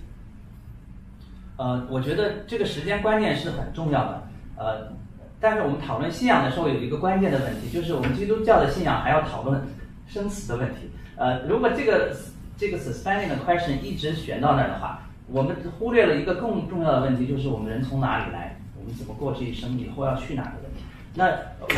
[1.59, 4.28] 呃，我觉得这个时间观念是很重要的。
[4.57, 4.90] 呃，
[5.39, 9.61] 但是我们讨论信仰的时候，有一个关键的问题，就是我们基督教的信仰还要讨论
[10.07, 10.90] 生死的问题。
[11.16, 12.16] 呃，如果这个
[12.56, 20.82] 这个 suspending 的 question 一直悬到那儿的话，我们忽略了一个更重要的问题，就是我们人从哪里来，我们怎么过这一生，以后要去哪的问题。
[21.14, 21.28] 那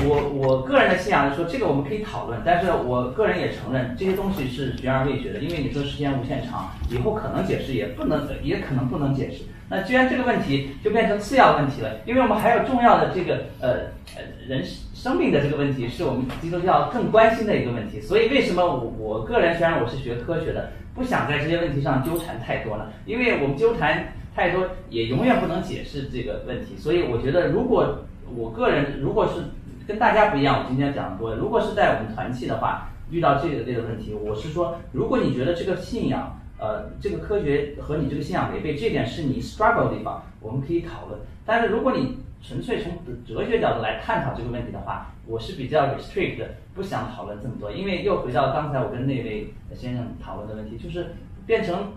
[0.08, 9.44] 我我个人的信仰是说，这个我们可以讨论，但是我个人也承认这些东西是悬而未决的，因为你说时间无限长，以后可能解释也不能，也可能不能解释。
[9.70, 13.70] 那既然这个问题就变成次要问题了，因为我们还有重要的这个呃
[14.16, 14.64] 呃人
[14.94, 18.00] 生命的这个问题，是我们基督教更关心的一个问题。
[18.00, 22.86] 所以为什么我我个人虽然我是学科学的，不想在这些问题上纠缠太多呢？
[23.04, 26.74] 因为我们纠缠太多也永远不能解释这个问题。
[26.78, 29.42] 所以我觉得，如果我个人如果是
[29.86, 36.34] 跟大家不一样，我今天讲的多，如果是在我们团契的话，遇到这个类的问题，我是说，如果你觉得这个信仰。
[36.58, 41.20] 呃，这个科学和你这个信仰违背，这点是你 struggle 的地方，我们可以讨论。
[41.46, 42.92] 但是如果你纯粹从
[43.26, 47.70] 哲学角度来探讨这个问题的话，我是比较 restrict 的，不想讨论这么多。
[47.70, 51.14] 因为又回到刚才我跟那位先生讨论的问题，就是
[51.46, 51.92] 变成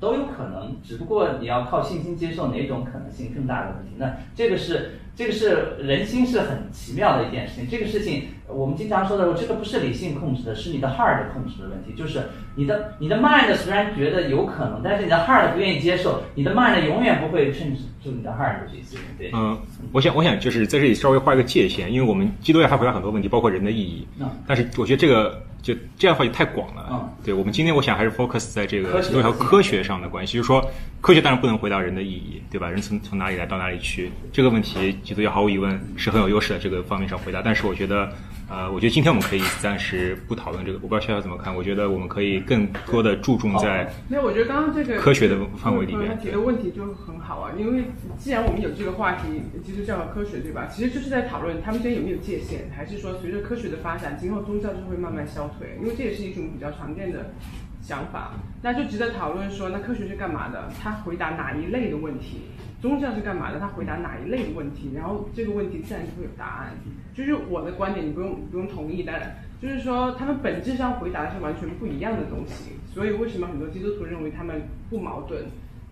[0.00, 3.92] 都有可能，只不过你要靠信心接受哪种可能性更大的问题。
[3.98, 4.92] 那这个是。
[5.14, 7.68] 这个是人心是很奇妙的一件事情。
[7.68, 11.92] 这个事情我们经常说的，这个不是理性控制的，是你的 heart 控制的问题。
[11.94, 16.22] 就是你的你的 mind 虽然觉得有可能，但是你的 heart 不愿意接受。
[16.34, 19.30] 你的 mind 永远不会顺住你的 heart 去思对。
[19.32, 19.58] 嗯，
[19.92, 24.06] 我想我想就是在这里稍微画一个界限，因为我们基督教还回答很多问题，包括人的意义。
[24.20, 24.28] 嗯。
[24.46, 26.88] 但是我觉得这个就这样的话就太广了。
[26.90, 27.08] 嗯。
[27.24, 30.64] 对我们今天我想还是 focus 在这个基督教科学上的关系，就是说
[31.00, 32.68] 科学当然不能回答人的意义，对吧？
[32.68, 34.92] 人从从哪里来到哪里去这个问题。
[35.02, 38.10] 基督教毫无疑问是很有优势的这个方面上回答，但是我觉得，
[38.52, 40.78] 呃，我觉得今天我们可以暂时不讨论这个。
[40.82, 41.56] 我不知道笑笑怎么看？
[41.56, 47.52] 我觉得我们可以更多的注重在没有，我觉得刚刚这个科学的范围里面，他提的问题就很好啊。
[47.56, 47.84] 因为
[48.18, 50.66] 既然我们有这个话题，基督教和科学对吧？
[50.66, 55.78] 其实就是在讨论他们之间有没有界限，还是说随着科学的发展，今后宗教就会慢慢消退？
[55.80, 57.32] 因为这也是一种比较常见的
[57.80, 60.68] 想法，那就值得讨论说，那科学是干嘛的？
[60.78, 62.42] 它回答哪一类的问题？
[62.82, 63.60] 宗教是干嘛的？
[63.60, 66.74] 他回答哪一类的问题，然后这个问题自然就会有答案。
[67.14, 72.72] 就是我的观点，你不用不用同意，当然就是说他们本质上回答的是完全不一样的东西。
[72.92, 75.44] 所以为什么很多基督徒认为他们不矛盾？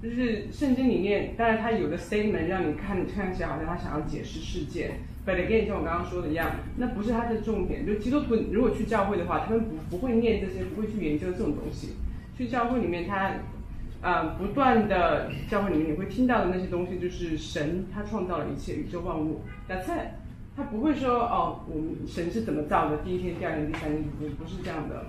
[0.02, 4.92] 就是圣经里面，当然他有的 statement 让你看看起来好像他想要解释事件
[5.24, 7.86] ，but again 像我刚刚说的一样，那不是他的重点。
[7.86, 11.90] 就基督徒如果去教会的话，他们不不会念这些，不会去研究这种东西。
[12.36, 13.30] 去教会里面他。
[14.02, 19.42] 呃，不断的教会里面你会听到的那些东西，就是神他创造了一切宇宙万物。
[19.68, 19.92] 其次
[20.56, 22.96] 他不会说哦，我们神是怎么造的？
[23.04, 25.04] 第一天、第二天、第三天，不不是这样的。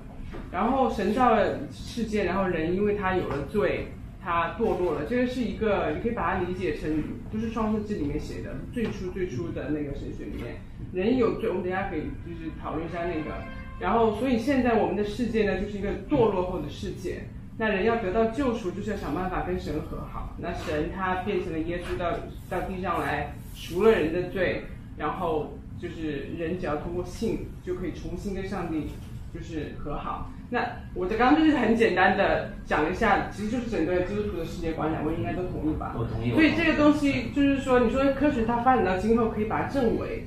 [0.52, 3.88] 然后神造了世界，然后人因为他有了罪，
[4.22, 5.06] 他堕落了。
[5.06, 6.92] 这个是一个，你可以把它理解成，
[7.32, 10.58] 就是创世纪里面写的最初最初的那个神学里面，
[10.94, 11.48] 人有罪。
[11.50, 13.32] 我们等下可以就是讨论一下那个。
[13.80, 17.24] 然后，所以现在我们的世界呢，就是一个堕落后的世界。
[17.58, 20.36] 那人要得到救赎，就是要想办法跟神和好。
[20.40, 22.12] 那神他变成了耶稣到
[22.50, 24.64] 到地上来，赎了人的罪，
[24.98, 28.88] 然后就是人只要通过信，就可以重新跟上帝
[29.34, 30.32] 就是和好。
[30.50, 35.96] 那我的刚刚就是很简单的讲一下，其实就是整个基督徒的世界观，两位应该都同意吧？
[35.98, 36.32] 我同意。
[36.34, 40.26] 所以这个东西就是说，你说科学它发展到今后可以把它证伪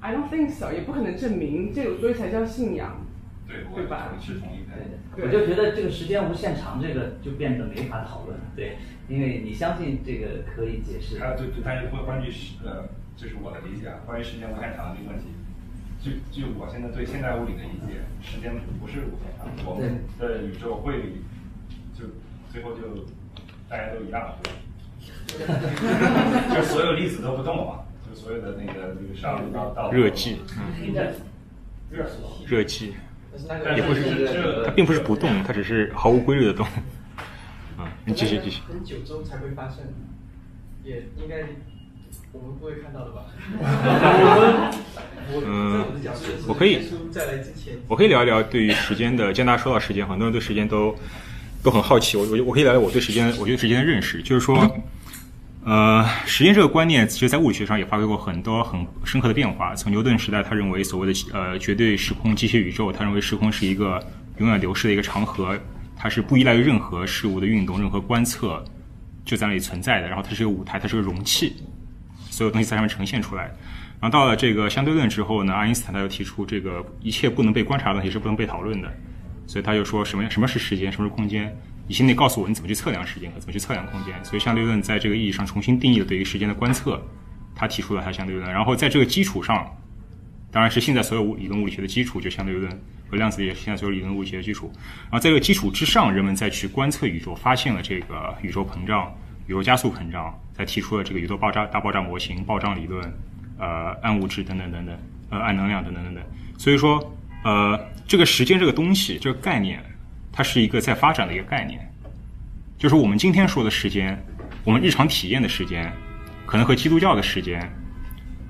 [0.00, 3.01] ，I don't think so，也不可能证明，这个所以才叫信仰。
[3.74, 4.12] 对吧？
[4.20, 4.72] 是同意的。
[5.22, 8.44] 我就觉得这个时间无限长，这个就变得没法讨论了。
[8.56, 11.18] 对，因为你相信这个可以解释。
[11.22, 14.00] 啊，对对，但是关关于时呃，这是我的理解啊。
[14.06, 15.26] 关于时间无限长这个问题，
[16.00, 19.46] 就就我现在对现代物理的理解，时间不是无限长。
[19.66, 21.20] 我们的宇宙会
[21.94, 22.06] 就
[22.50, 23.04] 最后就
[23.68, 24.38] 大家都一样了，
[26.56, 30.36] 就所有粒子都不动了嘛，就所有的那个那个上到到热寂，
[31.90, 32.06] 热
[32.46, 32.92] 热寂。
[33.76, 36.66] 也不是，它并不是不动，它只是毫无规律的动。
[37.76, 38.60] 啊， 你继续继续。
[38.68, 39.92] 很久之后才会发现，
[40.84, 41.36] 也应该
[42.32, 43.26] 我们不会看到的吧？
[45.44, 45.84] 嗯，
[46.46, 46.88] 我可以，
[47.88, 49.32] 我可以聊一聊对于时间的。
[49.32, 50.94] 既然大家说到时间，很多人对时间都
[51.62, 52.16] 都很好奇。
[52.16, 54.56] 我我我可以聊聊我对时间，我对时间的认识，就是说。
[55.64, 59.74] 呃，时间这个观念，其实在物理学上也发生过很多很深刻的变化。
[59.76, 64.04] 从牛顿时代，他认为所谓的呃绝对时空机械宇宙，他认为时空是一个
[64.38, 65.56] 永远流逝的一个长河，
[65.96, 68.64] 它是不依赖于任何事物的运动、任何观测
[69.24, 70.08] 就在那里存在的。
[70.08, 71.54] 然后它是一个舞台，它是个容器，
[72.28, 73.44] 所有东西在上面呈现出来。
[74.00, 78.92] 然后到了这个相对论之后呢，爱因斯坦他又提出这个一切不能被观察的东西是不能被讨论的，
[79.46, 81.56] 所以他就说什么什么是时间，什么是空间。
[81.92, 86.98] 你先得告诉我你怎么去测量时间和怎么去测量空间，所以相对论在这个意义上重新定义了对于时间的观测，
[87.54, 89.70] 他提出了他相对论，然后在这个基础上，
[90.50, 92.72] 当然是现在所有理论物理学的基础就相对论
[93.10, 99.14] 和量子力学现在所有理论物理学的基础，然后在这个基础之上，人们再去观测宇宙，发现了这个宇宙膨胀、
[99.46, 103.04] 宇宙加速膨胀，才提出了这个宇宙爆炸大爆炸模型、爆炸理论、
[103.58, 104.98] 呃暗物质等等等等，
[105.28, 106.24] 呃暗能量等等等等，
[106.56, 107.14] 所以说
[107.44, 107.78] 呃
[108.08, 109.84] 这个时间这个东西这个概念。
[110.32, 111.78] 它是一个在发展的一个概念，
[112.78, 114.18] 就是我们今天说的时间，
[114.64, 115.92] 我们日常体验的时间，
[116.46, 117.70] 可能和基督教的时间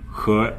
[0.07, 0.53] 和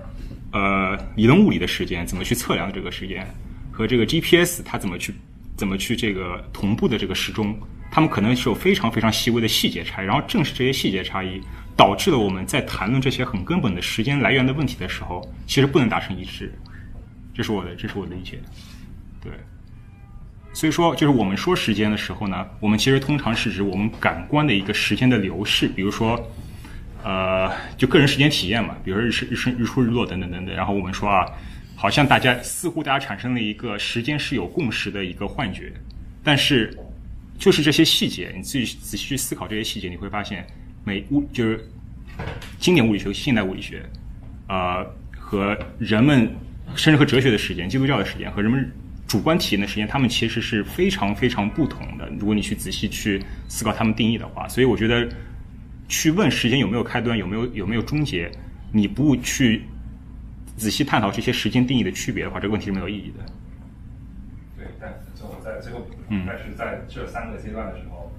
[0.52, 3.26] 呃理论物理的时间怎么去测量这个时间，
[3.72, 5.14] 和这个 GPS 它怎么去
[5.56, 7.58] 怎么去这个同步的这个时钟，
[7.90, 10.06] 它们可能是有非常非常细微的细节差异。
[10.06, 11.42] 然后正是这些细节差异，
[11.78, 16.54] 导致了我们在谈论这些很根本的时间来源的问题的时候，其实不能达成一致。
[17.34, 18.40] 这是我的，这是我的理解。
[19.22, 19.32] 对，
[20.54, 26.32] 所以说，就是我们说时间的时候呢，我们其实通常是指我们感官的一个时间的流逝，比如说，
[27.04, 30.56] 呃，就个人时间体验嘛，比如说日升、日升、日出、日落等等等等。
[30.56, 31.26] 然后我们说啊，
[31.76, 35.74] 好像大家似乎大家产生了一个时间是有共识的一个幻觉，
[36.24, 36.78] 但是
[37.40, 40.46] 就是这些细节，你自己仔细去思考这些细节，你会发现，
[40.84, 41.68] 每物就是
[42.60, 43.84] 经典物理学、现代物理学，
[44.48, 44.86] 呃，
[45.18, 46.30] 和人们。
[46.76, 48.72] 甚至和哲学的时间、基督教的时间和人们
[49.14, 52.10] 主观体验的时间，他们其实是非常非常不同的。
[52.20, 55.08] 如果你去仔细去思考他们定义的话，所以我觉得
[55.88, 58.32] 去问时间有没有开端、有没有有没有终结，
[58.72, 59.66] 你不去
[60.58, 63.24] 仔细探讨这些时间定义的区别的话，这个问题是没有意义的。
[64.58, 68.12] 对，但是最后在最后，嗯，但是在这三个阶段的时候，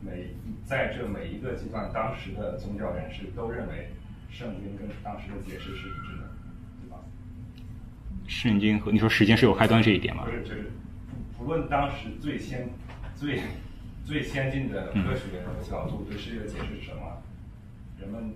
[0.00, 0.28] 每
[0.64, 3.90] 在这每一个阶段，当时的宗教人士都认为
[4.30, 6.25] 圣经跟当时的解释是一致的。
[8.26, 10.24] 圣经和你说时间是有开端这一点吗？
[10.24, 10.72] 不是，就是
[11.38, 12.68] 不论当时最先、
[13.14, 13.40] 最
[14.04, 15.22] 最先进的科学
[15.68, 17.22] 角度对世界的解释是什么，
[18.00, 18.34] 人们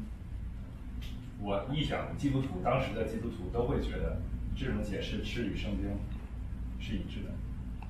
[1.40, 4.20] 我臆想基督徒当时的基督徒都会觉得
[4.56, 5.90] 这种解释是与圣经
[6.80, 7.30] 是一致的。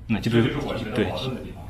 [0.07, 1.67] 那这就是我觉得矛盾的地方。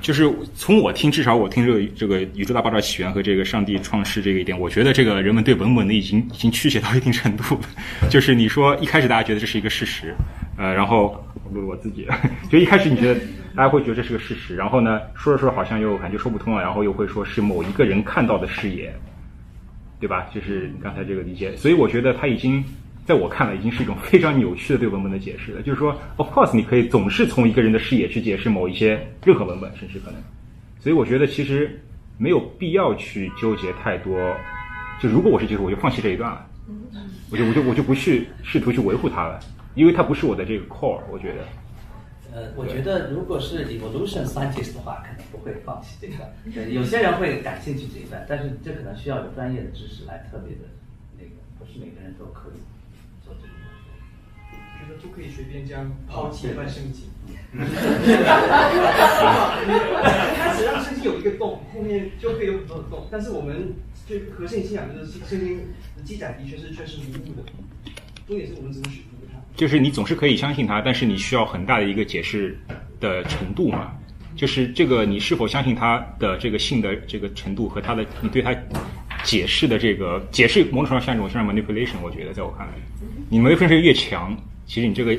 [0.00, 7.58] 就是从我听，至少我听这个这个宇宙大爆炸起源和这个上帝创世这个一点，我觉得这个人们对文本的已经已经曲解到一定程度。
[8.10, 10.14] 就是你说一开始大家觉得这是一个事实，
[10.58, 12.06] 呃，然后不我自己
[12.50, 13.20] 就一开始你觉得
[13.56, 18.94] 大家会觉得这是个事实，然后呢说着说着好像又感觉说不通了，然后又会说是某一个人看到的视野，
[20.00, 20.26] 对吧？
[20.34, 22.62] 就是你刚才这个理解，所以我觉得他已经。
[23.04, 25.62] 在我看来，已经是一种非常扭曲的对文本的解释了。
[25.62, 30.20] 就是说，of course，你可以总是从一个人的视野去解释某一些任何文本，甚至可能。
[30.80, 31.78] 所以，我觉得其实
[32.16, 34.34] 没有必要去纠结太多。
[35.02, 36.46] 就如果我是技术，我就放弃这一段了。
[37.30, 39.40] 我就我就我就不去试图去维护它了，
[39.74, 41.00] 因为它不是我的这个 core。
[41.10, 41.44] 我觉得。
[42.32, 46.14] 呃，我觉得如果是 evolution scientist 的话，肯定不会放弃这个。
[46.52, 50.62] 对，有些人会感兴趣这一段，但是这可能需要有专业的知识来特别的
[51.16, 52.58] 那个，不是每个人都可以。
[54.86, 57.04] 觉得不可以随便这样抛弃一段圣经。
[60.36, 63.06] 开始让圣经有一个洞，后面就可以有很多的洞。
[63.10, 63.72] 但是我们
[64.06, 65.58] 最核心信仰就是圣经
[65.96, 67.42] 的记载的确是确实无误的。
[68.26, 69.38] 重点是我们怎么去读它。
[69.56, 72.58] 就是你总是可以相信它，但是你需要很大的一个解释
[73.00, 73.92] 的程度嘛。
[74.36, 78.52] 就是这个你是否相信它的这个信的这个程度和它的你对它
[79.22, 81.94] 解释的这个解释，某种程度上像一种像 manipulation。
[82.02, 82.72] 我觉得在我看来，
[83.28, 84.36] 你 manipulation 越强。
[84.66, 85.16] 其实你这个，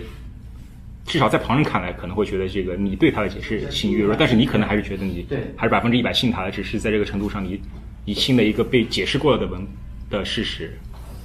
[1.05, 7.61] 至少在旁人看来可能会觉得这个你对他的解释信越弱，但是你可能还是觉得你还是百分之一百信他的，只是在这个程度上你
[8.05, 9.65] 你信了一个被解释过了的文
[10.09, 10.73] 的事实。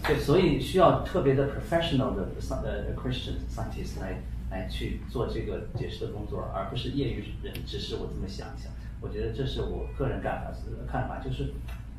[0.07, 7.55] 对，所以需要特别的 professional 的呃 Christian scientist 来来去做这个解释的工作，而不是业余人。
[7.67, 8.71] 只是我这么想一想，
[9.01, 10.53] 我觉得这是我个人看法
[10.91, 11.53] 看法，就是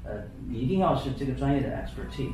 [0.04, 2.32] 呃，你一定要是这个专业的 expertise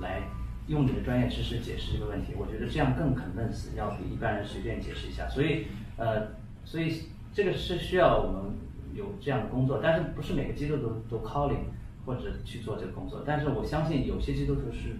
[0.00, 0.22] 来。
[0.70, 5.28] 用你的专业知识解释这个问题，我觉得这样更 convince，要比一般人随便解释一下。
[5.28, 5.66] 所以，
[5.96, 6.28] 呃，
[6.64, 8.52] 所以这个是需要我们
[8.94, 11.74] 有这样的工作，但是不是每个基督徒都 calling
[12.06, 13.24] 或者去做这个工作。
[13.26, 14.98] 但是我相信有些基督徒是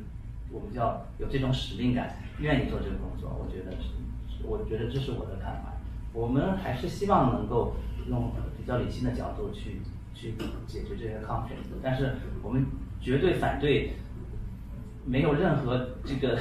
[0.50, 3.30] 我们叫有这种使命感，愿意做这个工作。
[3.30, 5.74] 我觉得是，我觉得这是我的看法。
[6.12, 7.76] 我们还是希望能够
[8.08, 9.80] 用比较理性的角度去
[10.16, 10.34] 去
[10.66, 12.66] 解决这些 conflict，但是我们
[13.00, 13.92] 绝对反对。
[15.04, 16.38] 没有任何这个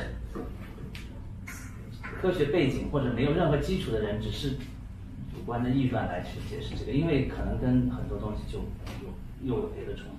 [2.21, 4.51] 科学背景或者没有任何基础的人，只是
[5.31, 10.17] 主观的臆断来去解释这个，因为可能跟很多东西就有又有别的冲突。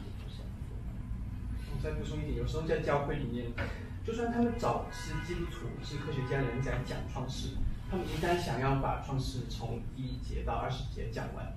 [1.72, 3.46] 我再补充一点，有时候在教会里面，
[4.04, 7.56] 就算他们早期基督徒、是科学家的人在讲创世，
[7.90, 11.54] 他们一旦想要把创世从一节到二十节讲完，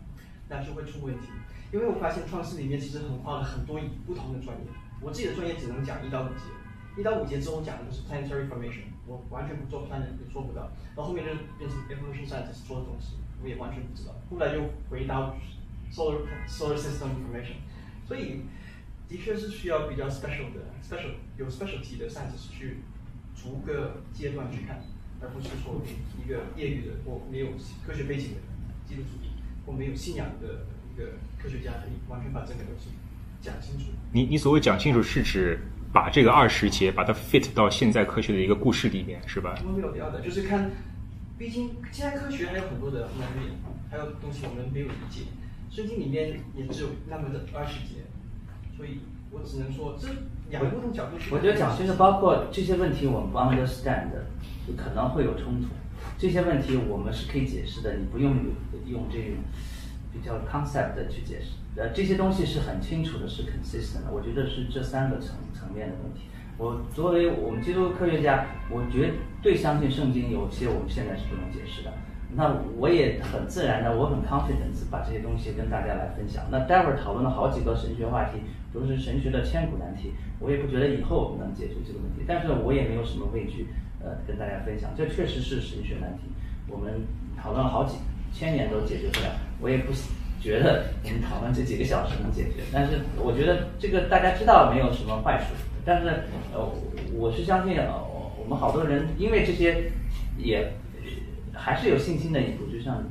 [0.47, 1.27] 那就会出问题。
[1.73, 4.63] 因为我发现创世里面其实横跨了很多不同的专业，
[5.01, 6.43] 我自己的专业只能讲一到五节。
[6.97, 10.69] 一到五节之后讲的就是 planetary formation，我完全不做 planet 也做不到。
[10.95, 14.13] 然后面就变成 evolution science 做的东西，我也完全不知道。
[14.29, 15.35] 后来又回到
[15.91, 17.55] solar solar system information，
[18.07, 18.41] 所以
[19.07, 22.77] 的确是需要比较 special 的 special 有 specialty 的 science 去
[23.35, 24.81] 逐个阶段去看，
[25.19, 25.81] 而不是说
[26.23, 27.47] 一个业余的或没有
[27.85, 28.37] 科学背景的
[28.87, 29.07] 基督徒
[29.65, 32.89] 或没有信仰的一个科学家可以完全把这个东西
[33.41, 33.85] 讲清楚。
[34.11, 35.59] 你你所谓讲清楚，是指
[35.93, 39.53] 把这个二十节把它 fit 到现在科学的一个故事里面，是吧？
[39.63, 40.71] 我们没有聊的，就是看，
[41.37, 43.53] 毕竟现在科学还有很多的难点，
[43.91, 45.21] 还有东西我们没有理解。
[45.69, 48.01] 圣经里面也只有那么的二十节，
[48.75, 50.07] 所以我只能说这
[50.49, 51.31] 两个不同角度去。
[51.31, 54.09] 我觉得讲就是包括这些问题，我们不 understand，
[54.67, 55.67] 就可能会有冲突。
[56.17, 58.35] 这些问题我们是可以解释的，你不用
[58.87, 59.37] 用这种
[60.11, 61.51] 比较 concept 的去解释。
[61.75, 64.11] 呃，这些东西是很清楚的，是 consistent 的。
[64.11, 66.29] 我觉得是这三个层层面的问题。
[66.57, 71.91] 我作为我们基督科学家，我绝对相信圣经有些我们现在是不能解释的。
[72.35, 76.45] 那我也很自然的，我很 confident 把这些东西跟大家来分享。
[76.49, 78.39] 那待会儿讨论了好几个神学话题，
[78.73, 80.13] 都是神学的千古难题。
[80.39, 83.67] 我也不觉得以后能解决这个问题，但是我也没有什么畏惧，
[83.99, 84.89] 呃，跟大家分享。
[84.97, 86.23] 这确实是神学难题，
[86.67, 87.05] 我们
[87.39, 87.97] 讨论了好几
[88.31, 89.29] 千年都解决不了。
[89.61, 89.93] 我也不
[90.43, 95.55] 觉得我们讨论这几个小时能解决，但是我觉得这个大家知道没有什么坏处。
[95.85, 96.07] 但是
[96.53, 96.69] 呃，
[97.13, 97.89] 我是相信呃，
[98.37, 99.89] 我们好多人因为这些
[100.37, 100.73] 也。
[101.55, 103.03] 还是有信心的一步，就像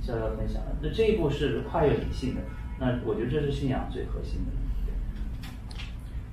[0.00, 2.40] 逍遥分享的，那这一步是跨越理性的，
[2.80, 4.52] 那我觉得这是信仰最核心的。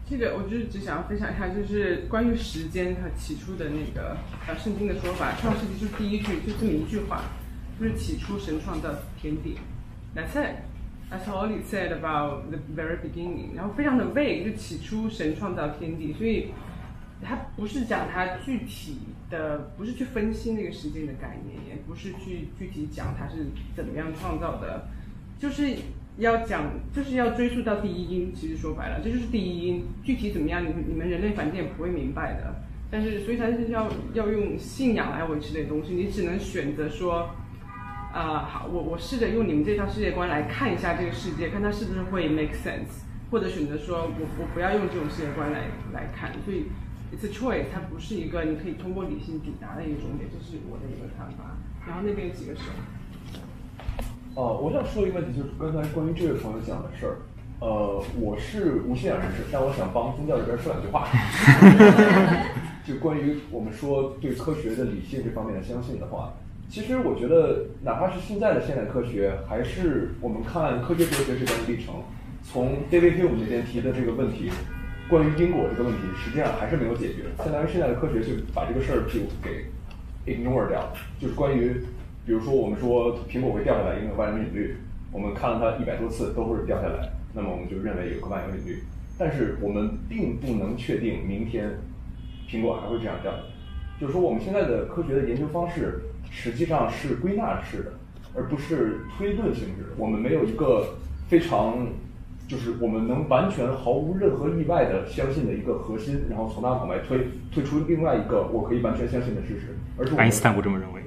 [0.09, 4.15] 这个我就是只想要分享一下，就是关于时间它起初的那个
[4.47, 7.23] 呃圣经的说法，创世纪就第一句就这么一句话，
[7.77, 8.89] 就是起初神创造
[9.21, 9.57] 天地
[10.15, 10.55] ，That's it.
[11.09, 13.55] That's all it said about the very beginning.
[13.55, 16.51] 然后非常的 vague，就起初神创造天地，所以
[17.21, 18.97] 它不是讲它具体。
[19.29, 23.45] 的不是去分析那个时间的概念，也不是去具体讲它是
[23.75, 24.87] 怎么样创造的，
[25.37, 25.75] 就是
[26.17, 26.63] 要讲，
[26.95, 28.33] 就是要追溯到第一因。
[28.33, 29.83] 其实说白了，这就是第一因。
[30.03, 32.55] 具体怎么样，你你们人类反正也不会明白的。
[32.89, 35.93] 但是，所以它是要要用信仰来维持这些东西。
[35.93, 37.29] 你只能选择说，
[38.13, 46.31] 啊，好，我我试着用你们这套世界观来看一下这个世界，看它是不是会 make sense，或者选择说我我不要用这种世界观来来看。
[46.45, 46.65] 所以。
[47.11, 51.57] It's a choice，它不是一个你可以通过理性抵达的一个终点，这是我的一个看法。
[51.87, 52.61] 然后那边有几个手。
[54.35, 57.17] 哦，我想说一个问题，就是刚才关于这位朋友讲的事儿。
[57.61, 61.07] 呃，我是无信仰人士，但我想帮宗教这边说两句话。
[62.85, 66.33] 就关于我们说对科学的理性这方面的相信的话，
[66.69, 71.95] 其实我觉得，哪怕是现在的现代科学，还是我们看科学哲学这段历程，
[72.43, 74.51] 从 David Hume 那边提的这个问题。
[75.09, 77.23] 关于因果这个问题，实际上还是没有解决。
[77.39, 79.65] 相当于现在的科学就把这个事儿就给
[80.31, 80.93] ignore 掉了。
[81.19, 81.73] 就是关于，
[82.23, 84.75] 比如说我们说苹果会掉下来，因为万有引力，
[85.11, 88.83] 我们看了它一百多次都会掉下来，那么我们就认为有个万有引力。
[89.17, 91.71] 但是我们并不能确定明天
[92.47, 93.33] 苹果还会这样掉。
[93.99, 95.99] 就是说我们现在的科学的研究方式
[96.31, 97.93] 实际上是归纳式的，
[98.33, 99.93] 而不是推论性质。
[99.97, 100.95] 我们没有一个
[101.27, 101.87] 非常。
[102.49, 107.19] 就是我们能完全毫无任何意外的相信的一个核心，然后从那往外推，
[107.53, 109.77] 推出另外一个我可以完全相信的事实。
[109.95, 110.99] 而是爱因斯坦不这么认为。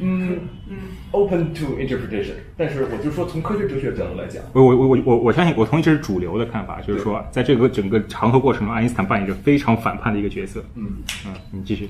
[0.00, 0.76] 嗯嗯
[1.10, 2.34] ，open to interpretation。
[2.56, 10.62] 但是我就说从科学哲学角度来讲，我我我我我我相信我同意这是主流的看法，就是说在这个整个长河过程中，爱因斯坦扮演着非常反叛的一个角色。
[10.76, 11.88] 嗯嗯，你继续。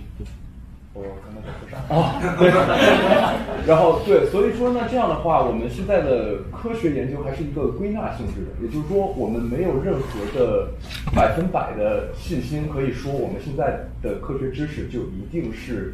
[0.98, 1.78] 我刚才在说啥？
[1.88, 2.50] 哦，对。
[3.68, 10.68] 然后对，所以说呢，这样的话，我们现在的科学研究还是一个归纳性质的，也就是说，我们没有任何的
[11.14, 15.92] 百分百的信心，可以说我们现在的科学知识就一定是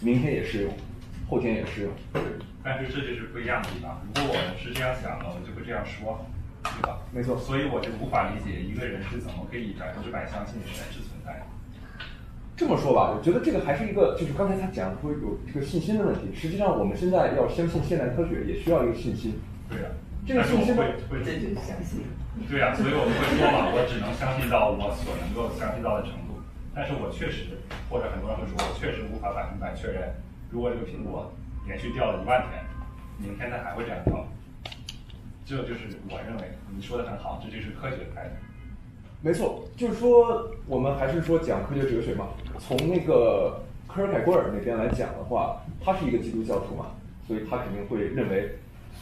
[0.00, 0.72] 明天也适用，
[1.30, 1.90] 后天也适用。
[2.64, 4.02] 但是这就是不一样的地方。
[4.16, 6.18] 如果我们是这样想的，我就会这样说，
[6.64, 6.98] 对吧？
[7.12, 7.36] 没错。
[7.38, 11.13] 所以我就无法理解一个人是怎么可以百分之百相信神是存在的。
[12.56, 16.30] 这么说吧，我觉得这个还是一个，就是刚才他讲说有这个信心的问题。
[16.32, 19.34] 实际上，我们现在要相信现代科学，也需要一个信心。
[19.68, 19.90] 对呀，
[20.24, 22.06] 这个信心会会这就是相信。
[22.48, 26.38] 对呀，所以我们会说嘛，我只能相信到我所能够相信到的程度。
[26.74, 27.58] 但是我确实，
[27.90, 30.14] 或者很多人会说，我确实无法百分百确认，
[30.50, 31.32] 如果这个苹果
[31.66, 32.62] 连续掉了一万天，
[33.18, 34.22] 明天它还会这样掉。
[35.44, 38.34] 这就是我认为你说的很好，这就是科学的态度。
[39.24, 42.28] 没错，就是说，我们还是说讲科学哲学嘛。
[42.58, 46.88] 从那个科尔凯郭尔那边来讲的话，他是一个基督教徒嘛，
[47.26, 48.50] 所以他肯定会认为，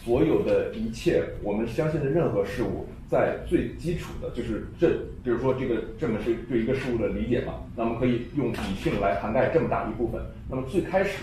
[0.05, 4.91] 所有的一切我们相信的任何事物，在最基础的就是这，
[5.25, 10.23] 比如说这个这么是对一个事物的理解嘛，那么可以用理性来涵盖这么大一部分。
[10.49, 11.19] 那么最开始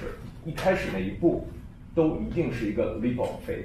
[0.46, 1.48] 一开始那一步，
[1.96, 3.64] 都一定是一个 leap of faith，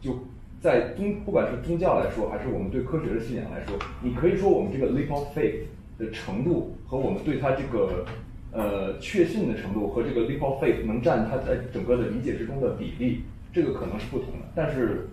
[0.00, 0.18] 就。
[0.62, 5.64] 在宗不管是宗教来说，还是我们对科学的信仰来说，你可以说我们这个 leap of faith
[5.98, 8.06] 的程度和我们对它这个
[8.52, 14.46] 呃确信的程度和这个 leap of faith 能占它在整个的理解之中的比例，这个可能是不同的。
[14.54, 15.08] 但是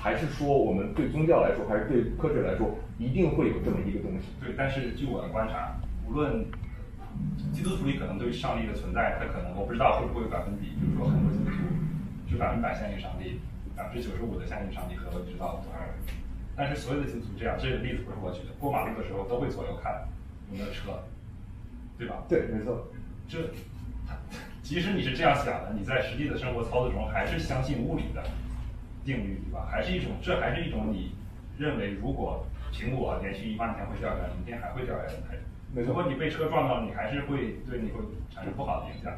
[0.00, 4.28] 还是说我们对宗教来说，还是对科学来说，一定会有这么一个东西？
[4.40, 5.76] 对，但是据我的观察，
[6.08, 6.42] 无论
[7.52, 13.38] 基督徒里可能对上帝的存在，他可能我不知道会不会有百分比，比如说很多基督徒是百分百相信上帝，
[13.76, 15.94] 百分之九十五的相信上帝，可能我不知道多少人。
[16.56, 20.06] 但是所有的基督徒这样，这个例子不是我举的，过马路的时候都会左右看
[20.50, 21.02] 有没有车，
[21.98, 22.22] 对吧？
[22.28, 22.86] 对，没错。
[23.26, 23.50] 这，
[24.62, 28.22] 即使你是这样想的，你在实际的生活操作中还是相信物理的
[29.04, 29.66] 定律，对吧？
[29.70, 31.12] 还是一种，这还是一种你
[31.58, 35.42] 认为如果苹果连续一万天会掉下来，明天还会掉下来的态度。
[35.74, 37.98] 没错如果你被车撞到，你还是会对你会
[38.30, 39.12] 产生不好的影响。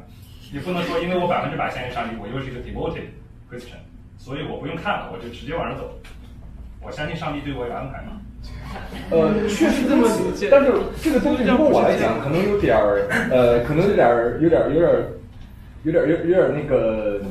[0.51, 3.09] 你不能说，因为我百分之百相信上帝，我又是一个 devoted
[3.51, 3.83] Christian，
[4.17, 5.99] 所以我不用看了，我就直接往上走。
[6.81, 8.21] 我相信上帝对我有安排嘛。
[9.09, 10.07] 呃，确实这么，
[10.51, 10.71] 但是
[11.01, 15.11] 这个东西如果我来讲，可能有点儿，呃，可能有点儿，有点儿，有点儿，
[15.83, 17.21] 有点儿，有有点儿那个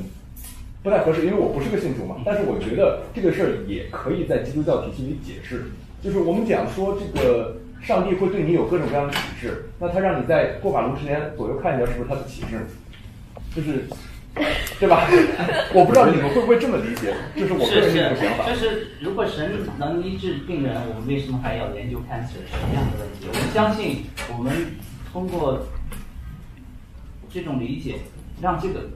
[0.82, 2.16] 不太合适，因为我不是个信徒嘛。
[2.24, 5.66] 但是我觉得这个事儿也可以在基督教体系里解释，
[6.02, 12.66] 就是我们讲说这个上帝会对你有各种各样的启示，那他让你在过马路之前左右看一下，是不是他的启示？
[13.54, 13.84] 就是。
[14.78, 15.08] 对吧？
[15.72, 18.44] 我不知道你们会不会这么理解，这是我个人的一种想法。
[18.46, 23.26] 就是如果神能医治病人，我们为什么还要研究 cancer 是这样的问题？
[23.28, 24.04] 我们相信，
[24.36, 24.52] 我们
[25.10, 25.66] 通过
[27.30, 27.96] 这种理解，
[28.42, 28.90] 让这个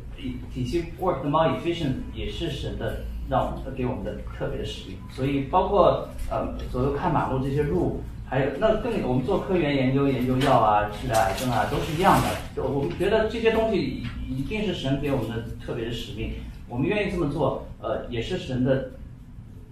[0.53, 4.99] 体系 work 的 more efficient 也是神的让我们给我们的特别的使命。
[5.11, 8.03] 所以包括呃左右看马路这些路。
[8.31, 12.29] 还有，那更我们做科研研究，研究药啊、治疗癌症啊，都是一样的。
[12.55, 16.35] 就我们觉得这些东西一定是神给我们的特别的使命，
[16.69, 18.93] 我们愿意这么做，呃，也是神的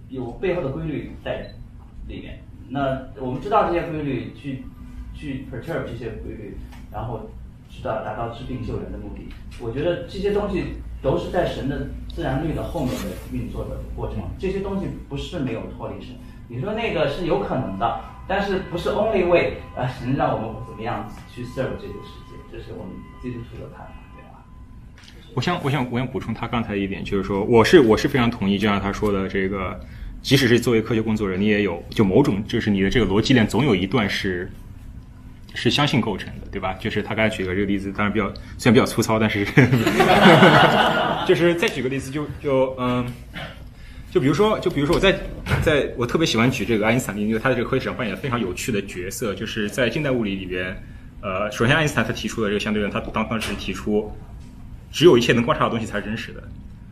[0.09, 1.53] 有背后的规律在
[2.05, 2.39] 里面。
[2.67, 4.65] 那我们知道这些规律，去
[5.15, 6.57] 去 perturb 这些规律，
[6.91, 7.29] 然后
[7.69, 9.33] 知道达到治病救人的目的。
[9.61, 10.65] 我觉得这些东西
[11.01, 14.17] 都是在神的自然律的后面的运作的过程。
[14.37, 16.13] 这些东西不是没有脱离神。
[16.49, 18.01] 你说那个是有可能的。
[18.29, 19.89] 但是不是 only way 呃？
[19.89, 22.35] 神让我们怎么样去 serve 这个世界？
[22.51, 24.45] 这是我们基督徒的看法，对吧？
[25.33, 29.79] 我想，我想，我想补充他刚才一点，就是说，我是我是非常同意，就像他说的，这个，
[30.21, 34.51] 即使是作为科学工作人，你也有就某种，就是你的这个逻辑链总有一段是
[35.55, 36.75] 是相信构成的，对吧？
[36.79, 39.43] 就是他刚才举个这个例子，当然比较虽然比较粗糙，但是
[41.27, 43.05] 就是再举个例子，就就嗯。
[44.11, 45.19] 就比如说，就比如说，我在
[45.61, 49.35] 在我特别喜欢举这个爱因斯坦，因为他在这个科学史上扮演非常有趣的角色。
[49.35, 50.75] 就是在近代物理里边，
[51.21, 54.11] 呃，首先爱因斯坦他提出的这个相对论，他当当时提出，
[54.91, 56.41] 只有一切能观察的东西才是真实的。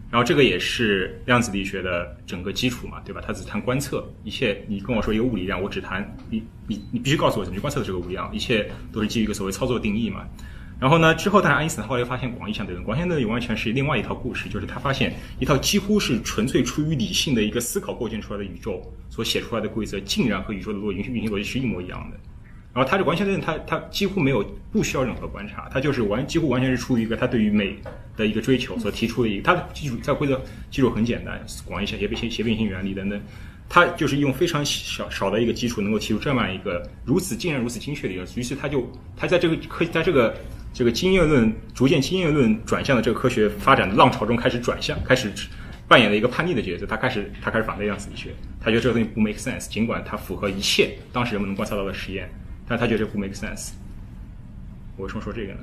[0.10, 3.22] 然后这个也是量子力学的整个基础嘛，对吧？
[3.26, 10.26] 他只谈观测，一切你跟我说一个物理量，我只谈你你你必须告诉我怎么去观测这个物理量，一切都是基于一个所谓操作定义嘛。
[10.80, 11.16] 然后呢？
[11.16, 12.86] 之后，但是爱因斯坦后来又发现广义相对论。
[12.86, 18.80] 广义相对论完全是另外一套故事，就是他发现一套几乎是纯粹出于理性的一个思考构建出来的宇宙
[19.10, 22.18] 所写出来的规则，竟然和宇宙的逻运行运行逻辑是一模一样的。
[22.76, 27.76] 然后他这完全对，他他几乎没有不需要任何观察，他就是完几乎完全是出于一个他对于美
[28.16, 29.41] 的一个追求所提出的一个。
[29.41, 30.40] 他的基础在规则
[30.70, 33.20] 基础很简单，广义相斜变斜变性原理等等，
[33.68, 38.24] 他就是用非常少少的一个基础能够提出这么一个如此竟然如此精确的一个。
[38.36, 40.38] 于是他就他在这个科在这个。
[40.78, 45.34] 这个经验论逐渐经验论转向的这个科学发展的浪潮中开始转向，开始
[45.88, 46.86] 扮演了一个叛逆的角色。
[46.86, 48.30] 他开始他开始反对量子力学，
[48.62, 52.30] 他觉得这个东西不 make sense，尽管它符合一切当时人们能观测到的实验，
[52.68, 53.72] 但他觉得这不 make sense。
[54.98, 55.60] 我为什么说这个呢？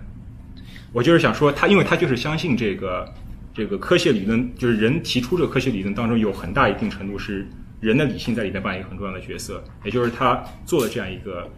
[0.93, 3.09] 我就是想说他，因为他就是相信这个
[3.55, 7.47] 这个科学理论，就是人提出这个科学理论当中有很大一定程度是
[7.81, 11.49] 人的理性在里面扮演一个很重要的角色，也就是他做了这样一个。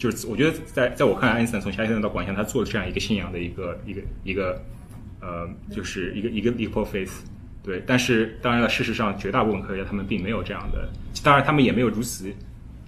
[0.00, 4.58] 就是我觉得，在在我看来，爱因斯坦从狭义相对论到广义相对论，他做了这样一个信仰的一个一个一个，
[5.20, 7.10] 呃，就是一个一个 leap of faith，
[7.62, 7.82] 对。
[7.86, 10.88] 但是当然了，事实上，绝大部分科学家他们并没有这样的，
[11.22, 12.32] 当然他们也没有如此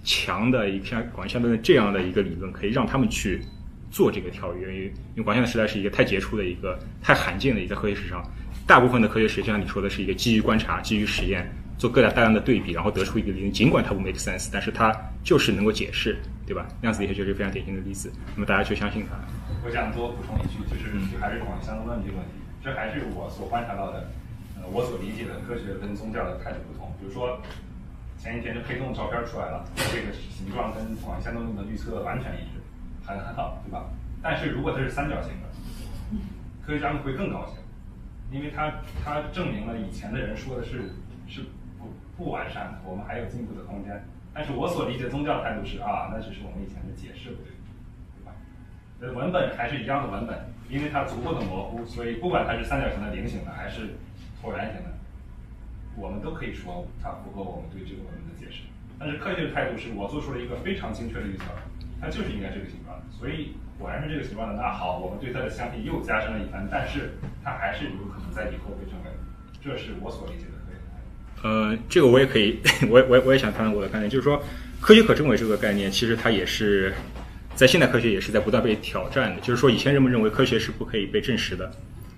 [0.03, 3.43] 强的一像广义相对论这样的一个理论，可以让他们去
[3.91, 4.73] 做这个跳跃。
[4.73, 8.27] 因为因为广义相对论时代是一个太杰出的一个太罕见的一个科学史上，
[8.65, 11.47] 大部分的科学史就像你说的是一个基于观察、基于实验。
[11.75, 16.15] 做各大大量的对比，然后得出一个理论，尽管它不 make sense，但是它就是能够解释，
[16.45, 16.67] 对吧？
[16.81, 18.11] 量子力学就是非常典型的例子。
[18.35, 19.15] 那么大家就相信它。
[19.63, 24.11] 我想多补充一句，就是还是广义相对论这个问题，这还是我所观察到的，
[24.57, 26.91] 呃，我所理解的科学跟宗教的态度不同。
[26.99, 27.39] 比如说，
[28.17, 32.59] 前几天的黑洞照片出来了，这个形状跟广义相对论的预测完全一致，
[33.05, 33.85] 很很好，对吧？
[34.21, 35.47] 但是如果它是三角形的，
[36.65, 37.55] 科学家们会更高兴，
[38.31, 40.91] 因为它它证明了以前的人说的是
[41.27, 41.41] 是
[41.79, 41.87] 不。
[42.15, 43.91] 不完善的，我们还有进步的空间。
[44.33, 47.53] 但是我所理解宗教态度是啊，那只是我们以前的解释不对，
[48.25, 48.31] 吧？
[48.99, 50.35] 呃，文本还是一样的文本，
[50.69, 53.95] 因为它足够的模糊，所以不管它是三角形的、菱形的还是
[54.41, 54.89] 椭圆形的，
[55.95, 58.63] 我们都可以说它符合我们对这个文本的解释。
[58.97, 61.45] 但是科学的态度是我做出了一个非常精确的预测，
[62.01, 64.55] 它就是应该这个形状的，所以果然是这个形状的。
[64.55, 69.11] 那好，我们对它的相信又加深了一番，但是它还是有可能在以后被证伪。
[69.61, 70.52] 这是我所理解的。
[71.43, 72.57] 呃，这个我也可以，
[72.89, 74.41] 我也我也我也想谈谈我的观点，就是说
[74.79, 76.93] 科学可证伪这个概念，其实它也是
[77.53, 79.41] 在现代科学也是在不断被挑战的。
[79.41, 81.69] 就是说，以前人们认为科学是不可以被证实的，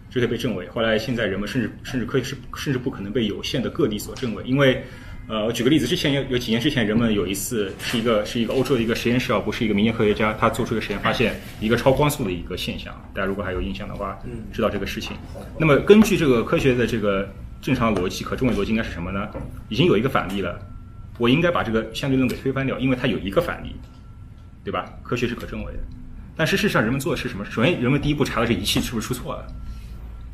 [0.10, 0.68] 就可以被证伪。
[0.70, 4.84] 后来现在人们甚至甚至科学是甚至不可能被有限的个体所证伪，因为
[5.28, 12.94] 呃，我举个例子，之前有有几年之前，人们有一次是一个是一个欧洲的一个实验室啊，不是一个民间科学家，他做出一个实验，发现一个超光速的一个现象。
[13.12, 14.20] 大家如果还有印象的话，
[14.54, 15.18] 知道这个事情。
[15.60, 17.28] 那么根据这个科学的这个
[17.66, 19.28] 正常逻辑，可证伪逻辑应该是什么呢？
[19.70, 20.56] 已经有一个反例了，
[21.18, 23.76] 我应该把这个相对论给推翻掉，因为它有一个反例，
[24.64, 24.86] 对吧？
[25.02, 25.80] 科学是可证伪的。
[26.38, 27.44] 但事实上，人们做的是什么？
[27.46, 29.48] 首先，人们第一步查的是仪器是不是出错了。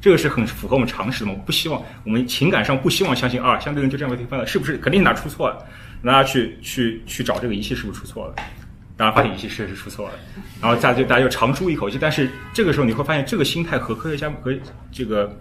[0.01, 1.37] 这个是很符合我们常识的嘛？
[1.45, 4.77] 不希望我们情感上不希望相信啊，相对论就这样被推翻了，是不是？
[4.79, 5.65] 肯定哪出错了，
[6.03, 8.35] 大家去去去找这个仪器是不是出错了？
[8.97, 10.13] 当然发现仪器确实出错了，
[10.61, 11.97] 然后大家就大家就长舒一口气。
[11.97, 14.53] 但是这个时候你会发现，这个心态和科学家和
[14.91, 15.33] 这个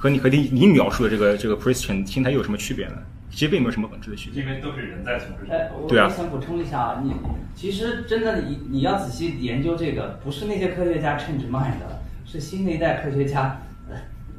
[0.00, 2.94] 和你和你你描述的这个这个 Christian 心态又有什么区别呢？
[3.30, 4.42] 其实并没有什么本质的区别。
[4.42, 5.52] 因为都是人在从事。
[5.52, 7.12] 哎，我对啊我想补充一下啊，你
[7.54, 13.60] 其实真的你你要仔细研究这个，不是那些科学家 change mind 的，是新的一代科学家。
[13.90, 13.96] 呃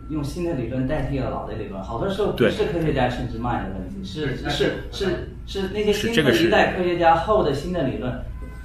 [0.10, 8.12] 用新的理论代替了老的理论，好多时候不是科学家 change mind 的问题，是是是是是那些新的一代科学家后的新的理论。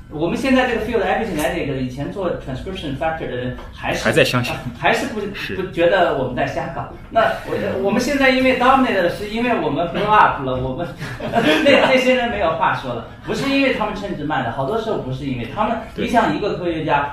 [0.08, 5.20] 我们现在这个 field epigenetic 以前做 transcription factor 的人还是还在相信啊还是不
[5.56, 6.88] 不觉得我们在瞎搞。
[7.10, 10.86] 那我我们现在因为 dominate 是因为我们 blow up 了，我们
[11.20, 15.76] 那那些人没有话说了，不是因为他们称职慢的，好多时候不是因为他们。
[15.96, 17.12] 你想一个科学家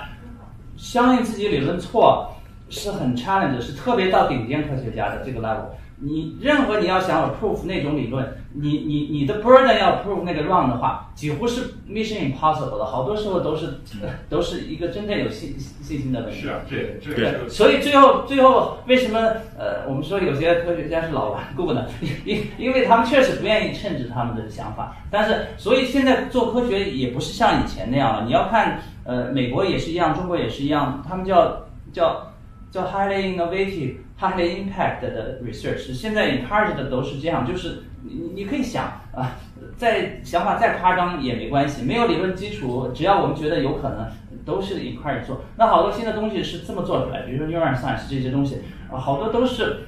[0.77, 2.31] 相信自己理论错
[2.69, 5.65] 是很 challenge，是特别到顶尖科学家的这个 level。
[6.05, 13.79] 你任何你要想 prove 那种理论，你你你的 burden 要 prove 那个 wrong 的话，几乎是 mission impossible 的，好多时候都是、
[14.29, 16.41] 都是一个真正有信信心的问题。
[16.41, 19.17] 是啊，这这对所以最后最后为什么
[19.57, 21.85] 呃我们说有些科学家是老顽固呢？
[22.25, 28.25] 因因为他们确实不愿意称职他们的想法，但是所以现在做科学也不是像以前那样了。
[28.25, 32.33] 你要看呃美国也是一样，中国也是一样，他们叫叫
[32.71, 39.35] 叫 highly innovative、highly impact 的 research，现在 encourage 的都是这样，就是你你可以想啊，
[39.77, 44.07] 再想法再夸张也没关系，没有理论基础，只要我们觉得有可能，
[44.45, 45.43] 都是 encourage 做。
[45.57, 48.59] 那好多新的东西是这么做出来，比如说 neuroscience 这些东西
[48.91, 49.85] 啊，好多都是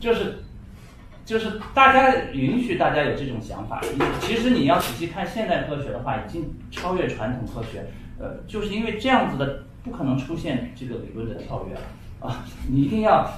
[0.00, 0.36] 就是。
[1.22, 3.80] 就是大家允许大家有这种想法，
[4.20, 7.86] 其实你要仔细看现代科学的话，已经超越传统科学，
[8.18, 11.76] 呃，就是因为这样子的不可能出现这个理论的跳跃
[12.26, 13.30] 啊，你一定要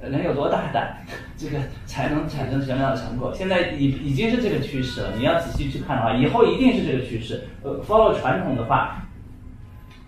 [0.00, 1.04] 呃能有多大胆，
[1.36, 3.32] 这个才能产生什么样的成果？
[3.34, 7.42] 现在已已经是这个趋势了，你要仔细去看的话，以后一定是这个趋势。
[7.62, 9.06] 呃，follow 传统的话，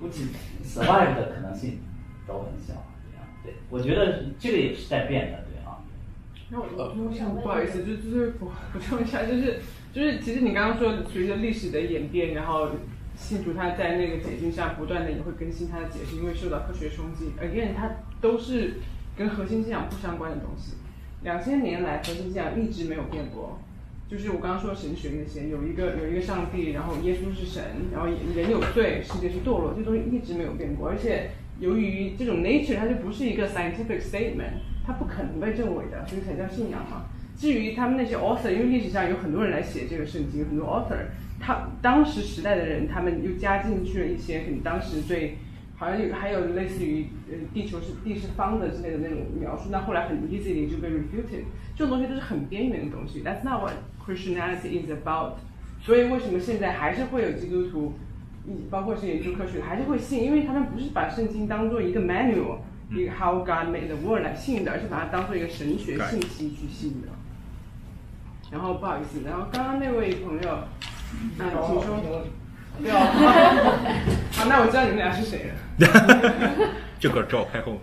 [0.00, 0.28] 估计
[0.64, 1.80] survive 的可能性
[2.26, 2.74] 都很小。
[3.10, 5.78] 这样，对我觉得这个也是在变的，对啊。
[6.48, 9.60] 那我我想不好意思，就就是 补补充一下，就是
[9.92, 12.70] 就是其实你刚刚说随着历史的演变，然后
[13.14, 17.90] 信徒他在那个解经上不断的也会更新他的解释，因为受到科学冲击，again 它
[18.20, 18.80] 都是
[19.16, 20.74] 跟核心信仰不相关的东西。
[21.22, 23.60] 两千年来，核心信仰一直没有变过。
[24.08, 27.62] 就是我刚刚说神学那些，有一个有一个上帝，然后耶稣是神，
[27.92, 30.88] 然后人有罪，世界是堕落，这东西一直没有变过。
[30.88, 31.30] 而且
[31.60, 37.06] 由于这种 nature，它就不是一个 scientific statement，它不可能被证伪的，所以才叫信仰嘛。
[37.34, 41.06] 至于他们那些 author，因为历史上有很多人来写这个圣经，很多 author，
[41.40, 45.38] 他当时时代的人，他们又加进去了一些可能当时对，
[45.82, 51.42] 好像有还有类似于呃地球是地是方的之类的那种描述，那后来很 easily 就被 refuted，
[51.74, 53.74] 这种东西都是很边缘的东西，That's not what
[54.06, 55.38] Christianity is about。
[55.80, 57.94] 所以为什么现在还是会有基督徒，
[58.46, 67.08] 嗯，包括是研究科学，还是会信，因为他们不是把圣经当做一个 manual，一个 How God made the world 来信的，而是把它当做一个神学信息去信的。
[68.52, 70.58] 然后不好意思，然后刚刚那位朋友，
[71.20, 72.22] 嗯，请说。
[72.80, 72.96] 对哦，
[74.32, 75.54] 好，那我知道你们俩是谁了。
[76.98, 77.76] 这个照开后。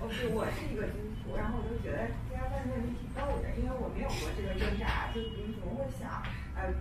[0.00, 6.08] 我是我是一个基督徒，然后我就觉得大家问的问题挺逗的，因为我没有过这个挣扎，就比如怎么会想，
[6.56, 6.72] 呃，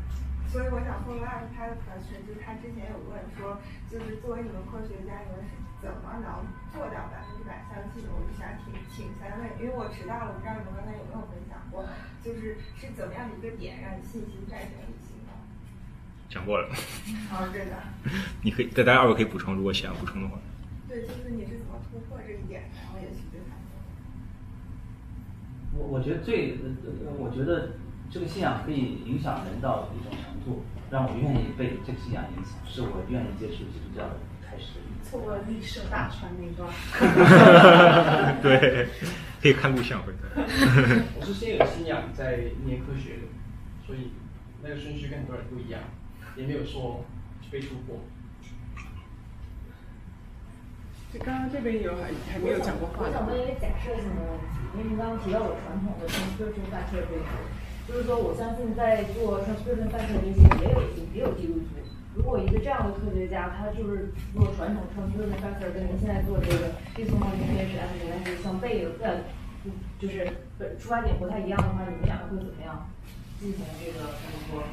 [0.47, 3.59] 所以我想 follow up 他的 question，就是他之前有问说，
[3.91, 5.53] 就是作为你们科学家，你们是
[5.83, 8.09] 怎么能做到百分之百相信的？
[8.15, 11.83] 我就想请请三位，因为我迟到了，我不知道你们刚才有没有分享过，
[12.23, 15.06] 就是是怎么样的一个点让你信心战胜理性的？
[16.29, 16.67] 讲过了。
[17.31, 17.71] 哦，对的。
[18.43, 20.37] 你可以，大家二位可以补充，如果想补充的话。
[20.87, 22.69] 对，就是你是怎么突破这一点？
[22.83, 23.55] 然后也许对他。
[25.77, 26.57] 我我觉得最，
[27.05, 27.71] 呃我觉得
[28.09, 34.79] 这个信仰可以影响人到一种程度，让我愿意被这个信仰影响，是我愿意接触基督教的开始。
[35.03, 36.67] 错过了历史大船那段。
[38.41, 38.87] 对，
[39.41, 40.19] 可以看录像回头。
[41.19, 43.27] 我是先 有信仰再念科学的，
[43.85, 44.11] 所以
[44.63, 45.79] 那个顺序跟很多人不一样，
[46.37, 47.03] 也没有说
[47.51, 47.97] 被突破。
[51.11, 57.23] 就刚刚这边有还还没有讲过话我想问一个假设性的问题，因为您刚刚提到我传统的 transcription factor 这个，
[57.87, 60.77] 就是说我相信在做 transcription factor 这些也有
[61.15, 61.79] 也有记录组。
[62.13, 69.21] 如果一个这样的科学家，他就是做传统 transcription factor 跟您现在做这个 d i s m o c a i o n 是相悖的，呃，
[69.97, 70.27] 就是
[70.77, 72.89] 出发点不太一样的话，你们两个会怎么样
[73.39, 74.63] 进行这个怎么说？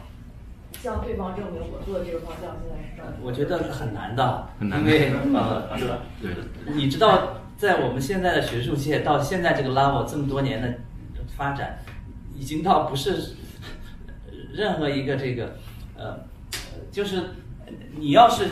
[0.85, 3.19] 向对方证明我做的这个方向现在是正确的。
[3.23, 6.31] 我觉得很难的，很难因为嗯呃，是吧对
[6.75, 10.75] 你知道，在我们现在的学术界到现在这个 level 这么多年的
[11.35, 11.79] 发展，
[12.37, 13.35] 已经到不是
[14.53, 15.57] 任何一个这个
[15.97, 16.19] 呃，
[16.93, 17.31] 就是
[17.97, 18.49] 你要是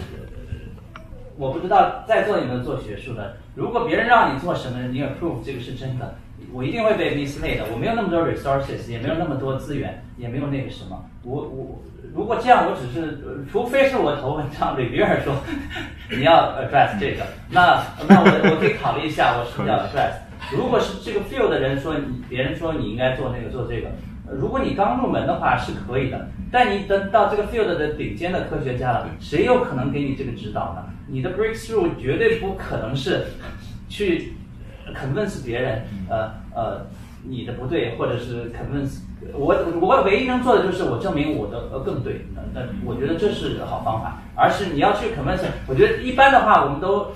[1.36, 6.14] 我不知道在座有没有做学术的，如果别人让你做什么，你 approve 这个是真的，
[6.50, 7.66] 我一定会被 mislead 的。
[7.70, 11.04] 我没有那么多 resources，也没有那么多资源，也没有那个什么。
[11.22, 11.82] 我我
[12.14, 15.34] 如果这样，我只是，呃除非是我投文章 reviewer 说
[16.10, 20.12] 你要 address 这个，那那我我可以考虑一下，我是不是要 address。
[20.56, 23.88] 如果是这个 field 的人说你，别人说你应该做那个做这个，
[24.26, 30.84] 呃如果你刚入门的话是可以的，但你等到这个 field 的顶尖的科学家了，谁有可能给你这个指导呢？
[31.06, 33.24] 你的 breakthrough 绝对不可能是
[33.88, 34.32] 去
[34.94, 36.86] convince 别人，呃呃，
[37.22, 39.00] 你的不对，或者是 convince
[39.34, 47.12] 我我唯一能做的就是我证明我的呃更对，那那我觉得这是好方法，而是你要去 convince，我觉得一般的话我们都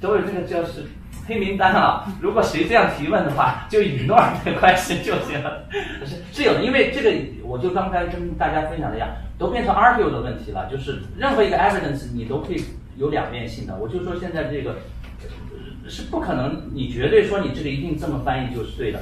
[0.00, 0.84] 都有这个就是
[1.26, 5.64] 黑名单啊，如果谁这样提问的话，就 ignore 这个关系就行了。
[6.04, 7.10] 是是有的，因为这个
[7.42, 12.62] 我就刚才跟大家分享的一样，都变成 argue 的问题了，就是任何一个 evidence 你都可以
[12.96, 13.74] 有两面性的。
[13.76, 14.76] 我就说现在这个
[15.22, 19.00] 呃是不可能，你绝对说你这个一定这么翻译就是对的。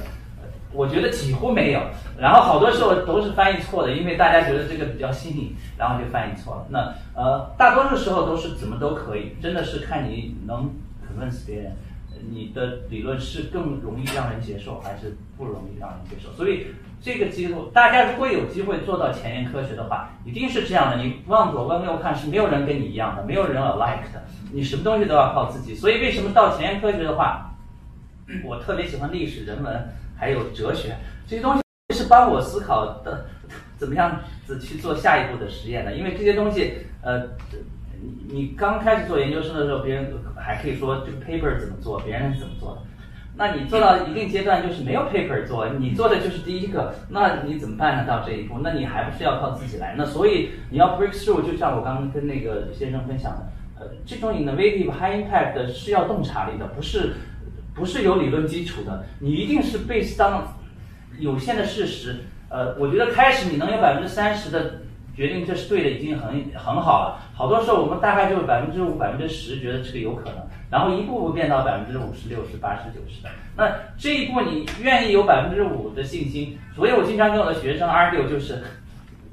[0.73, 1.81] 我觉得几乎没有，
[2.19, 6.66] 然后好多时候都是翻译错的，因为大家觉得这个比较新颖，然后就翻译错了。
[6.70, 10.70] 那呃，大多数时候都是怎么都可以，真的是看你能
[11.03, 11.77] convince 别人，
[12.31, 16.32] 你的理论是更容易让人接受，还是不容易让人接受。
[16.32, 16.69] 所以
[17.01, 21.03] 这个机会，大家如果有机会做到前沿科学的话，一定是这样的。
[21.03, 24.23] 你往左往右看，是没有人跟你一样的，没有人 alike 的，
[24.53, 25.74] 你什么东西都要靠自己。
[25.74, 27.57] 所以为什么到前沿科学的话，
[28.44, 29.93] 我特别喜欢历史、人文
[30.23, 30.94] 还有哲学
[31.27, 31.62] 这些东西，
[31.93, 33.27] 是帮我思考的
[33.77, 35.97] 怎么样子去做下一步的实验的。
[35.97, 37.23] 因为这些东西，呃，
[38.01, 42.82] 你你刚开始做研究生的时候，别人还可以说这个 paper 怎么做，别人是怎么做的。
[43.35, 48.05] 那你做到一定阶段，就是没有 paper 做，你做的就是第一个，那你怎么办呢？
[48.07, 49.97] 到这一步，那你还不是要靠自己来？
[49.99, 53.47] 那所以你要 breakthrough，就像我刚刚跟那个先生分享的，
[53.81, 57.15] 呃，这种 innovative high impact 是要洞察力的，不是
[57.74, 60.44] 不是有理论基础的，你一定是 based on
[61.19, 62.16] 有限的事实。
[62.49, 64.82] 呃，我觉得开始你能有百分之三十的
[65.15, 67.19] 决定这是对的，已经很很好了。
[67.35, 70.36] 好多时候我们大概就是百分之五、百分之十觉得这个有可能，
[70.70, 73.31] 然后一步步变到百分之五十、六十、八十、九十的。
[73.57, 78.62] 那这一步你愿意有百分之五的信心，所以我经常跟我的学生 argue 就是，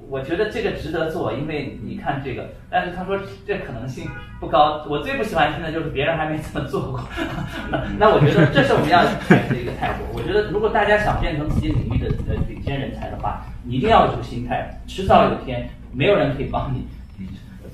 [0.09, 4.09] 我觉得这个值得做，因为你看这个，但是他说这可能性
[4.39, 4.83] 不高。
[4.89, 7.07] 我最不喜欢听的就是别人还没这么做过。
[7.69, 10.05] 那那我觉得这是我们要采取的一个态度。
[10.11, 16.87] 我觉得如果大家想变成自己领域的呃顶尖人才的话，你一定要有这个心态，迟早有一天没有人可以帮你，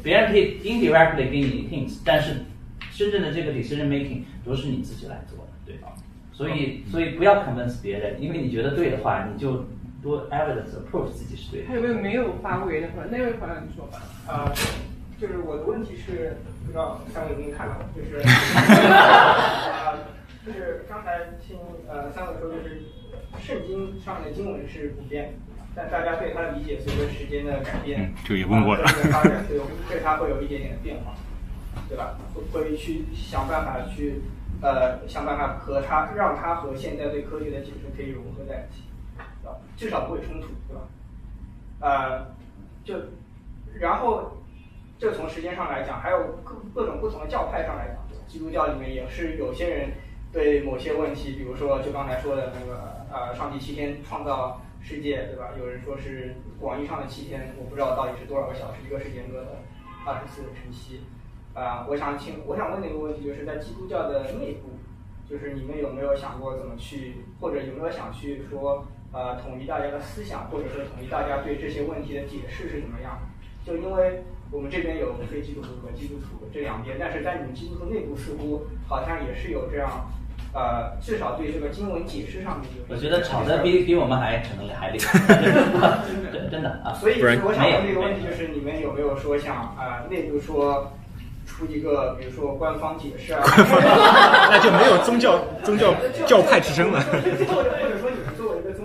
[0.04, 2.44] 别人可以 indirectly 给你 hints，但是
[2.92, 5.88] 真正的这个 decision making 都是你自己来做的，对吧？
[6.34, 9.66] 所以所以不要 convince 别人，因为你觉得对的话，你就
[10.06, 11.68] 多 evidence approve 自己是对的。
[11.68, 13.10] 还有没有没有发过言的朋友？
[13.10, 14.00] 那位朋友你说吧。
[14.28, 14.54] 呃，
[15.20, 19.98] 就是我的问题是，不知道三位有没有看到，就是，呃，
[20.46, 21.58] 就是刚才听
[21.90, 22.84] 呃三位说，就是
[23.42, 25.34] 圣经上面的经文是不变，
[25.76, 29.58] 但大家对它的理解随着时间的改变，嗯这个也问过了发展对
[29.90, 31.16] 对它会有一点点的变化，
[31.90, 32.16] 对吧？
[32.36, 34.22] 会会去想办法去
[34.62, 38.84] 呃想办法和它让它和现在对科学的解释可以融合在一起？
[39.76, 40.82] 至少不会冲突，对吧？
[41.80, 42.26] 呃，
[42.84, 42.96] 就
[43.80, 44.38] 然后
[44.98, 47.98] 这从时间上来讲，还有各各种不同的教派上来讲，
[48.28, 49.90] 基督教里面也是有些人
[50.32, 55.50] 对某些问题，比如说就刚才说的那个呃，上帝七天创造世界，对吧？
[55.60, 59.58] 有人说是广义上的七天，我不知道到底是多少个小时，一个是严格的
[60.06, 61.02] 二十四乘七。
[61.54, 64.72] 啊、我想请，我想问的一个问题就是在基督教的内部，
[65.30, 68.86] 就是你们有没有想过怎么去，或者有没有想去说，
[69.16, 73.18] 呃，统一大家的思想，或者说统一大家对这些问题的解释是怎么样？
[73.66, 74.22] 就因为
[74.52, 79.90] 我们这边有非基督徒和基督徒这两边，但是在你们基督徒内部似乎好像也是有这样，
[80.54, 82.94] 呃，至少对这个经文解释上面有。
[82.94, 85.18] 我觉得吵得比比我们还可能还厉害，
[86.32, 86.94] 真真的啊。
[87.00, 90.92] 所以我想问这个问题就是，你们有没有说想呃内部说
[91.48, 93.42] 出一个，比如说官方解释啊？
[94.52, 95.94] 那就没有宗教宗教
[96.28, 97.00] 教派之争了。
[97.02, 97.18] 或
[97.64, 98.35] 者或者说你们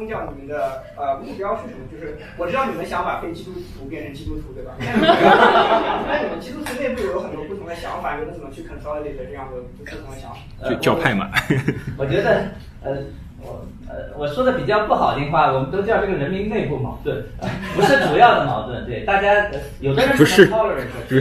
[0.01, 1.85] 宗教，你们的呃目标是什么？
[1.93, 4.72] 就是我知道你们想把非基督徒变成基督徒，对吧？
[4.81, 10.39] 那你们基督徒内部有很多不同的想法，你们怎么去 consolidate 这样的不同的想法？
[10.70, 11.28] 就教派嘛。
[12.01, 12.48] 我觉得，
[12.82, 12.97] 呃，
[13.43, 18.86] 我呃我说的比较不好听话，我们都叫这个人民内部矛盾，呃不是主要的矛盾。
[18.86, 21.20] 对，大家呃有的人不是 是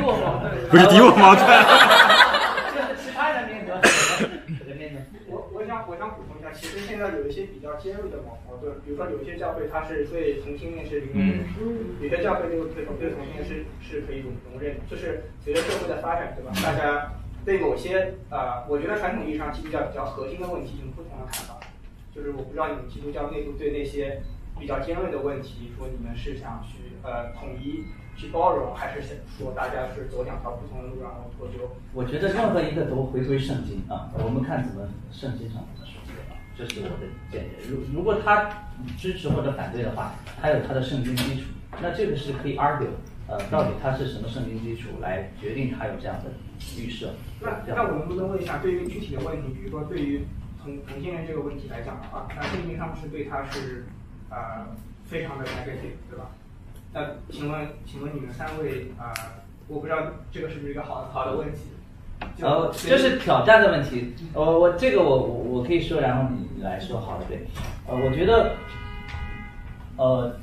[0.00, 1.46] 我矛盾，不是敌我矛盾。
[2.72, 3.74] 就是其他人民和
[4.66, 5.00] 人民的。
[5.28, 11.44] 我我想我想补充一下，其实现在有一些比较尖锐的矛矛盾，比如说有些教会它是对同性恋是零容忍，
[12.00, 16.52] 有些教会对对对同性恋是是可以容容忍的，就是随着社会的发展，对吧？
[16.62, 17.12] 大家
[17.44, 21.60] 对某些呃，我觉得传统意义上基督教比较核心的问题有不同的看法，
[22.14, 24.22] 就是我不知道你们基督教内部对那些
[24.58, 27.84] 比较尖锐的问题，说你们是想去呃统一
[28.16, 31.76] 去包容，还是想说大家是走两条不同的路，然后脱钩？
[31.92, 35.95] 我觉得任何一个都回归圣经啊，我们看怎么圣经上怎么说啊，
[36.56, 37.68] 这是我的见解。
[37.68, 38.48] 如如果他
[38.96, 41.46] 支持或者反对的话，他有他的圣经基础，
[41.80, 42.88] 那这个是可以 argue，
[43.28, 46.32] 呃，到底他是什么圣经基础来决定他有这样的
[46.78, 47.14] 预设。
[47.40, 50.24] 那那我能不能问一下，对于具体的问题，比如说对于
[50.62, 53.86] 同同性恋这个问题来讲的话，那圣经上是对他是
[54.30, 54.66] 呃
[55.04, 56.30] 非常的 negative，对吧？
[56.92, 57.00] 那
[57.30, 59.98] 请问请问你们三位啊、呃我不知道
[60.30, 61.58] 这个是不是一个好的好的问题？
[62.38, 64.14] 就呃，这是挑战的问题。
[64.32, 67.46] 我我这个我我我可以说，然后你来说好了，对。
[67.86, 68.52] 呃，我觉得，
[69.96, 70.36] 呃，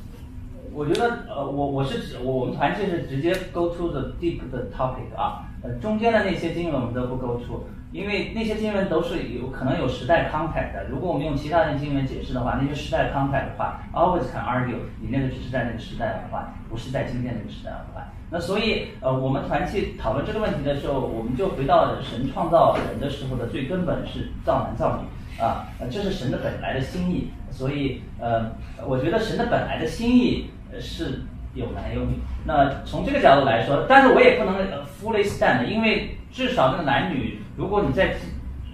[0.74, 10.86] 我觉得呃，我我是指我们团契是直接 go to the deep 的 topic 啊，呃，中间的那些经文我们都不 go to，因为那些经文都是有可能有时代 context 的。
[10.90, 18.08] 如果我们用其他的经文解释的话，那些时代 context 的话，always can argue 你那个只是在那个时代而换，不是在今天那个时代而换。
[18.30, 25.08] 那所以，呃，我们团契讨论这个问题的时候，我们就回到神创造人的时候的最根本是造男造女
[25.40, 27.32] 啊，这是神的本来的心意。
[27.52, 28.52] 所以，呃，
[28.86, 30.50] 我觉得神的本来的心意
[30.80, 31.22] 是
[31.54, 32.20] 有男有女。
[32.46, 38.16] 那从这个角度来说，但是我也不能呃 fully stand，因为至少那个男女，如果你在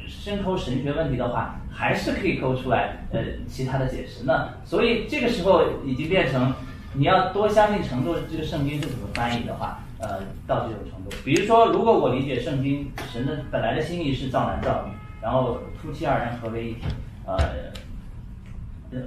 [0.07, 4.23] 深抠神学问题的话，还是可以抠出来呃其他的解释。
[4.25, 6.53] 那所以这个时候已经变成。
[6.91, 11.15] 你要多相信程度，这个圣经是怎么翻译的话，呃，到这种程度。
[11.23, 16.85] 比如说，如果我理解圣经，神的本来的心意是造男造女，然后夫妻二人合为一体，
[17.25, 17.37] 呃，
[18.91, 18.99] 呃，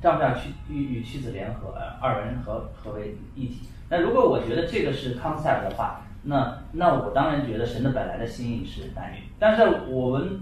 [0.00, 3.68] 丈夫要妻与与妻子联合，呃二人合合为一体。
[3.88, 9.24] 那如果我觉得这个是 concept 的话，那那我当然觉得神的本来的心意是男女。
[9.38, 10.40] 但是我们，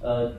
[0.00, 0.32] 呃，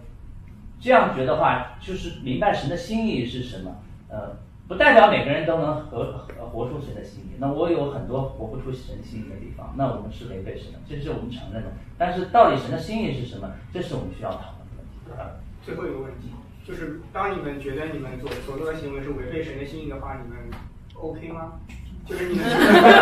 [0.80, 4.38] 这样觉得话，就是明白神的心意是什么，呃。
[4.70, 7.32] 不代表每个人都能活活出神的心意。
[7.40, 11.72] 那我有很多活不出神心意的地方，那我们是违背神的，这是我们承认的。
[11.98, 15.00] 但是到底神的心意是什么，这是我们需要讨论的问题。
[15.66, 16.30] 最后一个问题
[16.64, 20.38] 就是，当你们觉得你们所所做的行为是违背神的心意的话，你们
[20.94, 21.54] OK 吗？
[22.06, 22.46] 就是你们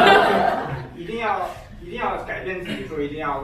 [0.95, 1.49] 一定要
[1.81, 3.41] 一定要改变自己，说一定要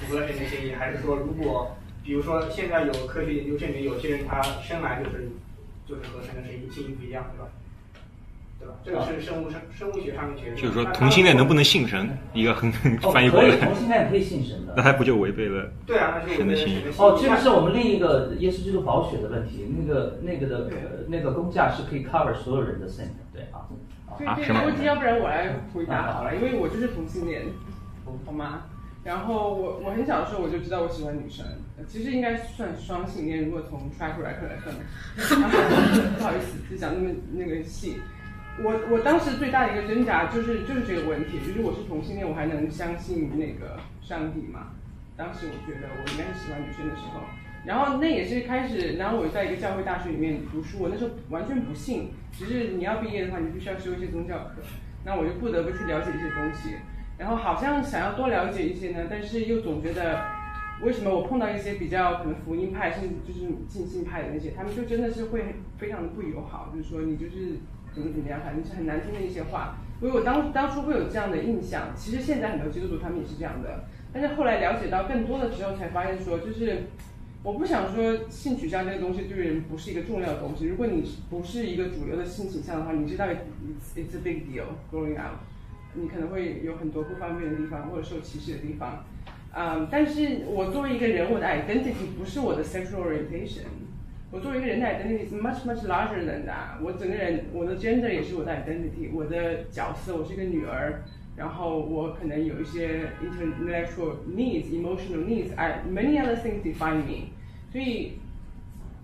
[0.00, 5.30] 符合神的心意，还是说如果比如说现在有科学研究证明，有些人他生来就是
[5.88, 7.48] 就是和神的心意心意不一样，对吧？
[8.60, 8.74] 对吧？
[8.84, 10.56] 这个是生物生生物学上面学的。
[10.56, 12.68] 就是说同性恋能不能信神，一个很
[13.02, 13.48] 哦 翻译过来。
[13.50, 14.74] 可以，同性恋可以信神的。
[14.76, 16.82] 那他不就违背了对啊，那就神的心意？
[16.98, 23.64] 哦，这个是我们另一个耶稣基督保血的问题，那个那个的呃那个工价是可以 cover 所有人的 sin 的，对啊。
[23.70, 27.42] 哦对对，这个问题要不然我来回答好了，因为我就是同性恋，
[28.26, 28.62] 好吗？
[29.08, 31.42] 然后我我很小的时候我就知道我喜欢女生，
[31.86, 34.74] 其实应该算双性恋，如果从 track record 来分。
[36.18, 38.02] 不好意思，就讲那么那个细。
[38.62, 44.72] 我我当时最大的一个挣扎就是就是这个问题，就是我是同性恋，我还能相信那个上帝吗？
[45.16, 47.22] 当时我觉得我应该是喜欢女生的时候，
[47.64, 54.60] 然后那也是开始，然后我在一个教会大学里面读书，我那时候完全不信，只是你要毕业的话，你必须要修一些宗教课，
[55.02, 56.76] 那我就不得不去了解一些东西，
[57.18, 60.24] 然后好像想要多了解一些呢，但是又总觉得，
[60.82, 67.58] 为什么我碰到一些比较可能福音派，甚至就是浸信派的那些，他们就真的是会非常的不友好，就是说你就是
[67.92, 69.76] 怎么怎么样，反正是很难听的一些话。
[69.98, 73.84] 所以我当当初会有这样的印象，其实现在很多基督徒他们也是这样的。
[74.12, 76.84] 但是后来了解到更多的时候，才发现说，就是
[77.42, 80.66] 我不想说性取向这个东西对人不是一个重要的东西。
[80.66, 85.34] 如果你不是一个主流的性倾向的话，你知道 it's it's a big deal growing up，
[86.00, 89.04] 你可能会有很多不方便的地方或者受歧视的地方。
[89.54, 93.64] 嗯，但是我作为一个人，我的 identity 不是我的 sexual orientation。
[94.30, 96.82] 我作为一个人的 identity is much much larger than that。
[96.82, 101.02] 我整个人，我的 gender 也是我的 identity，我的角色，我是一个女儿，
[101.34, 107.30] 然后我可能有一些 intellectual needs、emotional needs，I many other things define me。
[107.72, 108.18] 所以，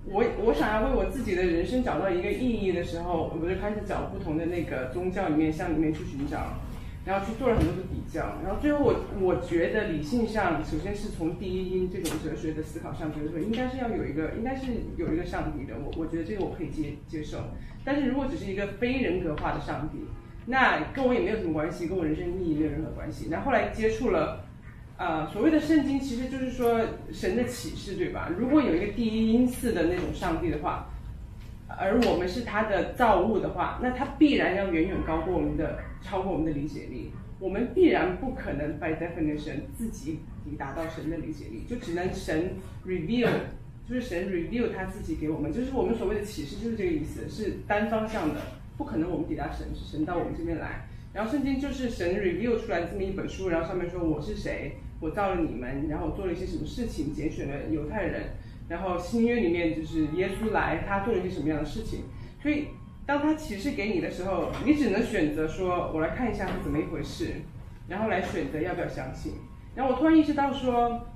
[0.05, 6.61] 我我想要为我自己的人生找到一个意义的时候，我就开始找不同的那个宗教里面向里面去寻找。
[7.05, 17.39] 然后去做了很多的比较，然后最后我我觉得理性上，首先是从第一因这种哲学的思考上，觉得说应该是要有一个，应该是有一个上帝的，我我觉得这个我可以接接受。
[17.85, 19.99] 但是如果只是一个非人格化的上帝，
[20.47, 23.29] 那跟我也没有什么关系，跟我人生意义没有任何关系。
[23.31, 24.47] 那后来接触了，
[24.97, 26.81] 呃，所谓的圣经，其实就是说
[27.13, 28.31] 神的启示，对吧？
[28.39, 30.89] 如果有一个第一因似的那种上帝的话。
[31.79, 37.11] 而我们是他的造物的话，那他必然要远远高过我们的，超过我们的理解力。
[37.41, 42.53] 我们必然不可能 by definition 自己抵达到神的理解力，就只能神
[42.87, 43.29] reveal，
[43.87, 48.41] 就是神 reveal 他自己给我们，就是我们所谓的启示，就是这个意思，是单方向的，
[48.79, 50.89] 不可能我们抵达神，是神到我们这边来。
[51.13, 58.23] 然后圣经就是神 reveal 出来这么一本书，然后上面说我是谁，我造了你们，然后我做了一些什么事情，拣选了犹太人。
[58.69, 62.05] 然后新约里面就是耶稣来，他做了一些什么样的事情？
[62.43, 62.69] 所以
[63.07, 67.35] 当他启示给你的时候，你只能选择说，我来看一下是怎么一回事，
[67.89, 69.35] 然后来选择要不要相信。
[69.75, 71.07] 然后我突然意识到说，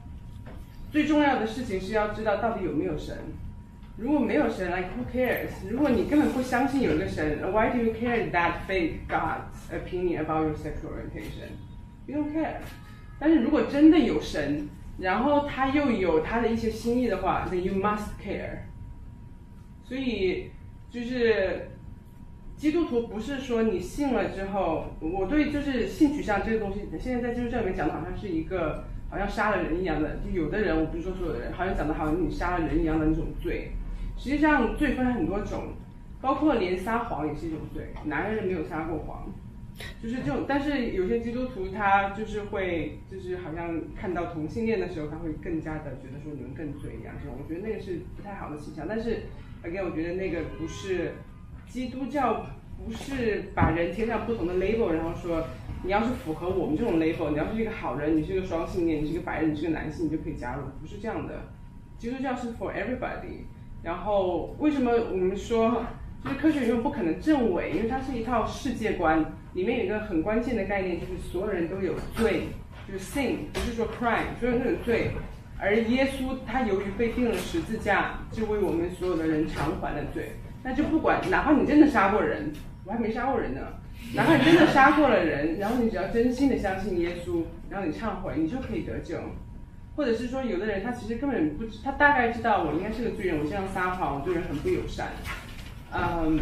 [0.91, 3.17] 最重要的事情是要知道到底有没有神。
[3.97, 5.49] 如果没有神，like who cares？
[5.69, 12.59] 如果你根本不相信有一个神，why do you care that fake God's opinion about your sexual orientation？You don't care。
[13.19, 14.69] 但是如果真的有神，
[14.99, 18.59] 然后他又有他的一些心意的话，then you must care。
[19.85, 20.51] 所以
[20.91, 21.71] 就是
[22.57, 33.71] 基督徒不是说你信了之后，我对就是性取向这个东西，现在在基督教里面讲的好像是一个好像杀了人一样的，就有的人我不是说所有的人，好像讲的好像你杀了人一样的那种罪。
[34.17, 35.75] 实际上罪分很多种，
[36.21, 39.27] 包括连撒谎也是一种罪，哪个人没有撒过谎？
[40.03, 48.87] 就是这种，但是有些基督徒他就是会，就是好像看到同性恋的时候，他会更加的觉得说你们更罪一样，这种我觉得那个是不太好的倾向。
[48.89, 49.23] 但是
[49.65, 51.15] ，again，我觉得那个不是
[51.69, 52.47] 基督教，
[52.85, 55.45] 不是把人贴上不同的 label，然后说
[55.85, 61.35] 你要是符合我们这种 label，你要是一个好人，你是个双性恋，你是个白人，你是个男性，你就可以加入，不是这样的。
[61.99, 63.45] 基督教是 for everybody。
[63.83, 65.85] 然后为什么我们说
[66.25, 67.71] 就是科学永远不可能证伪？
[67.71, 69.25] 因为它是一套世界观。
[69.59, 72.45] 里面有一个很关键的概念，就是所有人都有罪，
[72.87, 75.11] 就是 sin，不是说 crime，所有人都有罪。
[75.59, 80.37] 而耶稣他由于被钉了十字架，就为我们所有的人偿还了罪。
[80.63, 82.53] 那就不管，哪怕你真的杀过人，
[82.85, 83.63] 我还没杀过人呢。
[84.15, 89.19] 哪怕你真的杀过了人，然后你只要真心的相信耶稣，然后你忏悔，你就可以得救。
[89.97, 95.09] 或者是说，有的人他其实根本不，他大概知道我应该是个罪人，我这样撒谎，我对人很不友善。
[95.93, 96.39] 嗯。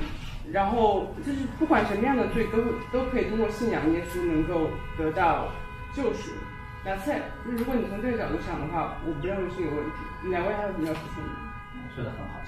[0.52, 2.58] 然后就是不管什么样的罪，都
[2.92, 5.52] 都可以通过信仰耶稣能够得到
[5.94, 6.30] 救赎。
[6.84, 10.30] 那在如果你从这个角度想的话，我不认为是有问题。
[10.30, 11.30] 两位还有什么要补充的？
[11.96, 12.42] 说的很好，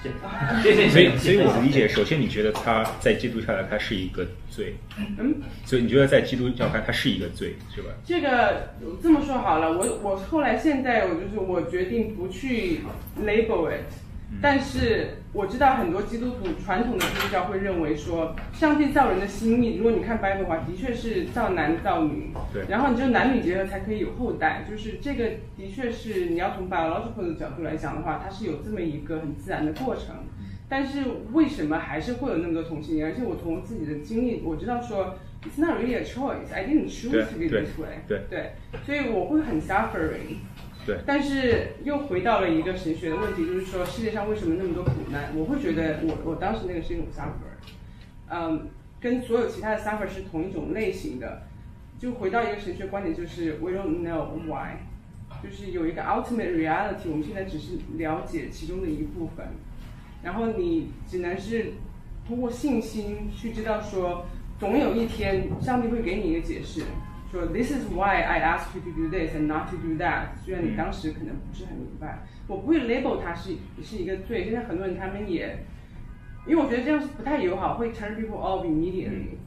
[0.61, 0.87] 谢谢。
[0.87, 0.89] 谢谢。
[0.89, 4.75] 所以，所以我的理解，首先你觉得他在基督教来他是一个罪，
[5.17, 5.35] 嗯，
[5.65, 7.89] 所以你觉得在基督教看他是一个罪，是吧？
[8.05, 8.69] 这个
[9.01, 12.81] 这么说好了，我我后来现在我就是我决定不去
[13.19, 13.91] label it。
[14.41, 25.25] 但是我知道很多基督徒传统的基督教会认为说，上帝造人的心意，如果你看白的话，的确是造男造女，对，然后你就男女结合才可以有后代，就是这个
[25.57, 30.15] 的确是你要从 biological 的角度来讲的话，它是有这么一个很自然的过程。
[30.71, 31.03] 但是
[31.33, 33.07] 为什么还是会有那么多同性恋？
[33.07, 38.51] 而且我从自己的经历，我知道说，it's not really a choice, I didn't choose to be this way，对对，
[38.85, 40.37] 所以我会很 suffering。
[40.89, 45.31] 对，但是又回到了一个神学的问题，就是说世界上为什么那么多苦难？
[45.35, 47.69] 我会觉得我我当时那个是一种 suffer，
[48.27, 51.43] 嗯，跟所有其他的 suffer 是同一种类型的。
[51.99, 54.77] 就回到一个神学观点，就是 we don't know why，
[55.43, 59.45] 就是有一个 ultimate reality，我们现在只是了解其中的一部分，
[60.23, 61.73] 然后你只能是
[62.25, 64.25] 通过信心去知道说，
[64.57, 66.81] 总有一天上帝会给你一个解释。
[67.31, 70.29] 说 This is why I asked you to do this and not to do that。
[70.43, 74.45] 虽然你当时可能不是很明白，我不会 label 它是是一个罪。
[74.45, 75.65] 现在很多人他们也，
[76.47, 79.37] 因为我觉得这样是不太友好，会 turn people off immediately。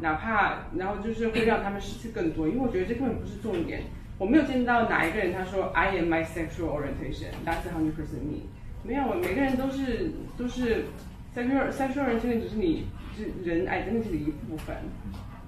[0.00, 3.82] 哪怕然后就是会让他们失去更多，因为我觉得这根本不是重点。
[4.18, 8.42] 我没有见到哪一个人他说 I am my sexual orientation, that's hundred percent me。
[8.84, 10.84] 没有，每个人都是都是
[11.34, 12.86] sexual sexual orientation 只是你
[13.16, 14.76] 是人 identity 的一部分。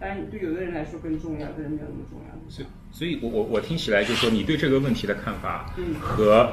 [0.01, 2.51] 当然，对有的人来说更重要，有的人没有那么重要。
[2.51, 6.53] 所以，所以我我我听起来就是说，你对这个问题的看法嗯和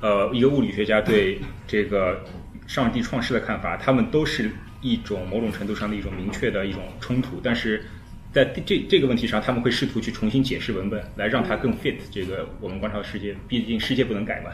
[0.00, 2.24] 呃一个物理学家对这个
[2.66, 7.84] 上帝创世的看法，他们都是一种某种程度上的一种明确的一种冲突，但是
[8.32, 13.34] 在这这个问题上，他们会试图去重新解释文本，来让它更 fit 这个我们观察的世界。
[13.48, 14.50] 毕竟世界不能改嘛。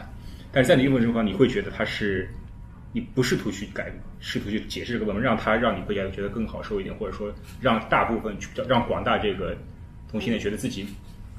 [0.53, 2.29] 但是在你用的时候，你会觉得它是
[2.93, 8.35] 你不试图去改，试图去解释这个文本，让它让你会觉得觉得更好受一点，或者说让大部分
[8.67, 9.55] 让广大这个
[10.09, 10.85] 同性恋觉得自己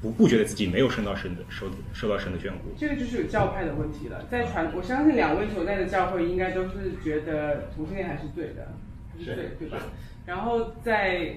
[0.01, 2.73] 不不觉得自己没有受到神的受受到神的眷顾。
[2.77, 4.25] 这个就是有教派的问题了。
[4.29, 8.67] 在传，我相信两位所在的教会应该都是觉得同性恋还是对的，
[9.13, 9.77] 还是对，对吧？
[10.25, 11.35] 然后在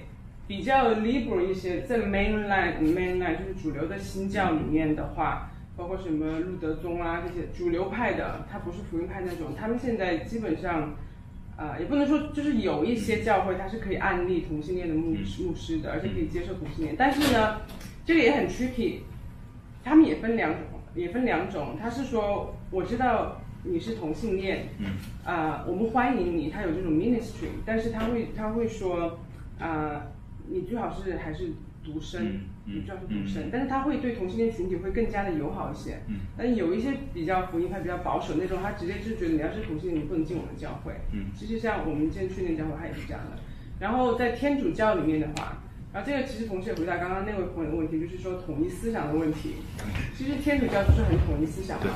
[0.49, 10.94] 比较 liberal 一些，在 mainline mainline 就是主流的新教里面的话，包括什么路德宗啊这些主流派的，它不是福音派那种，他们现在基本上。
[11.59, 16.94] 啊、也不能说，就是有一些教会它是可以案例同性恋的牧牧师的，而且可以接受同性恋。
[16.98, 17.62] 但是呢，
[18.05, 18.98] 这个也很 tricky，
[19.82, 20.61] 他们也分两种，
[20.94, 21.74] 也分两种。
[21.81, 29.19] 他是说，我知道你是同性恋，嗯，啊、我们欢迎你，他有这种 ministry，但是他会他会说，
[29.59, 30.09] 啊、
[30.51, 36.01] 你最好是还是独身，嗯嗯你最好是独身，嗯但是他会对同性恋群体会更加的友好一些。
[36.09, 40.93] 嗯但有一些比较福音派、比较保守那种，他直接就觉得你要是同性恋，你不能进我们教会。
[41.13, 43.39] 嗯其实像我们之前去那个教会，他也是这样的。
[43.79, 45.59] 然后在天主教里面的话，
[45.93, 49.57] 然后这个其实同时也回答刚刚那位朋友的问题，就是说统一思想的问题。
[50.15, 51.93] 其实天主教就是很统一思想嘛，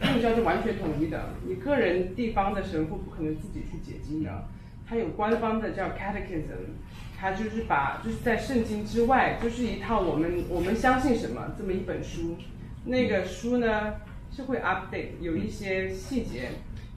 [0.00, 4.44] 天主教是完全统一的，你个人地方的神父不可能自己去解经的，
[4.86, 6.76] 他有官方的叫 catechism，
[7.22, 12.36] 他就是把就是在圣经之外，就是一套我们我们相信什么这么一本书，
[12.84, 13.94] 那个书呢
[14.32, 16.48] 是会 update 有一些细节，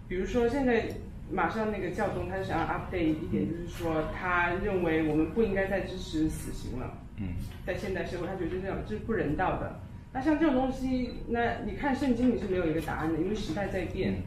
[0.08, 0.88] 比如说现在
[1.32, 6.92] 马上那个教宗他想要 update 一点，就是说他认为我们不应该再支持死刑了。
[7.18, 7.28] 嗯
[7.64, 9.80] 在现代社会，他觉得这样这是不人道的。
[10.12, 14.24] 那像这种东西，那你看圣经你是没有一个答案的，因为时代在变。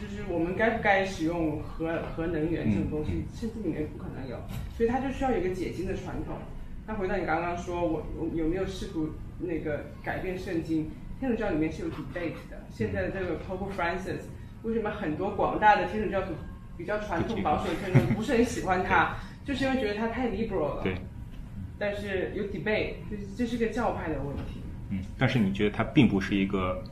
[0.00, 4.36] 就是我们该不该使用核核能源这种东西，圣经里面不可能有，
[4.76, 6.36] 所以它就需要有一个解经的传统。
[6.86, 9.10] 那回到你刚刚说，我我有没有试图
[9.40, 10.90] 那个改变圣经？
[11.20, 12.64] 天主教里面是有 debate 的。
[12.72, 14.20] 现在的这个 Pope Francis，
[14.62, 16.32] 为什么很多广大的天主教徒
[16.76, 20.82] 比较传统保守的天主教徒不是很喜欢他，就是因为觉得他太 liberal 了。
[20.82, 20.94] 对。
[21.76, 24.60] 但是有 debate，就是这是个教派的问题。
[24.90, 26.82] 嗯，但是你觉得他并不是一个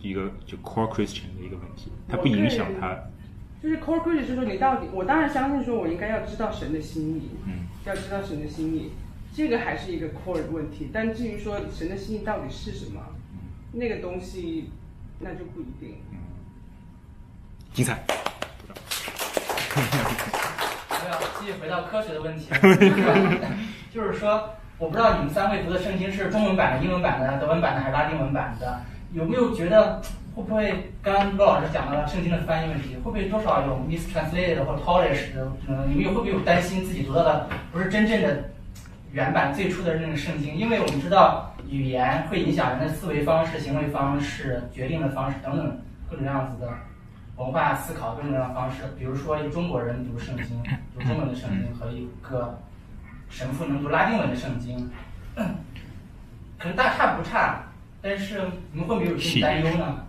[0.00, 2.96] 一个就 core Christian 的一个问题，它不影响它。
[3.62, 8.92] 就是 core Christian 就是说你到底，我当然相信说我应该要知道神的心意，嗯，要知道神的心意，
[9.34, 10.90] 这个还是一个 core 的问题。
[10.92, 13.00] 但至于说神的心意到底是什么，
[13.72, 14.70] 那个东西
[15.18, 15.96] 那就不一定。
[17.72, 18.02] 精彩。
[20.90, 22.46] 我要继续回到科学的问题，
[23.92, 28.82] 就是说，我不知道你们三位读的圣经是中文版的、英文版的、德文版的还是拉丁文版的，
[29.12, 30.00] 有没有觉得
[30.34, 35.50] 会不会刚刚罗老师讲到了圣经的翻译问题，会不会多少有 mistranslated 或者 polished 的？
[35.68, 38.50] 嗯，你们有会不会有担心自己读到的不是真正的
[39.12, 40.54] 原版最初的那个圣经？
[40.54, 45.78] 因为我们知道语言会影响人的思维方式、行为方式、决定的方式等等
[46.10, 46.72] 各种样子的。
[47.38, 50.60] 文化思考各种各样的方式，比如说一个中国人读圣经，
[50.92, 52.58] 读中文的圣经和一个
[53.30, 54.90] 神父能读拉丁文的圣经，
[55.36, 57.62] 可能大差不差，
[58.00, 58.40] 但是
[58.72, 60.04] 你们会不会有这种担忧呢？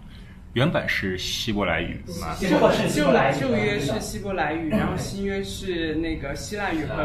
[0.54, 2.36] 原版是希伯来语吗？
[2.40, 6.96] 旧旧旧约是希伯来语，然后新约是那个希腊语和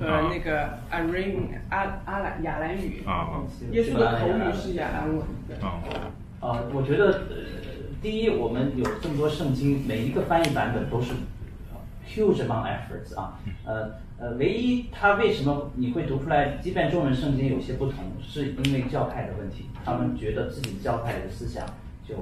[0.00, 3.02] 和那个 Aram 阿阿兰亚兰语。
[3.06, 5.18] 啊，耶稣的口语是亚兰文。
[5.60, 5.82] 啊，
[6.40, 7.36] 呃，我觉得呃，
[8.00, 11.12] 第一，我们有这么多圣经，每一个翻译版本都是
[12.08, 13.92] huge amount efforts 啊，呃
[14.24, 21.62] 呃，唯一它为什么你会读出来，即便中文圣经有些不同，是因为教派的问题，他们觉得自己教派的思想
[22.08, 22.14] 就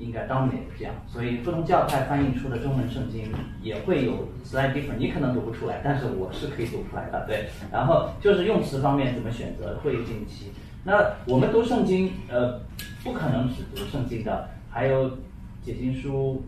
[0.00, 3.32] 应该当年这样，所以不同教派翻译出的中文圣经
[3.62, 7.44] 也会有 slight different，你可能读不出来，但是我是可以读出来的，对。
[7.70, 10.50] 然后就是用词方面怎么选择会有近期。
[10.82, 12.60] 那我们读圣经，呃，
[13.04, 15.16] 不可能只读圣经的，还有
[15.62, 16.42] 解经书，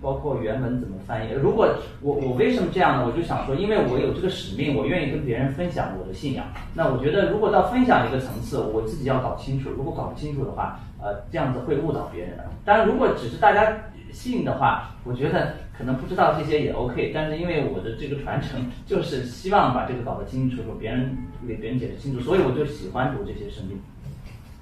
[0.00, 1.32] 包括原文怎么翻译。
[1.32, 1.68] 如果
[2.00, 3.06] 我我为什么这样呢？
[3.06, 6.46] 我就想说，因为我有这个使命，我愿意跟别人分享我的信仰。
[6.74, 9.68] 那我觉得，如果到分享一个层次，我自己要搞清楚。
[9.70, 12.38] 如果搞不清楚的话，呃，这样子会误导别人。
[12.64, 13.76] 当然，如果只是大家
[14.10, 17.10] 信的话，我觉得可能不知道这些也 OK。
[17.12, 21.14] 但是因为我的这个传承就是希望把这个搞得清清楚楚，别人
[21.46, 23.78] 给别人解释清楚，所以我就喜欢读这些圣经。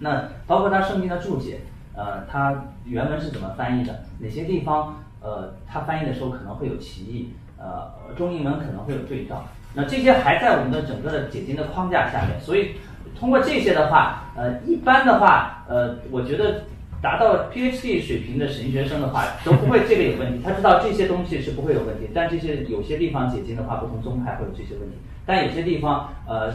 [0.01, 1.61] 那包括他圣经的注解，
[1.97, 4.03] 呃，它原文是怎么翻译的？
[4.19, 7.33] 哪些地方呃，它翻译的时候可能会有歧义？
[7.59, 9.45] 呃，中英文可能会有对照。
[9.75, 12.77] 那这些还在我们的整个的解经的框架下面，所以
[13.19, 16.65] 通过这些的话，呃，一般的话，呃，我觉得
[17.01, 20.41] 达到 PhD 水平的神学生的话都不会这个有问题。
[20.45, 26.53] 他知道这些东西是不会有问题，但这些有些地方解经的话，不同宗派会有这些问题，但有些地方呃。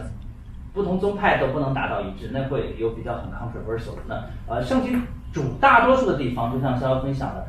[0.72, 4.02] 不同宗派都不能达到一致，那会有比较很 controversial 的。
[4.08, 7.48] 那呃，圣经主大多数的地方，就像肖分享的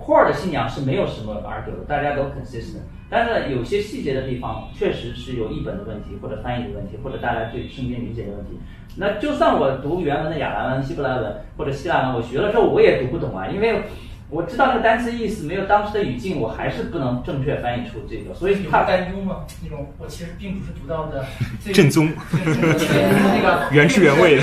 [0.00, 2.82] ，core 的信仰是没有什么 argue 的，大家都 consistent。
[3.08, 8.58] 但是有些细节的地方，确实是有译本的问题，或者翻译的问题，或者大家对圣经理解的问题。
[8.96, 13.84] 那就算我读原文的亚兰文、希伯来文或者希腊文，我学了之后我也读不懂啊，因为。
[14.32, 19.44] 我知道那个单词意思，没有当时的语境，我还是不能正确翻译出这个，所以怕担忧嘛。
[19.62, 21.22] 那种我其实并不是读到的
[21.74, 24.42] 正宗，那个 原汁原味的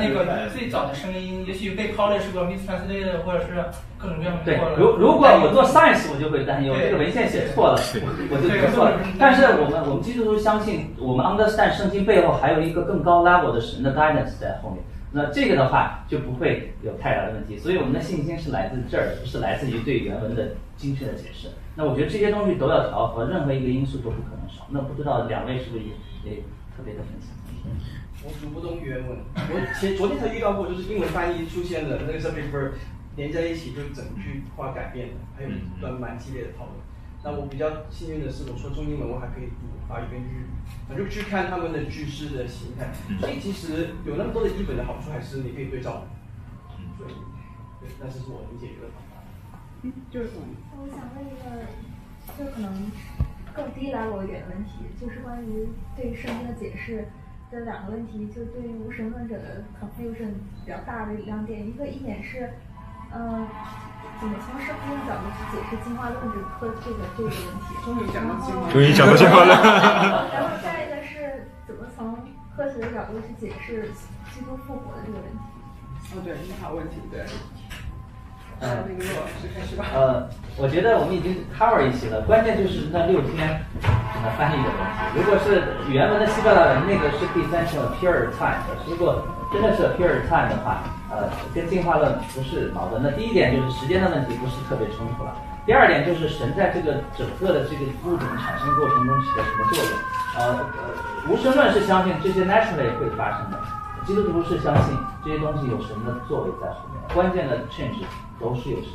[0.00, 3.64] 那个最早的声音，也许被过，mistranslated，或者是
[3.98, 4.44] 各种各样的。
[4.44, 7.80] 对，如如果我做 science，我就会担忧这个文献写错了，
[8.30, 9.00] 我就读错了。
[9.18, 14.78] 但是我们我们基督徒相信，我们 understand 圣经背后还有一个更高 level 的神的 guidance 在后面。
[15.12, 21.48] 那这个的话就不会有太大的问题，所以我们的信心是来自这儿，不是来自于对原文的精确的解释。
[21.74, 24.66] 那我觉得这些东西都要调和，任何一个因素都不可能少。
[24.70, 25.90] 那不知道两位是不是也
[26.24, 26.36] 也
[26.76, 27.30] 特别的分享？
[28.22, 32.72] 我读不懂原文，我前昨天才遇到过，就是英文翻译出现了那个 subject verb
[33.16, 36.76] 连在一起，就整句话改变了，还有一段蛮激烈的讨论。
[37.22, 40.46] 那我比较幸运的是，我说中英文我还可以读法语跟日语，
[40.88, 42.88] 我就去看他们的句式的形态。
[43.20, 46.06] 所以其实有那么多的译本的好处，还是你可以对照。
[46.96, 47.12] 所以，
[47.78, 49.20] 对，那这是我能解决的方法。
[49.82, 50.30] 嗯，就是
[50.78, 51.68] 我想问一个，
[52.38, 52.90] 就可能
[53.52, 57.08] 更低 level 一点的问题，就是关于对圣经的解释
[57.50, 60.32] 的两个问题，就对于无神论者的 confusion
[60.64, 62.54] 比较大的两点，一个一点是，
[63.14, 63.46] 嗯。
[64.20, 67.72] 怎么从生物的角度去解释进化论这个课这个这个问题？
[67.82, 69.56] 终于讲到进化，终于讲到进化论。
[70.28, 72.12] 然后下一个是怎么从
[72.54, 73.88] 科学的角度去解释
[74.34, 75.40] 基督复活的这个问题？
[76.12, 77.24] 哦，对，你好问题，对。
[78.60, 78.84] 呃，
[79.94, 85.16] 呃，我觉得我们已经 cover 一些了，关键就是那六天怎么翻译的问题。
[85.16, 88.76] 如果是原文的希伯来文，那个是可以翻成 pure time 的。
[88.84, 91.24] 如果真的是 pure time 的话，呃，
[91.54, 93.00] 跟进化论不是矛盾。
[93.02, 95.32] 那第一点就是时间的问题不是特别冲突了。
[95.64, 99.92] 第二点就是神在这个整个的这个物种产生过程中起了什么作用？
[100.36, 100.60] 呃，
[101.28, 103.58] 无神论是相信这些 naturally 会发生的，
[104.04, 107.00] 基督徒是相信这些东西有神的作为在后面。
[107.14, 108.04] 关键的 change。
[108.40, 108.92] 都是有神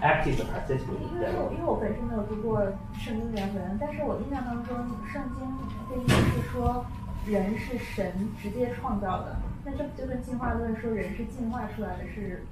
[0.00, 2.62] active participate 因为我因为我本身没有读过
[2.98, 4.76] 圣经原文，但是我印象当中
[5.12, 5.42] 圣经
[5.90, 6.84] 的意思是说
[7.26, 12.44] 人是神直接创造的，那这不就跟进化论说人是进化出来的是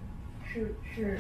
[0.45, 1.17] 是是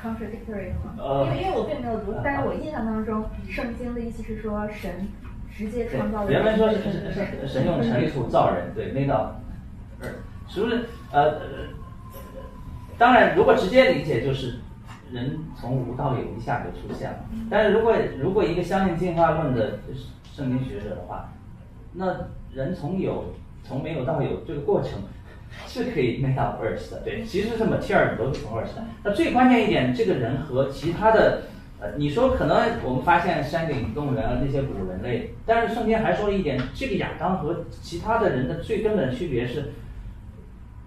[0.00, 0.96] contradictory 吗？
[1.26, 5.06] 因为因为我并没有读，但是我印象当中圣经的意思是说神
[5.54, 6.32] 直接创造的。
[6.32, 9.38] 原文说是是神用尘土造人，对，那道，
[10.48, 11.38] 是不是呃？
[13.02, 14.60] 当然，如果直接理解就是
[15.10, 17.16] 人从无到有一下就出现了。
[17.50, 19.80] 但是如果如果一个相信进化论的
[20.32, 21.32] 圣经学者的话，
[21.94, 23.34] 那人从有
[23.64, 25.00] 从没有到有这个过程
[25.66, 27.00] 是可以 make up earth 的。
[27.00, 28.84] 对，其实是 material 都是从 earth 的。
[29.02, 31.42] 那最关键一点，这个人和其他的
[31.80, 39.72] 呃，你说可能我们发现山顶动物园那些古人类，但是圣经还说了一点，这个亚当和其他的人的最根本区别是，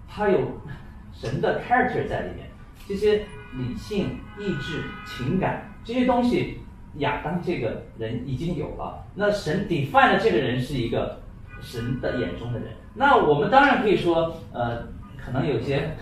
[0.08, 0.40] 他有。
[1.18, 2.48] 神的 character 在里面，
[2.86, 3.24] 这些
[3.56, 6.60] 理性、意志、情感这些东西，
[6.98, 9.04] 亚当这个人已经有了。
[9.14, 11.22] 那神 define 的这个人是一个
[11.62, 12.68] 神的眼中的人。
[12.94, 15.96] 那我们当然可以说，呃，可能有些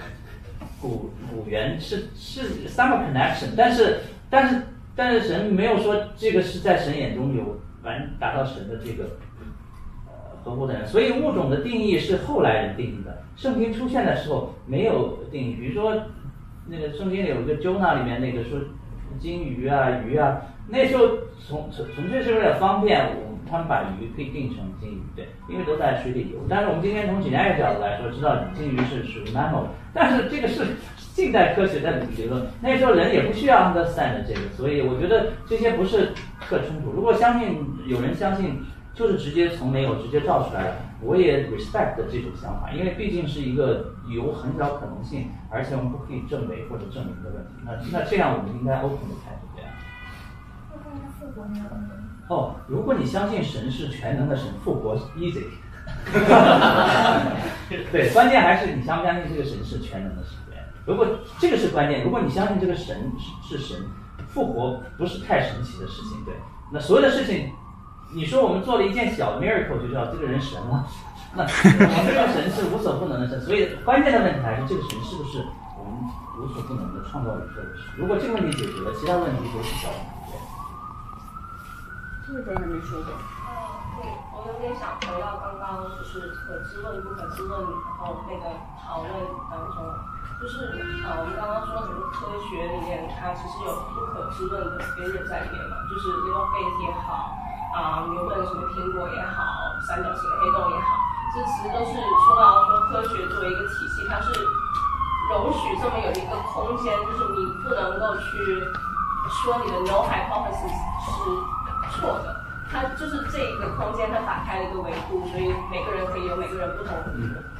[0.81, 4.63] 古古猿是是 some connection，但是但是
[4.97, 9.17] 但是神没有说这个是在神眼中有完达到神的这个。
[10.45, 13.23] 合乎的人，所以物种的定义是后来人定义的。
[13.35, 15.95] 圣经出现的时候没有定义，比如说
[16.69, 18.59] 那个圣经里有一个 Jonah 里面那个说
[19.19, 21.09] 金鱼啊鱼啊，那时候
[21.41, 23.09] 从纯纯粹是为了方便，
[23.51, 26.39] 他们把鱼可以定成金鱼，对，因为都在水里游。
[26.49, 30.65] 但是我们今天从几年的角度来说，知道金鱼是属于 mammal，但是这个是
[31.15, 36.13] 近代科学的理论，那时候人也不需要 understand 这个，所以我觉得这些不是
[36.49, 36.93] 特冲突。
[36.93, 37.57] 如果相信
[37.87, 38.61] 有人相信。
[38.95, 47.51] 就是直接从没有直接造出来的，我也 respect 这种想法，因为毕竟是一个有很小可能性，而且我们不可以证伪或者证明的问题。
[47.65, 49.71] 那那这样我们应该 open 的态度这样。
[52.29, 55.45] 哦，如果你相信神是全能的神，复活 easy。
[57.93, 60.39] 对，关键还是你相不相信这个神是全能的神。
[60.87, 61.07] 如果
[61.39, 63.77] 这个是关键，如果你相信这个神是是神，
[64.29, 66.35] 复活不是太神奇的事情，对。
[66.73, 67.53] 那所有的事情，
[68.15, 70.87] 你说我们做了一件小 miracle 就知道这个人神了，
[71.35, 73.41] 那我们这个神是无所不能的神。
[73.41, 75.45] 所以关键的问题还是这个神是不是
[75.77, 75.93] 我们
[76.39, 77.99] 无所不能的创造宇宙的神？
[77.99, 80.07] 如果这个问题解决了，其他问题都是小问题。
[82.27, 83.13] 这个还没说过。
[83.99, 88.45] 对，我有点想回到刚刚就是可知论不可知论，然后那个
[88.81, 89.11] 讨论
[89.51, 89.83] 当中。
[90.41, 90.67] 就是
[91.07, 97.39] 啊，我们刚刚说很多科学里面，它其实有不可知论的 spirit 在里面嘛，就是 little faith 也好，
[97.75, 99.43] 啊，牛顿什么苹果也好，
[99.83, 100.95] 三角形的黑洞也好，
[101.35, 104.31] 这其实都是说到说科学作为一个体系，它是
[105.31, 108.63] 容许这么有一个空间，就是你不能够去
[109.43, 110.71] 说你的 no hypothesis
[111.03, 116.95] 是错的，它就是这一个空间它打开了一个维度，所以每个人可以有每个人不同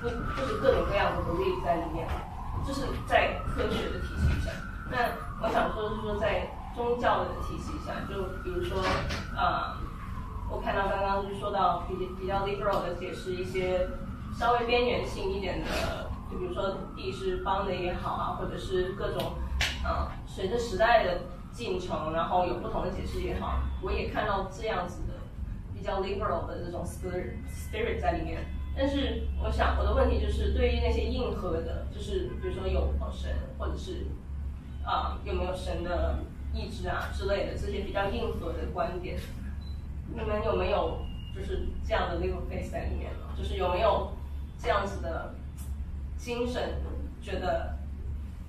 [0.01, 0.09] 不
[0.41, 2.07] 就是各种各样的 belief 在里面。
[2.67, 4.51] 就是在科学的体系下，
[4.91, 4.97] 那
[5.43, 8.79] 我想说是说在宗教的体系下，就比如说，
[9.37, 9.77] 呃，
[10.55, 13.89] 我看到刚刚就说到比比较 liberal 的解释一些
[14.39, 19.33] 稍微边缘性一点的，就比如说地是方的也好啊，或者是各种，
[19.85, 25.15] 呃，随着时代的进程，然后有不同的解释也好，我也看到这样子的
[25.75, 28.45] 比较 liberal 的这种 spirit spirit 在里面。
[28.77, 34.07] 但是我想我的问题就是，对于那些硬核的，就是比如说有神，或者是
[34.85, 36.21] 啊有没有神的
[36.55, 39.19] 意志啊之类的这些比较硬核的观点，
[40.15, 41.05] 你们有没有
[41.35, 43.35] 就是这样的 legal face 在里面呢？
[43.37, 44.13] 就是有没有
[44.59, 45.35] 这样子的
[46.17, 46.81] 精神，
[47.21, 47.77] 觉得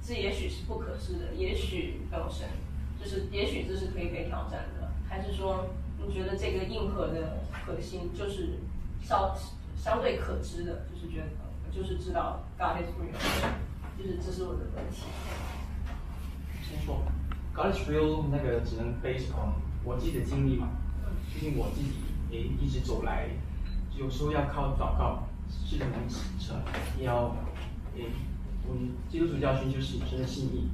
[0.01, 2.47] 这也许是不可知的，也许没有神，
[3.01, 5.67] 就是也许这是可以被挑战的，还是说
[5.97, 8.59] 你觉得这个硬核的核心就是
[9.01, 9.35] 稍？
[9.77, 11.27] 相对可知的，就是觉得，
[11.71, 13.13] 就是知道 God is real，
[13.95, 15.03] 就是这是我的问题。
[16.63, 17.03] 先说
[17.53, 20.69] ，God is real 那个只能 based on 我自己的经历嘛，
[21.35, 21.89] 毕竟我自己
[22.31, 23.27] 也一直走来，
[23.97, 26.55] 有时候要靠祷告是能支撑，
[26.97, 27.35] 也要，
[27.97, 28.05] 诶，
[28.65, 30.69] 我们基督徒教训就是神的心意。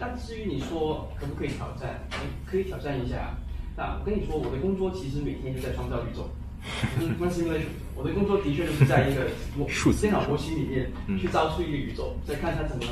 [0.00, 2.00] 那至于你说可不可以挑战，
[2.44, 3.36] 可以挑战一下。
[3.76, 6.28] 那我跟你说，我的工作其实每天就在创造宇宙。
[7.18, 9.66] 那是因为我的工作的确就是在一个模
[10.00, 12.84] 电脑模型里面去造出一个宇宙，再看它怎么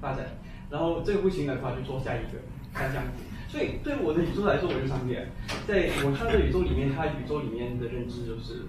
[0.00, 0.26] 发展，
[0.70, 2.38] 然后这个不行的话就做下一个，
[2.74, 3.22] 看这样子。
[3.48, 5.26] 所以对我的宇宙来说，我就上面，
[5.66, 8.66] 在我看这宇宙里面，它宇宙里面的认知就是，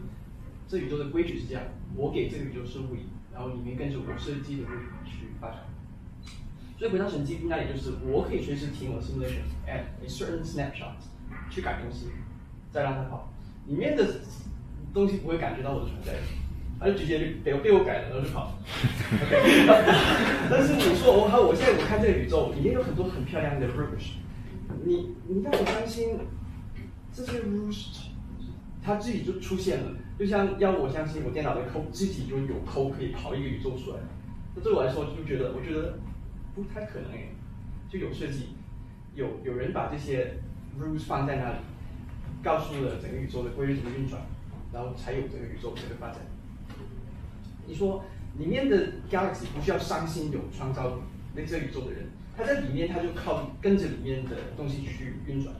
[0.68, 1.61] 这宇宙的规矩是这样，
[1.95, 5.60] 我给这个宇宙是物理，然后里面跟着我设计的物理去发展。
[6.77, 10.95] 所以回到神机，应该也就是我可以随时停我的 simulation at a certain snapshot
[11.49, 12.07] 去改东西，
[12.72, 13.34] 再让它跑。
[13.68, 14.22] 里面的
[14.93, 16.14] 东西不会感觉到我的存在，
[16.80, 18.57] 他就直接被被我改了，然后就跑。
[20.49, 24.15] 但是你说我好，我现在我看这个宇宙里面有很多很漂亮的 rules，
[24.84, 26.18] 你你让我相信
[27.14, 27.97] 这些 rules，
[28.81, 33.97] 它自己就出现了，就像要我相信我电脑的扣自己就有扣可以跑一个宇宙出来，
[34.56, 35.99] 那对我来说就觉得我觉得
[36.56, 37.35] 不太可能诶，
[37.89, 38.49] 就有设计，
[39.15, 40.39] 有有人把这些
[40.80, 41.57] rules 放在那里。
[42.41, 44.22] 告诉了整个宇宙的规律怎么运转，
[44.72, 46.22] 然后才有这个宇宙这个发展。
[47.68, 48.01] 你说
[48.38, 50.99] 里面的 galaxy 不需要伤心有创造
[51.35, 52.07] 那这宇宙的人，
[52.40, 55.53] 他在里面它就靠跟着里面的东西去运转。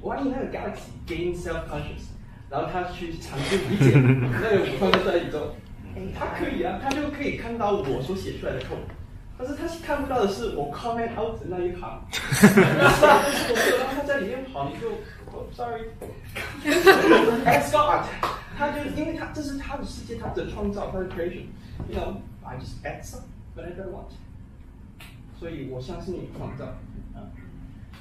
[0.00, 2.08] 万一那个 galaxy gain self conscious，
[2.48, 5.54] 然后他去尝试理解 那个我创造出来宇宙，
[6.18, 8.88] 他可以啊，他就可以看到我所写出来的 code，
[9.36, 12.02] 但是他看不到的是我 comment out 的那一行。
[12.10, 12.14] 但
[13.30, 14.88] 是我有让他在里面跑，你就。
[15.52, 18.04] Sorry，As God，
[18.56, 23.22] 他就因为他这是他的世界，他的创造，他的 creation，you know，I just add some
[23.54, 24.10] whatever I want。
[25.38, 26.78] 所以我相信你创造。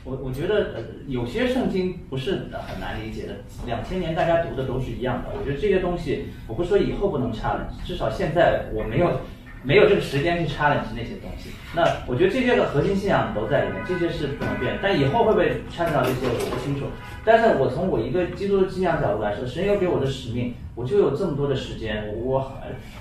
[0.04, 3.36] 我我觉得呃有些圣经不是很难理解的，
[3.66, 5.30] 两千年大家读的都是一样的。
[5.38, 9.22] 我觉得这些东西，我不说以后不能差了至少现在我没有。
[9.68, 14.80] 没有这个时间去 challenge 那些东西，那我觉得这些的核心信仰都在里面，这些是不能变。
[14.82, 16.86] 但以后会不会掺到这些，我不清楚。
[17.26, 22.50] 但是我从我一个基督的信仰角度来说，神有给我的使命，我就有这么多的时间，我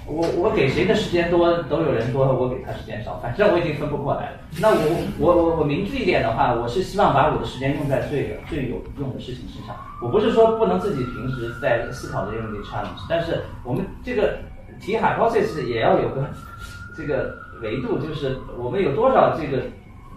[0.08, 4.38] 我我给谁的时间多，都有人多，我给他时间少，反正我已经分不过来了。
[4.60, 9.76] 那我我我我明智一点的话，我是希望把我的时间用在最最有用的事情身上。
[10.02, 14.36] 我不是说不能自己平时在思考这些问题 challenge，但是我们这个。
[14.78, 16.28] 提 hypothesis 也要有个
[16.96, 19.64] 这个维度，就是我们有多少这个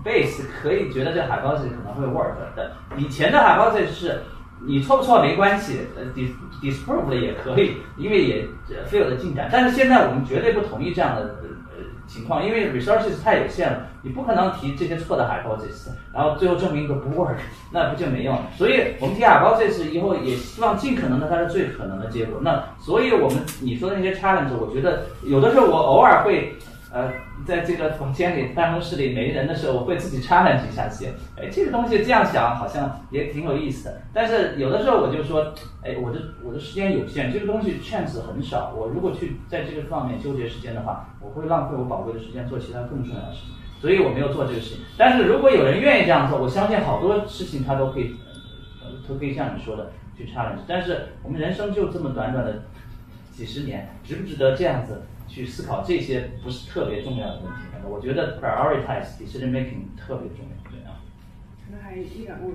[0.03, 2.71] base 可以觉得这 hypothesis 可能会 work 的。
[2.97, 4.21] 以前的 hypothesis 是
[4.65, 6.31] 你错不错没关系，呃，dis
[6.61, 8.45] disprove 了也可以，因为也
[8.89, 9.49] fail 的进展。
[9.51, 17.35] 但是现在我们绝对不同意这样的呃情况，因为 resources 太有限了，你不可能提这些错的 hypothesis，然后最后证明都不 work，
[17.71, 18.37] 那不就没用。
[18.57, 22.39] 所以我们提 hypothesis 以后也希望尽可能的它是最可能的结果。
[22.41, 26.57] 那所以我们你说的那些 challenge，我觉得有的时候我偶尔会。
[26.91, 27.11] 呃，
[27.45, 31.13] 在这个房间里、办公室里没人的时候，我会自己 challenge 一下先。
[31.37, 34.01] 哎，这个东西这样想好像也挺有意思的。
[34.11, 35.53] 但是有的时候我就说，
[35.83, 38.73] 哎，我的我的时间有限，这个东西 chance 很少。
[38.75, 43.55] 我如果去在这个方面纠结时间的话，我会浪费我宝贵的时间做其他更重要的事情。
[43.79, 44.79] 所以我没有做这个事情。
[44.97, 48.15] 但是如果有人愿意这样做，我相信好多事情他都可以，
[49.07, 50.61] 都可以像你说的去 challenge。
[50.67, 52.63] 但是我们人生就这么短短的
[53.31, 55.03] 几十年，值不值得这样子？
[55.29, 60.99] 去思考这些不是特别重要的问题，我觉得 prioritize decision making 特别重要，对啊。
[61.63, 62.51] 可能还一两问。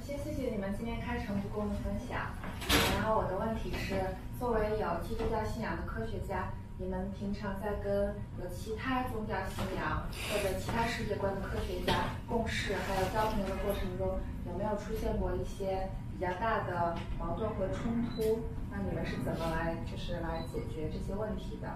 [0.00, 2.30] 先谢谢你们今天开诚布公的分享。
[2.96, 3.94] 然后我的问题是，
[4.38, 18.42] 作为有基督教信仰的科学家，你们平常在跟有其他宗教信仰或者其他世界观的科学家共事，还有交朋友的过程中，有没有出现过一些比较大的矛盾和冲突？
[18.72, 21.68] 那你们是怎么来，就是来解决这些问题的？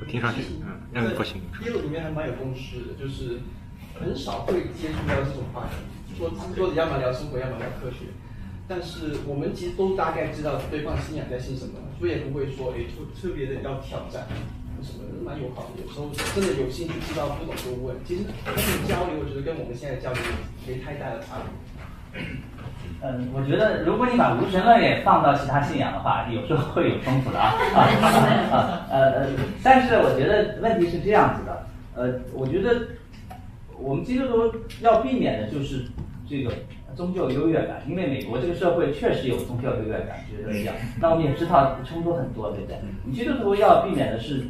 [0.00, 1.42] 我听上去，嗯，那不行。
[1.64, 3.40] 业务里面还蛮有共识的，就是
[3.98, 8.06] 很少会接触到这种话题，说说要么聊生活，要么聊科学。
[8.66, 14.26] 但是我们其实都大概知道对方信仰在信什么，所以也不会说哎特特别的要挑战
[14.82, 15.82] 什么，蛮友好的。
[15.82, 17.96] 有时候真的有兴趣知道不懂就问。
[18.04, 20.22] 其实跟你交流，我觉得跟我们现在交流
[20.66, 21.42] 没太大的差
[22.12, 22.22] 别。
[23.02, 29.26] 嗯，我觉得如果你把无神论也放到其他信仰的话，有时候会有冲突的啊 啊啊呃呃，
[29.62, 31.66] 但是我觉得问题是这样子的，
[31.96, 32.88] 呃，我觉得
[33.78, 35.84] 我们基督徒要避免的就是
[36.26, 36.50] 这个
[36.96, 40.74] 宗教优越感，因为美国这个社会确实有宗教优越感，觉得这样。
[40.98, 42.78] 那我们也知道冲突很多，对不对？
[43.04, 44.46] 你基督徒要避免的是，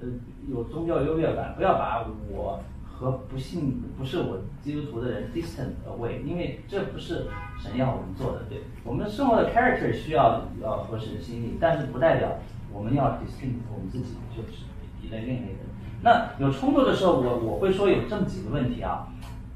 [0.00, 0.08] 呃，
[0.48, 2.62] 有宗教优越感，不要把我。
[3.02, 7.26] 和不信不是我基督徒的人 distant away，因为这不是
[7.60, 12.38] 神要我们做的，对我们生活的 character 需要要合神心意，但是不代表
[12.72, 14.66] 我们要 distant，我们自己就是
[15.02, 15.58] 一类另类的。
[16.00, 19.08] 那有冲突的时候，我我会说有这么几个问题啊。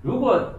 [0.03, 0.55] 如果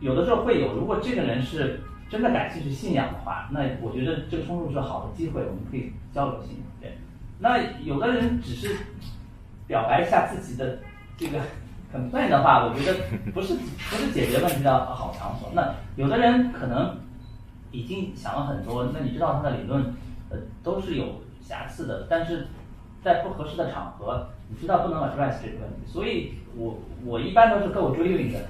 [0.00, 6.66] 有的时候会有，如果这个人是真的感兴趣信仰的话，那我觉得这个冲突是好的机会，我们可以交流信仰。
[6.82, 6.98] 对，
[7.38, 8.76] 那有的人只是
[9.66, 10.80] 表白一下自己的
[11.16, 11.40] 这个。
[11.92, 12.98] 很笨的话，我觉得
[13.32, 15.50] 不是不是解决问题的好场所。
[15.54, 16.98] 那有的人可能
[17.70, 19.94] 已经想了很多，那你知道他的理论
[20.30, 22.48] 呃都是有瑕疵的，但是
[23.02, 25.86] 在不合适的场合，你知道不能 address 这个问题。
[25.86, 28.40] 所以我我一般都是够追问的，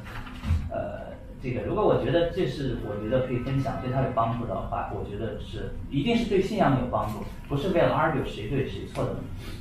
[0.71, 1.06] 呃，
[1.47, 9.11] 这个如果我觉得这是我觉得可以分享对他有帮助的话，我觉得是一定是对信仰有帮助，不是为了 argue 谁对谁错的。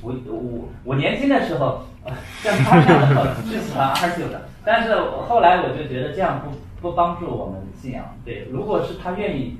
[0.02, 1.82] 我我我年轻的时候。
[2.40, 8.14] 像他这样的是喜欢 argue 的，但是后来我就觉得这样不不帮助我们信仰。
[8.24, 9.58] 对，如果是他愿意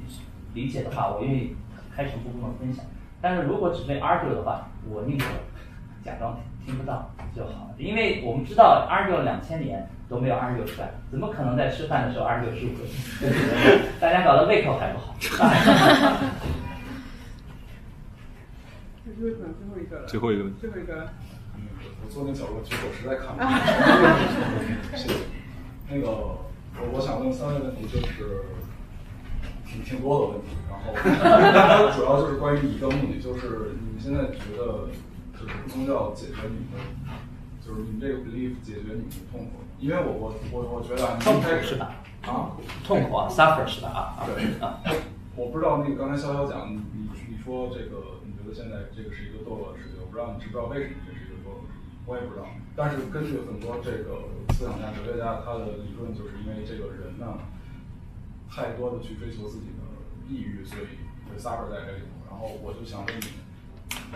[0.54, 1.56] 理解的话，我愿意
[1.92, 2.84] 开诚布公的分享。
[3.20, 5.24] 但是如果只为 argue 的话，我宁可
[6.04, 7.74] 假装听不到就好了。
[7.78, 13.28] 因为我们知道 argue 两千年都没有 argue 出来，怎么可能在吃饭的时候 argue 十五分钟？
[14.00, 15.14] 大家搞得胃口还不好。
[19.16, 20.06] 最后一个了。
[20.06, 20.50] 最后一个。
[20.60, 21.08] 最后一个。
[22.04, 23.48] 我坐那角落，其实我实在看不见。
[24.96, 25.14] 谢谢。
[25.90, 28.44] 那个，我我想问三位问题，就是
[29.66, 30.54] 挺挺多的问题。
[30.68, 34.86] 然后， 主要就是关于一个目的，就是你们现在觉得，
[35.34, 36.78] 就是宗教解决你们，
[37.64, 39.65] 就是你们这个 belief 解决你们的痛苦？
[39.78, 41.94] 因为我我我我觉得痛苦是吧？
[42.26, 44.16] 啊，痛苦啊，suffer 是吧？
[44.18, 44.80] 啊，对啊。
[45.36, 51.60] 我不知道那个刚才潇潇讲，你你你说这个，你觉得现在这个是一个堕落的世界，我不知道你知不知道为什么这是一个堕落。
[52.06, 57.36] 我也不知道，但是根据很多这个思想家、哲学家，他的理论就是因为这个人呢，
[58.48, 59.84] 太多的去追求自己的
[60.26, 60.86] 抑郁，所以
[61.28, 62.16] 会 suffer 在这里头。
[62.30, 63.28] 然后我就想问你，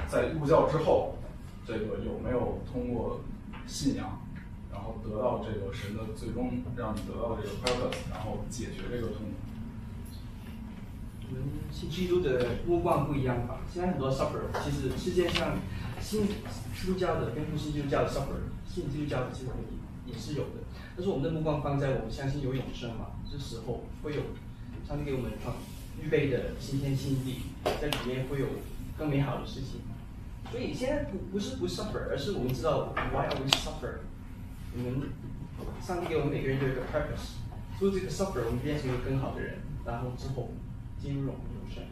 [0.09, 1.19] 在入教之后，
[1.67, 3.21] 这个有没有通过
[3.67, 4.23] 信仰，
[4.73, 9.33] 然后得到这个神的最终让你得到这个快乐然后解决这个痛苦？
[11.29, 13.61] 我们信基督的目光不一样吧？
[13.73, 15.59] 现在很多 suffer，其实世界上。
[16.01, 19.49] 信基督教的跟不信基督教的 suffer，信基督教的其实
[20.07, 20.65] 也也是有的，
[20.97, 24.23] 但是我们的目光放在我们相信有永生嘛，这时候会有
[24.89, 25.57] 上帝给我们放
[26.03, 28.47] 预备的新天新地，在里面会有
[28.97, 29.83] 更美好的事情。
[30.51, 33.99] 所以现在不不是不 suffer，而是我们知道 why are we suffer？
[34.77, 35.11] 我们
[35.81, 37.39] 上帝给我们每个人都有一个 purpose，
[37.79, 40.53] 做这个 suffer，我们变成一个更好的人，然后之后
[40.99, 41.35] 进入永永
[41.69, 41.83] 生，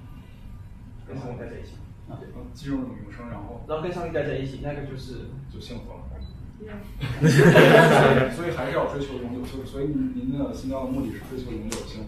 [1.07, 1.73] 跟上帝待在一起。
[2.09, 5.99] 啊，对，进入永生，然后然后跟上帝待在一起，那个就是就幸福了。
[8.35, 12.07] 所以还是要追求永久，所以所以您您的信教的目的是追求永久性。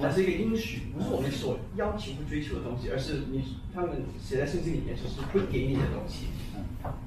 [0.00, 3.42] 它是一个应许，不是我们所要求和追求的东西，而是你
[3.74, 6.26] 他们写在圣经里面，就是会给你的东西。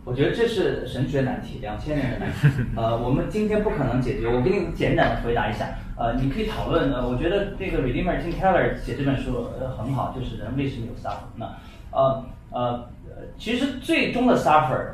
[0.03, 2.47] 我觉得这是神学难题，两千年的难题。
[2.75, 4.27] 呃，我们今天不可能解决。
[4.27, 5.69] 我给你简短的回答一下。
[5.97, 6.91] 呃，你可以讨论。
[6.91, 11.23] 呃，我觉得那个 Redeemer Tim Keller 写这本书呃很好，就是人为什么有 suffer。
[11.35, 11.55] 那
[11.91, 12.89] 呃呃，
[13.37, 14.93] 其实最终的 suffer，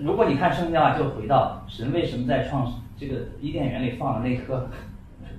[0.00, 4.68] 如果你看圣经的话，就回到神为什么在创这个伊甸园里放了那棵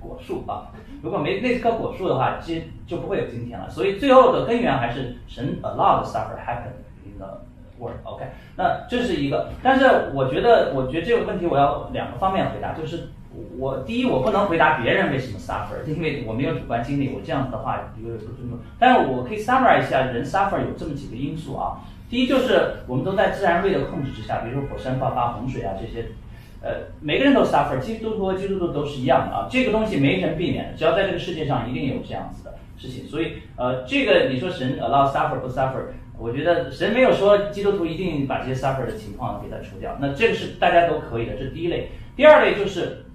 [0.02, 0.68] 果树啊？
[1.02, 3.68] 如果没那棵果树的话，其实就不会有今天了。
[3.70, 6.72] 所以最后的根源还是神 allow the suffer happen
[7.04, 7.40] in the
[7.78, 7.96] world。
[8.04, 8.24] OK，
[8.56, 9.50] 那这是一个。
[9.62, 13.08] 但是我觉得，我觉得这个问题我要两个方面回答，就是
[13.58, 18.58] 我第一，我不能回答别人为什么 suffer，因为我没有主观经历，我这样子的话有点不尊重。
[18.78, 21.80] 但是我可以 summarize 一下人 suffer 有这么几个因素啊。
[22.08, 26.08] 第一就是我们都在自然瑞的控制之下，比如说火山爆发、洪水啊这些。
[26.62, 41.88] 呃，每个人都 suffer，基督徒和基督徒都是一样的啊，这个东西没人避免，只要在这个世界上一定有这样子的事情，所以呃，这个你说神 allow suffer 不 suffer，我觉得神没有说基督徒一定把这些 suffer 的情况给它除掉，那这个是大家都可以的，这是第一类。
[42.14, 43.06] 第二类就是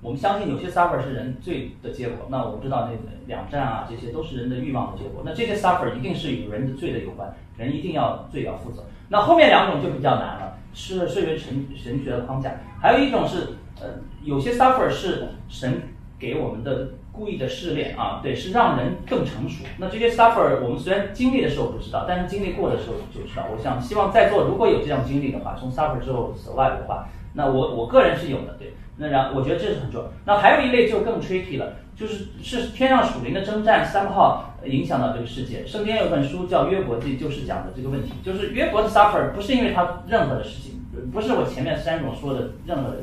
[0.00, 8.82] 我们相信有些 suffer 是人罪的结果，那我们知道那个两战啊这些都是人的欲望的结果，那这些 suffer 一定是与人的罪的有关，人一定要罪要负责。
[9.10, 10.54] 那后面两种就比较难了。
[10.78, 12.50] 是涉于神神学的框架，
[12.86, 13.48] 还有一种是，
[13.80, 15.82] 呃，有些 suffer 是神
[16.20, 19.64] 给我们的故意的试炼啊，对，是让人更成熟。
[19.78, 23.46] 那这些 suffer 我们虽然经历的时候不知道，但是经历过的时候就知道。
[23.52, 28.74] 我想希望在座如果有这样经历的话，从 suffer 之后 survive 的话，那我我个人是有的，对。
[28.98, 30.10] 那然我觉得这是很重要。
[30.24, 35.66] 那还有一类就更 tricky 了，就是是天上属灵的征战三号影响到这个世界。
[35.66, 40.80] 圣经有本书叫约伯记，就是讲的这个问题，就是约伯的 suffer 不是因为他任何的事情。
[41.12, 42.96] 不是我前面三种说的任何的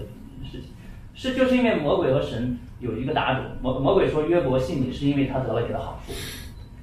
[0.44, 0.64] 事情，
[1.14, 6.14] 是就是因为魔鬼和神有一个打赌，魔魔鬼说约伯信你是因为他得了你的好处，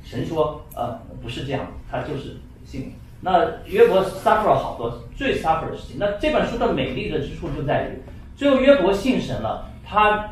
[0.05, 2.95] 神说呃不是这样，他就是信你。
[3.23, 8.01] 那约伯 suffer 了好多最 suffer 的事情，那这本书的美丽的之处就在于，
[8.35, 10.31] 最后约伯信神了，他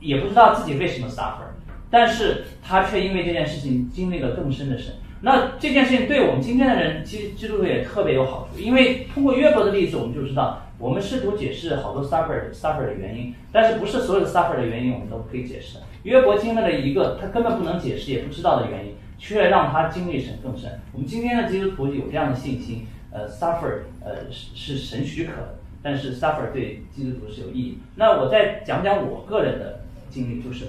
[0.00, 1.46] 也不知道自己为什么 suffer，
[1.90, 4.94] 但是他却因为这件事情经历了更深的神。
[5.24, 15.78] 那这件事情对我们今天的人，其实基督徒也特别有好处，因为通过约伯的例子，我们就知道，我们试图解释好多 suffer suffer 的原因，但是不是所有的 suffer 的原因我们都可以解释。
[16.02, 20.78] 约伯经历了一个他根本不能解释也不知道的原因，却让他经历神更深。
[20.92, 27.78] 我们今天的基督徒有这样的信心，呃，suffer 呃是是神许可的，但是 suffer 对基督徒是有意义。
[27.94, 29.80] 那我再讲讲我个人的
[30.10, 30.66] 经历，就是。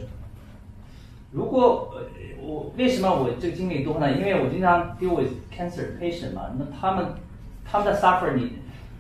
[1.36, 2.02] 如果呃
[2.42, 4.12] 我为什么我这个经历多呢？
[4.18, 7.08] 因为我经常 deal with cancer patient 嘛，那他们
[7.66, 8.54] 他们的 suffer 你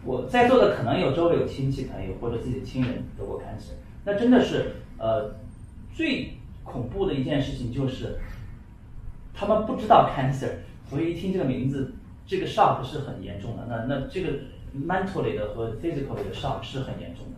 [0.03, 5.35] 我在座的可能有周围有亲戚朋友或者自己的亲人得过 cancer，那真的是呃
[5.93, 8.19] 最恐怖的一件事情就是
[9.33, 10.49] 他们不知道 cancer，
[10.89, 11.93] 所以一听这个名字，
[12.25, 13.67] 这个 shock 是很严重的。
[13.69, 14.30] 那那这个
[14.75, 17.34] mentally 的和 physically 的 shock 是很严重的。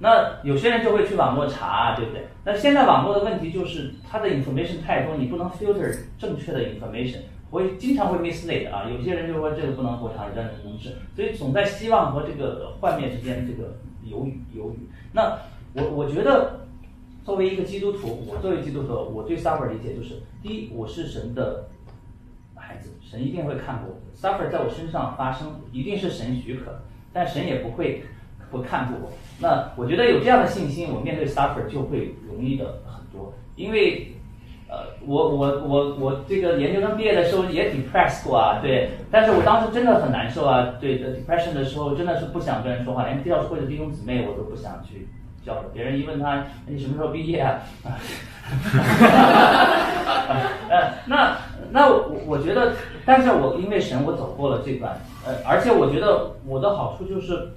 [0.00, 2.26] 那有些人就会去网络查，对不对？
[2.44, 7.18] 那现在网络的问题就是它的 information 太多，你不能 filter 正确的 information，
[7.50, 8.88] 会经常会 mislead 啊。
[8.88, 14.88] 有些人就说这个不能过长，这个不能治，所以总在希望和这个幻灭之间这个犹豫犹豫。
[15.12, 15.36] 那
[15.74, 16.60] 我我觉得
[17.24, 21.64] 作为一个基督徒，我作为基督徒，我对 suffer 理解就是：第一，我是神的
[22.54, 28.04] 孩子，神一定会看过我的 suffer 在我身上发生，一定是神许可，但神也不会。
[28.50, 33.32] 不看过我，那我觉得有这样的信心，我面对 suffer 就会容易的很多。
[33.54, 34.14] 因为，
[34.68, 45.06] 呃，我我我我这个研究生毕业的时候也 depressed 过啊，对，但是我当时真的很难受啊，对，depression 的时候真的是不想跟人说话，连教会的弟兄姊妹我都不想去
[45.46, 45.70] 交流。
[45.72, 47.60] 别人一问他你什么时候毕业啊？
[50.68, 51.36] 呃，那
[51.70, 52.72] 那我我觉得，
[53.04, 57.52] 但是我因为神我走过了这段，呃，而且我觉得我的好处就是。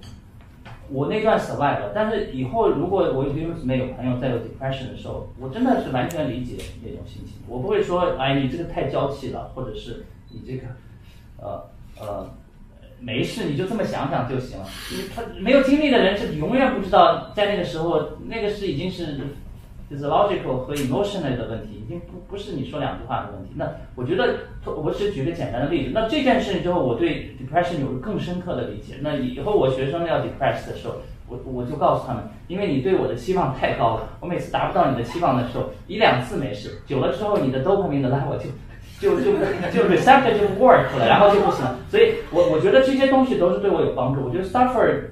[0.91, 7.35] 我那段 survive，但是以后如果我有弟兄姊妹有朋友在有 depression 的时候，我真的是完全理解那种心情。
[7.47, 10.67] 我不会说，哎，你这个太娇气了，或者是你这个，
[11.37, 11.63] 呃
[11.99, 12.29] 呃，
[12.99, 14.65] 没事，你就这么想想就行了。
[15.15, 19.17] 他没有经历的人是永远不知道，在那个时候，那个是已经是。
[19.91, 23.51] Physiological 和 emotional 的问题，已经不不是你说两句话的问题。
[23.55, 25.91] 那我觉得，我只举个简单的例子。
[25.93, 28.95] 那这件事情之后，我对 depression 有了更深刻的理解。
[29.01, 30.95] 那以后我学生要 depressed 的时候，
[31.27, 38.47] 我我就告诉他们，因为你对我的期望太高了，我每次达不到你的期望的时候，一两次没事，久了之后你的 dopamine 的 level 就
[39.01, 39.31] 就就
[39.73, 41.77] 就 receptor 就 work 了，然后就不行了。
[41.89, 44.21] 所以我我觉得这些东西都是对我有帮助。
[44.23, 45.05] 我觉得 suffer，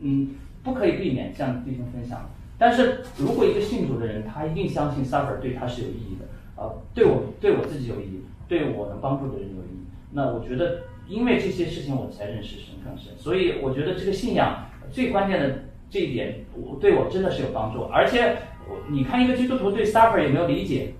[0.00, 0.28] 嗯，
[0.62, 2.30] 不可以避免，像弟兄分享。
[2.60, 9.86] 但是如果一个信主的人，他一定相信 suffer 对他是有意义的，啊，对我对我自己有意义，对我能帮助的人有意义。
[10.12, 13.16] 那我觉得，因为这些事情我才认识神更深。
[13.16, 17.84] 所以我觉得这个信仰最关键的这一点，我对我真的是有帮助。
[17.84, 18.36] 而且
[18.68, 20.92] 我，你看一个基督徒对 suffer 有没有理解，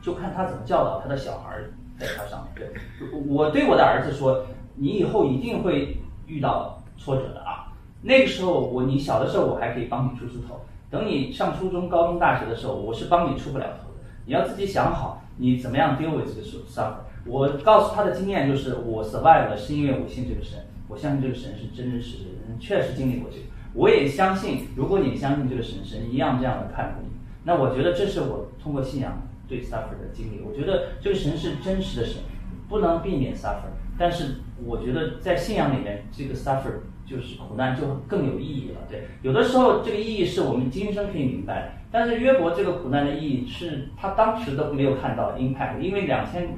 [0.00, 1.58] 就看他怎么教导他的小孩
[1.98, 2.66] 在他上面。
[2.66, 7.70] 对，我对我的儿子说，你以后一定会遇到挫折的啊。
[8.00, 10.58] 那个时候我你小的时候我还可以帮你出出头。
[10.90, 14.04] 等你上初中、高中、大学的时候，我是帮你出不了头的。
[14.24, 16.98] 你要自己想好，你怎么样 deal with 这个 suffer。
[17.24, 20.58] 我告诉他的经验就是，我 survive 了是因为我信这个神，
[20.88, 23.42] 我相信这个神是真真实实的，确实经历过这个。
[23.74, 27.10] 我也相信，如果你相信这个神，神一样这样的看顾你。
[27.42, 30.40] 那我觉得这是我通过信仰对 suffer 的经历。
[30.40, 32.22] 我觉得这个神是真实的神，
[32.68, 33.74] 不能避免 suffer。
[33.98, 36.72] 但是我觉得在信仰里面，这个 suffer。
[37.06, 39.02] 就是苦难就更有意义了，对。
[39.22, 46.48] 有的时候这个意义是我们今生可以明白，但是约伯这个苦难的意义是他当时都没有看到 impact，因为两千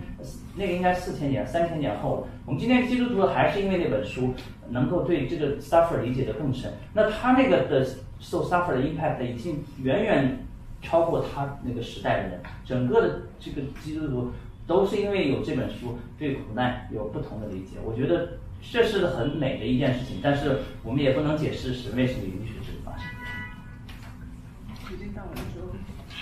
[0.57, 2.29] 那个应该四千年、三千年后了。
[2.47, 4.33] 我们今天基督徒还是因为那本书
[4.71, 6.73] 能够对这个 suffer 理解的更深。
[6.95, 7.87] 那他那个的
[8.19, 10.47] 受 suffer 的 impact 已经远远
[10.81, 14.31] 超过他那个时代的人，整个的这个基督徒
[14.67, 17.77] 都是因为有这本书对苦难有不同的理解。
[17.85, 18.31] 我觉得。
[18.71, 23.05] 这是很美的一件事情，但是我们也不能解释是为什么允许这个发生。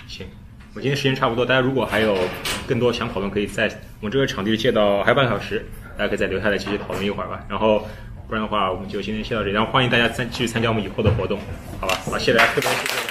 [0.07, 0.25] 行，
[0.73, 2.17] 我今天时间差不多，大家如果还有
[2.65, 3.65] 更多想讨论，可以在
[3.99, 5.65] 我们这个场地借到还有半个小时，
[5.97, 7.45] 大家可以再留下来继续讨论一会儿吧。
[7.49, 7.85] 然后
[8.27, 11.39] 不然的话，我们就今天先到这里，然后欢迎大家参继续参加我们以后的活动，
[11.81, 11.95] 好吧？
[12.05, 13.06] 好，谢谢大家，特别谢谢。